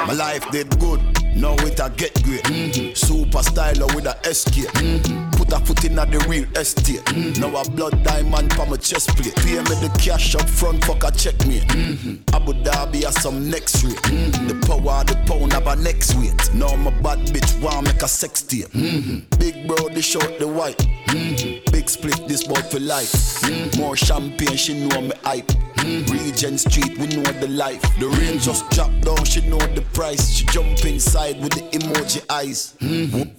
My 0.07 0.13
life 0.13 0.51
did 0.51 0.79
good, 0.79 1.01
now 1.37 1.55
it 1.67 1.79
a 1.81 1.91
get 1.91 2.15
great. 2.23 2.43
Mm-hmm. 2.45 2.95
Super 2.95 3.39
styler 3.39 3.93
with 3.95 4.07
a 4.07 4.17
SK. 4.35 4.69
Mm-hmm. 4.73 5.31
Put 5.31 5.53
a 5.53 5.59
foot 5.65 5.85
in 5.85 5.99
at 5.99 6.11
the 6.11 6.19
real 6.29 6.45
estate. 6.57 7.05
Mm-hmm. 7.05 7.41
Now 7.41 7.61
a 7.61 7.71
blood 7.71 8.03
diamond 8.03 8.53
for 8.55 8.67
my 8.67 8.77
chest 8.77 9.17
plate. 9.17 9.37
Pay 9.37 9.57
me 9.57 9.75
the 9.85 9.95
cash 9.99 10.35
up 10.35 10.49
front, 10.49 10.85
fuck 10.85 11.05
a 11.05 11.11
check 11.11 11.39
me. 11.47 11.61
Mm-hmm. 11.61 12.35
Abu 12.35 12.53
Dhabi 12.65 13.05
has 13.05 13.21
some 13.23 13.51
next 13.51 13.85
rate. 13.85 13.97
Mm-hmm. 13.97 14.49
The 14.49 14.67
power 14.67 15.01
of 15.01 15.07
the 15.07 15.17
pound 15.27 15.53
have 15.53 15.67
a 15.67 15.77
next 15.77 16.15
weight. 16.15 16.55
Now 16.55 16.75
my 16.77 16.91
bad 17.01 17.19
bitch 17.29 17.61
want 17.63 17.87
make 17.87 18.03
a 18.03 18.09
sex 18.09 18.43
tape. 18.43 18.69
Mm-hmm. 18.69 19.39
Big 19.39 19.67
bro, 19.69 19.89
the 19.89 20.03
short, 20.03 20.39
the 20.39 20.49
white. 20.49 20.79
Mm-hmm. 21.09 21.71
Big 21.73 21.89
split, 21.89 22.27
this 22.29 22.45
boy 22.47 22.61
for 22.71 22.81
life. 22.81 23.13
Mm-hmm. 23.43 23.81
More 23.81 23.97
champagne, 23.97 24.57
she 24.57 24.87
know 24.87 25.01
me 25.03 25.13
hype. 25.23 25.51
Mm-hmm. 25.77 26.13
Regent 26.13 26.61
Street, 26.61 26.99
we 26.99 27.07
know 27.09 27.23
the 27.41 27.49
life. 27.49 27.83
The 27.99 28.09
rain 28.09 28.39
just 28.39 28.69
drop 28.71 28.91
down, 29.01 29.25
she 29.25 29.41
know 29.49 29.59
the 29.59 29.83
price. 29.93 30.31
She 30.31 30.45
jump 30.47 30.85
inside 30.85 31.41
with 31.41 31.53
the 31.53 31.63
emoji 31.79 32.25
eyes. 32.31 32.77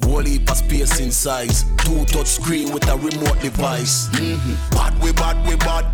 Whole 0.04 0.24
heap 0.24 0.50
space 0.50 1.00
in 1.00 1.12
size. 1.12 1.66
Two 1.78 2.06
touch 2.06 2.28
screen 2.28 2.72
with 2.74 2.88
a 2.88 2.96
remote 2.96 3.40
device. 3.42 4.08
Mm-hmm. 4.10 4.76
Bad 4.76 5.02
we 5.04 5.12
bad 5.14 5.48
we 5.48 5.56
bad. 5.58 5.86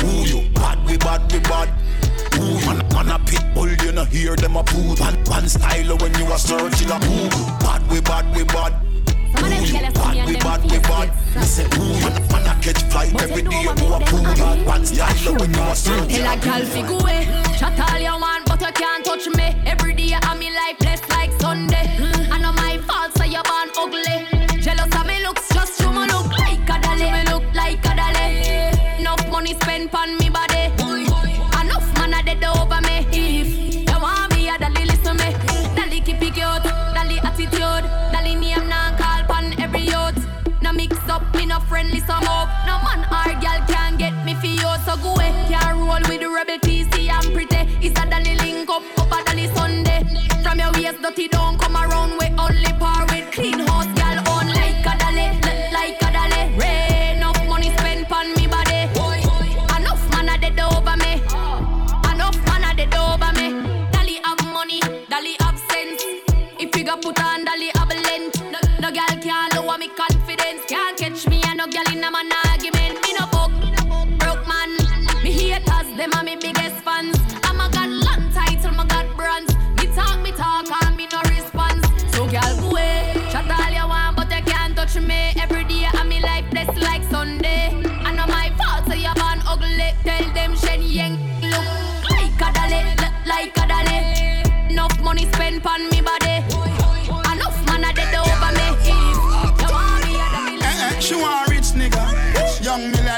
Who 0.00 0.24
you? 0.24 0.48
Bad 0.54 0.84
we 0.86 0.96
bad 0.98 1.32
we 1.32 1.40
bad. 1.40 1.68
Ooh, 2.38 2.60
man, 2.66 2.86
man 2.92 3.08
a 3.10 3.18
pit 3.24 3.42
bull, 3.54 3.68
you 3.68 3.92
know 3.92 4.04
hear 4.04 4.36
them 4.36 4.56
a 4.56 4.62
poo. 4.64 4.94
One, 4.96 5.16
one 5.24 5.48
style 5.48 5.96
when 5.96 6.14
you 6.18 6.26
a 6.32 6.38
searching 6.38 6.90
a 6.90 6.98
poo. 7.00 7.28
Bad 7.60 7.90
we 7.90 8.00
bad 8.00 8.36
we 8.36 8.44
bad. 8.44 8.85
Bad 9.36 10.26
we 10.26 10.36
bad 10.36 10.62
we 10.70 10.78
bad. 10.78 11.08
Me 11.36 11.42
say 11.42 11.64
ooh, 11.64 11.92
man, 12.00 12.14
man 12.30 12.46
a 12.46 12.62
catch 12.62 12.82
flight 12.84 13.22
every 13.22 13.42
day. 13.42 13.62
you 13.62 13.70
a 13.70 14.00
poo. 14.00 14.64
One 14.64 14.84
style 14.84 15.34
when 15.36 15.54
you 15.54 15.60
a 15.60 15.76
searching 15.76 16.08
Tell 16.08 16.32
a 16.32 16.40
girl 16.40 16.64
fi 16.66 16.82
go 16.82 16.98
away. 16.98 17.24
Chat 17.58 17.80
all 17.80 17.98
you 17.98 18.20
want 18.20 18.46
but 18.46 18.60
you 18.60 18.72
can't 18.72 19.04
touch 19.04 19.26
me. 19.28 19.54
Every 19.66 19.94
day 19.94 20.14
I'm 20.22 20.40
in 20.42 20.54
life 20.54 20.78
blessed 20.78 21.08
like 21.10 21.32
Sunday 21.40 22.05
some 42.06 42.24
up. 42.24 42.48
No 42.66 42.78
man 42.86 43.02
or 43.10 43.32
girl 43.40 43.60
can 43.66 43.96
get 43.96 44.14
me 44.24 44.34
for 44.34 44.46
you, 44.46 44.70
so 44.84 44.96
go 44.96 45.14
away. 45.14 45.32
Can't 45.48 45.76
roll 45.76 46.02
with 46.08 46.20
the 46.20 46.28
rebel 46.28 46.58
TC 46.58 47.10
and 47.10 47.32
pretty. 47.34 47.62
It's 47.84 47.98
a 48.00 48.08
dolly 48.08 48.36
link 48.36 48.70
up, 48.70 48.82
up 48.98 49.12
a 49.12 49.24
dolly 49.24 49.48
Sunday. 49.54 50.04
From 50.42 50.58
your 50.58 50.72
waist 50.72 51.02
dirty 51.02 51.28
don't 51.28 51.58
come 51.58 51.76
around 51.76 52.12
with 52.18 52.32
only 52.38 52.65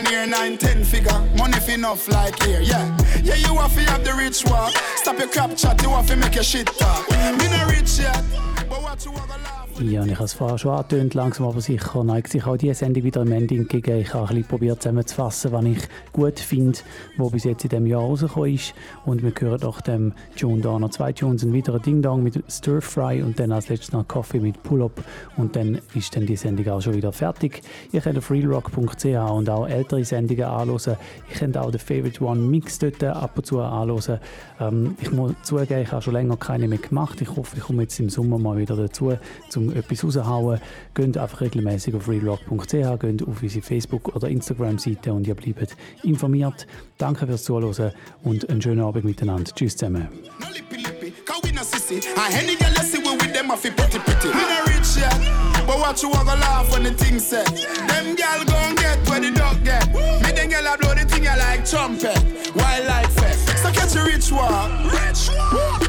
millionaire, 0.02 0.26
nine, 0.26 0.58
ten 0.58 0.84
figure. 0.84 1.18
Money 1.36 1.58
fi 1.60 1.74
enough 1.74 2.08
like 2.08 2.42
here, 2.42 2.60
yeah. 2.60 2.96
Yeah, 3.22 3.36
you 3.36 3.54
have 3.56 3.74
to 3.74 3.80
have 3.90 4.04
the 4.04 4.14
rich 4.14 4.44
walk. 4.44 4.72
Stop 4.96 5.18
your 5.18 5.28
crap 5.28 5.56
chat, 5.56 5.80
you 5.82 5.90
have 5.90 6.06
to 6.06 6.16
make 6.16 6.34
your 6.34 6.44
shit 6.44 6.66
talk. 6.66 7.10
Me 7.10 7.48
no 7.48 7.66
rich 7.66 7.98
yet, 7.98 8.22
but 8.68 8.82
what 8.82 9.04
you 9.04 9.12
want 9.12 9.57
Ja, 9.80 10.04
ich 10.04 10.14
habe 10.14 10.24
es 10.24 10.32
vorher 10.32 10.58
schon 10.58 10.72
angetönt, 10.72 11.14
langsam 11.14 11.46
aber 11.46 11.60
sicher 11.60 12.02
neigt 12.02 12.32
sich 12.32 12.44
auch 12.44 12.56
diese 12.56 12.74
Sendung 12.74 13.04
wieder 13.04 13.22
im 13.22 13.30
Ende 13.30 13.54
entgegen. 13.54 14.00
Ich 14.00 14.12
habe 14.12 14.24
ein 14.24 14.28
bisschen 14.34 14.48
probiert 14.48 14.82
zusammenzufassen, 14.82 15.52
was 15.52 15.64
ich 15.64 15.78
gut 16.12 16.40
finde, 16.40 16.78
was 17.16 17.30
bis 17.30 17.44
jetzt 17.44 17.62
in 17.62 17.70
diesem 17.70 17.86
Jahr 17.86 18.00
rausgekommen 18.00 18.54
ist. 18.54 18.74
Und 19.04 19.22
wir 19.22 19.32
hören 19.38 19.60
nach 19.62 19.80
dem 19.82 20.14
Tune 20.36 20.62
da 20.62 20.80
noch 20.80 20.90
zwei 20.90 21.12
Tunes, 21.12 21.44
ein 21.44 21.54
weiterer 21.54 21.78
Ding 21.78 22.02
Dong 22.02 22.24
mit 22.24 22.42
Stir 22.50 22.82
Fry 22.82 23.22
und 23.22 23.38
dann 23.38 23.52
als 23.52 23.68
letztes 23.68 23.92
noch 23.92 24.08
Coffee 24.08 24.40
mit 24.40 24.60
Pull-Up. 24.64 25.00
Und 25.36 25.54
dann 25.54 25.80
ist 25.94 26.16
dann 26.16 26.26
die 26.26 26.34
Sendung 26.34 26.66
auch 26.70 26.82
schon 26.82 26.94
wieder 26.94 27.12
fertig. 27.12 27.62
Ihr 27.92 28.00
könnt 28.00 28.18
auf 28.18 28.32
realrock.ch 28.32 29.04
und 29.04 29.48
auch 29.48 29.68
ältere 29.68 30.04
Sendungen 30.04 30.44
anhören. 30.44 30.96
Ihr 31.30 31.36
könnt 31.38 31.56
auch 31.56 31.70
den 31.70 31.78
Favorite 31.78 32.24
One 32.24 32.40
Mix 32.40 32.80
dort 32.80 33.04
ab 33.04 33.32
und 33.36 33.46
zu 33.46 33.60
anhören. 33.60 34.18
Ähm, 34.60 34.96
ich 35.00 35.10
muss 35.10 35.32
zugeben, 35.42 35.82
ich 35.82 35.92
habe 35.92 36.02
schon 36.02 36.14
länger 36.14 36.36
keine 36.36 36.68
mehr 36.68 36.78
gemacht. 36.78 37.20
Ich 37.20 37.34
hoffe, 37.34 37.56
ich 37.56 37.62
komme 37.62 37.82
jetzt 37.82 37.98
im 38.00 38.10
Sommer 38.10 38.38
mal 38.38 38.56
wieder 38.58 38.76
dazu, 38.76 39.16
um 39.56 39.72
etwas 39.74 40.04
rauszuhauen. 40.04 40.60
Geht 40.94 41.16
einfach 41.16 41.40
regelmäßig 41.40 41.94
auf 41.94 42.08
realrock.ch, 42.08 43.00
geht 43.00 43.22
auf 43.22 43.42
unsere 43.42 43.62
Facebook- 43.62 44.14
oder 44.14 44.28
Instagram-Seite 44.28 45.12
und 45.12 45.26
ihr 45.26 45.34
bleibt 45.34 45.76
informiert. 46.02 46.66
Danke 46.98 47.26
fürs 47.26 47.44
Zuhören 47.44 47.92
und 48.24 48.48
einen 48.48 48.62
schönen 48.62 48.80
Abend 48.80 49.04
miteinander. 49.04 49.52
Tschüss 49.54 49.76
zusammen. 49.76 50.08
No 51.58 51.64
sissy 51.64 52.00
girl 52.00 52.70
you 52.70 52.84
see 52.84 52.98
with 52.98 53.32
them 53.32 53.50
off 53.50 53.62
pretty 53.62 53.98
pretty 53.98 54.28
We 54.28 54.34
no 54.34 54.62
rich 54.68 54.96
yet 54.96 55.66
But 55.66 55.80
watch 55.80 56.04
you 56.04 56.10
a 56.12 56.22
laugh 56.38 56.70
when 56.70 56.84
the 56.84 56.92
thing 56.92 57.18
set 57.18 57.46
Them 57.46 58.14
girl 58.14 58.44
gon' 58.44 58.76
get 58.76 58.98
where 59.08 59.18
the 59.18 59.32
dog 59.32 59.64
get 59.64 59.92
Me 59.92 60.30
them 60.30 60.50
girl 60.50 60.72
a 60.72 60.78
blow 60.78 60.94
the 60.94 61.04
thing 61.04 61.24
you 61.24 61.36
like 61.36 61.68
trumpet 61.68 62.16
Wildlife 62.54 63.17
catch 63.88 63.96
a 63.96 64.04
rich 64.04 64.30
walk 64.30 65.87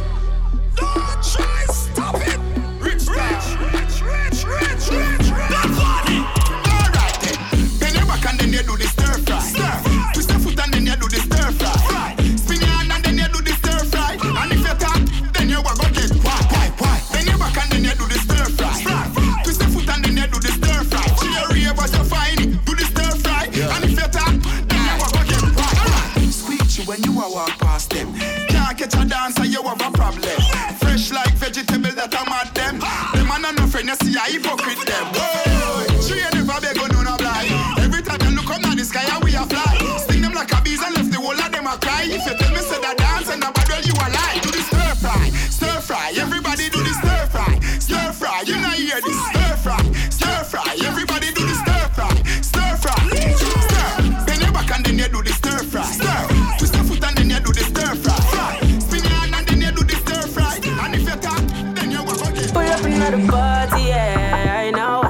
dancer, 29.20 29.46
you 29.46 29.62
have 29.64 29.82
a 29.82 29.92
problem. 29.92 30.40
Fresh 30.80 31.12
like 31.12 31.36
vegetable 31.36 31.92
that 32.00 32.16
I'm 32.16 32.32
at 32.40 32.56
them. 32.56 32.80
Them 33.14 33.28
man 33.28 33.46
are 33.46 33.54
no 33.54 33.68
friend, 33.68 33.90
you 33.90 33.96
see 33.96 34.16
I 34.18 34.32
hypocrite 34.32 34.59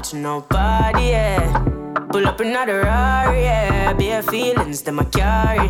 Watching 0.09 0.23
nobody, 0.23 1.09
yeah. 1.09 1.63
Pull 2.09 2.27
up 2.27 2.39
another 2.39 2.81
Rari, 2.81 3.43
yeah. 3.43 3.93
Bare 3.93 4.23
feelings 4.23 4.81
that 4.81 4.97
I 4.97 5.03
carry. 5.03 5.69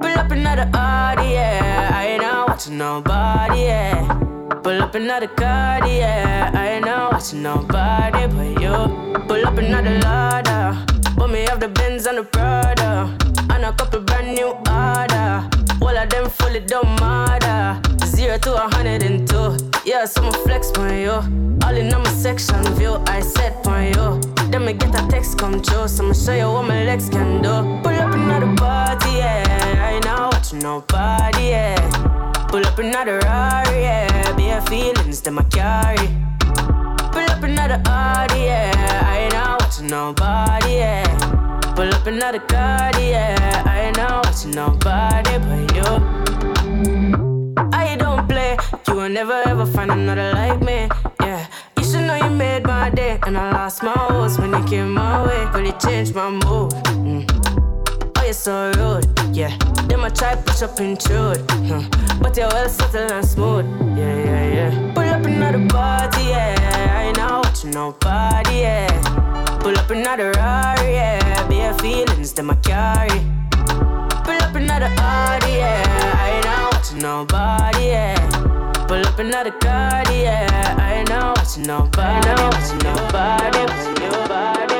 Pull 0.00 0.18
up 0.18 0.30
another 0.30 0.70
Audi, 0.72 1.32
yeah. 1.32 1.90
I 1.92 2.06
ain't 2.06 2.22
not 2.22 2.48
watching 2.48 2.78
nobody, 2.78 3.64
yeah. 3.64 4.08
Pull 4.62 4.80
up 4.80 4.94
another 4.94 5.26
card, 5.26 5.84
yeah. 5.86 6.50
I 6.54 6.66
ain't 6.76 6.86
not 6.86 7.12
watching 7.12 7.42
nobody 7.42 8.26
but 8.26 8.62
you. 8.62 9.20
Pull 9.28 9.46
up 9.46 9.58
another 9.58 9.98
ladder. 9.98 10.86
But 11.14 11.28
me 11.28 11.40
have 11.40 11.60
the 11.60 11.68
Benz 11.68 12.06
and 12.06 12.16
the 12.16 12.24
Prada. 12.24 13.14
And 13.50 13.64
a 13.66 13.72
couple 13.74 14.00
brand 14.00 14.34
new 14.34 14.52
order. 14.64 15.46
All 15.82 15.94
of 15.94 16.08
them 16.08 16.30
fully 16.30 16.60
don't 16.60 16.88
matter. 17.00 17.95
Zero 18.26 18.38
to 18.38 18.54
a 18.54 18.74
hundred 18.74 19.04
and 19.04 19.28
two. 19.28 19.56
Yeah, 19.84 20.04
so 20.04 20.20
I'ma 20.20 20.32
flex 20.42 20.72
on 20.72 20.98
you. 20.98 21.12
All 21.62 21.76
in 21.76 21.94
on 21.94 22.02
my 22.02 22.10
section 22.10 22.60
view, 22.74 23.00
I 23.06 23.20
set 23.20 23.64
on 23.68 23.84
you. 23.94 24.20
Then 24.50 24.64
me 24.64 24.72
get 24.72 24.92
a 25.00 25.06
text 25.06 25.38
come 25.38 25.62
true, 25.62 25.86
so 25.86 26.02
I'ma 26.02 26.12
show 26.12 26.34
you 26.34 26.50
what 26.50 26.64
my 26.66 26.82
legs 26.82 27.08
can 27.08 27.40
do. 27.40 27.54
Pull 27.84 27.94
up 27.94 28.12
another 28.12 28.52
party, 28.56 29.10
yeah. 29.18 29.44
I 29.78 29.92
ain't 29.92 30.04
not 30.06 30.32
watching 30.32 30.58
nobody, 30.58 31.50
yeah. 31.50 31.78
Pull 32.48 32.66
up 32.66 32.76
another 32.80 33.20
Rari, 33.20 33.82
yeah. 33.82 34.32
Bare 34.36 34.60
feelings 34.62 35.20
that 35.20 35.38
I 35.38 35.44
carry. 35.54 36.08
Pull 37.12 37.30
up 37.30 37.44
another 37.44 37.80
Audi, 37.86 38.40
yeah. 38.40 39.06
I 39.06 39.18
ain't 39.18 39.34
not 39.34 39.62
watching 39.62 39.86
nobody, 39.86 40.72
yeah. 40.82 41.72
Pull 41.76 41.94
up 41.94 42.04
another 42.04 42.40
card, 42.40 42.96
yeah. 42.98 43.62
I 43.64 43.82
ain't 43.82 43.96
not 43.96 44.26
watching 44.26 44.50
nobody 44.50 45.38
but 45.38 45.76
you. 45.76 46.25
I 47.56 47.96
don't 47.96 48.28
play, 48.28 48.56
you 48.88 48.94
will 48.94 49.08
never 49.08 49.42
ever 49.46 49.66
find 49.66 49.90
another 49.90 50.32
like 50.32 50.60
me, 50.60 50.88
yeah. 51.20 51.46
You 51.78 51.84
should 51.84 52.06
know 52.06 52.14
you 52.16 52.30
made 52.30 52.64
my 52.64 52.90
day, 52.90 53.18
and 53.26 53.36
I 53.36 53.52
lost 53.52 53.82
my 53.82 53.92
horse 53.92 54.38
when 54.38 54.52
you 54.52 54.64
came 54.64 54.92
my 54.92 55.26
way. 55.26 55.46
Really 55.54 55.72
changed 55.72 56.14
my 56.14 56.30
mood. 56.30 56.72
Mm. 57.00 57.24
Oh, 58.18 58.24
you're 58.24 58.32
so 58.32 58.72
rude, 58.76 59.06
yeah. 59.34 59.56
Them 59.88 60.04
I 60.04 60.08
try 60.10 60.34
push 60.36 60.62
up 60.62 60.78
intrude, 60.80 61.44
huh. 61.50 61.82
but 62.20 62.36
you're 62.36 62.48
well 62.48 62.68
settled 62.68 63.10
and 63.12 63.26
smooth, 63.26 63.66
yeah, 63.96 64.24
yeah, 64.24 64.54
yeah. 64.54 64.92
Pull 64.94 65.04
up 65.04 65.24
another 65.24 65.66
party, 65.68 66.24
yeah. 66.24 66.92
I 66.94 67.04
ain't 67.04 67.16
not 67.16 67.44
watching 67.44 67.70
nobody, 67.70 68.60
yeah. 68.60 69.58
Pull 69.60 69.78
up 69.78 69.90
another 69.90 70.32
Rari, 70.32 70.92
yeah. 70.92 71.48
Bare 71.48 71.74
feelings 71.78 72.32
them 72.32 72.50
I 72.50 72.54
carry. 72.56 73.20
Pull 74.24 74.42
up 74.42 74.54
another 74.54 74.92
Audi, 74.98 75.52
yeah. 75.52 76.16
I 76.18 76.45
nobody, 76.96 77.86
yeah. 77.86 78.16
Pull 78.88 79.04
up 79.06 79.18
another 79.18 79.50
card, 79.50 80.08
yeah. 80.10 80.76
I 80.78 80.94
ain't 80.98 81.08
not 81.08 81.38
watching 81.38 81.64
nobody, 81.64 82.28
watching 82.42 82.78
nobody, 82.78 83.58
watching 83.58 83.94
nobody. 83.94 84.76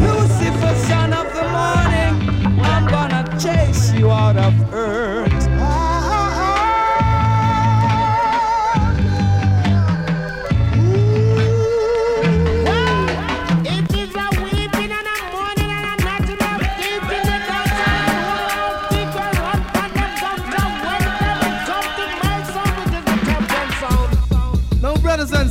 Lucifer, 0.00 0.74
son 0.86 1.12
of 1.12 1.26
the 1.34 1.46
morning, 1.56 2.60
I'm 2.60 2.86
gonna 2.88 3.24
chase 3.38 3.92
you 3.92 4.10
out 4.10 4.36
of 4.36 4.54
earth. 4.72 5.27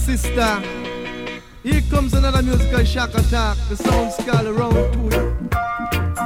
sister. 0.08 0.62
Here 1.64 1.82
comes 1.90 2.14
another 2.14 2.42
musical 2.42 2.86
shock 2.86 3.14
attack. 3.14 3.58
The 3.68 3.76
sound's 3.76 4.16
called 4.16 4.48
around 4.48 4.74
to 4.94 5.08
it. 5.18 5.36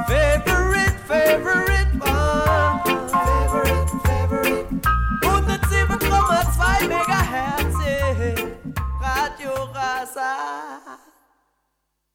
Favorite, 0.06 0.96
favorite. 1.10 1.90
Favorite, 3.18 3.90
favorite. 4.06 4.68
107,5 5.22 6.86
megahertz. 6.92 7.76
Radio 9.02 9.52
Rasa. 9.74 10.30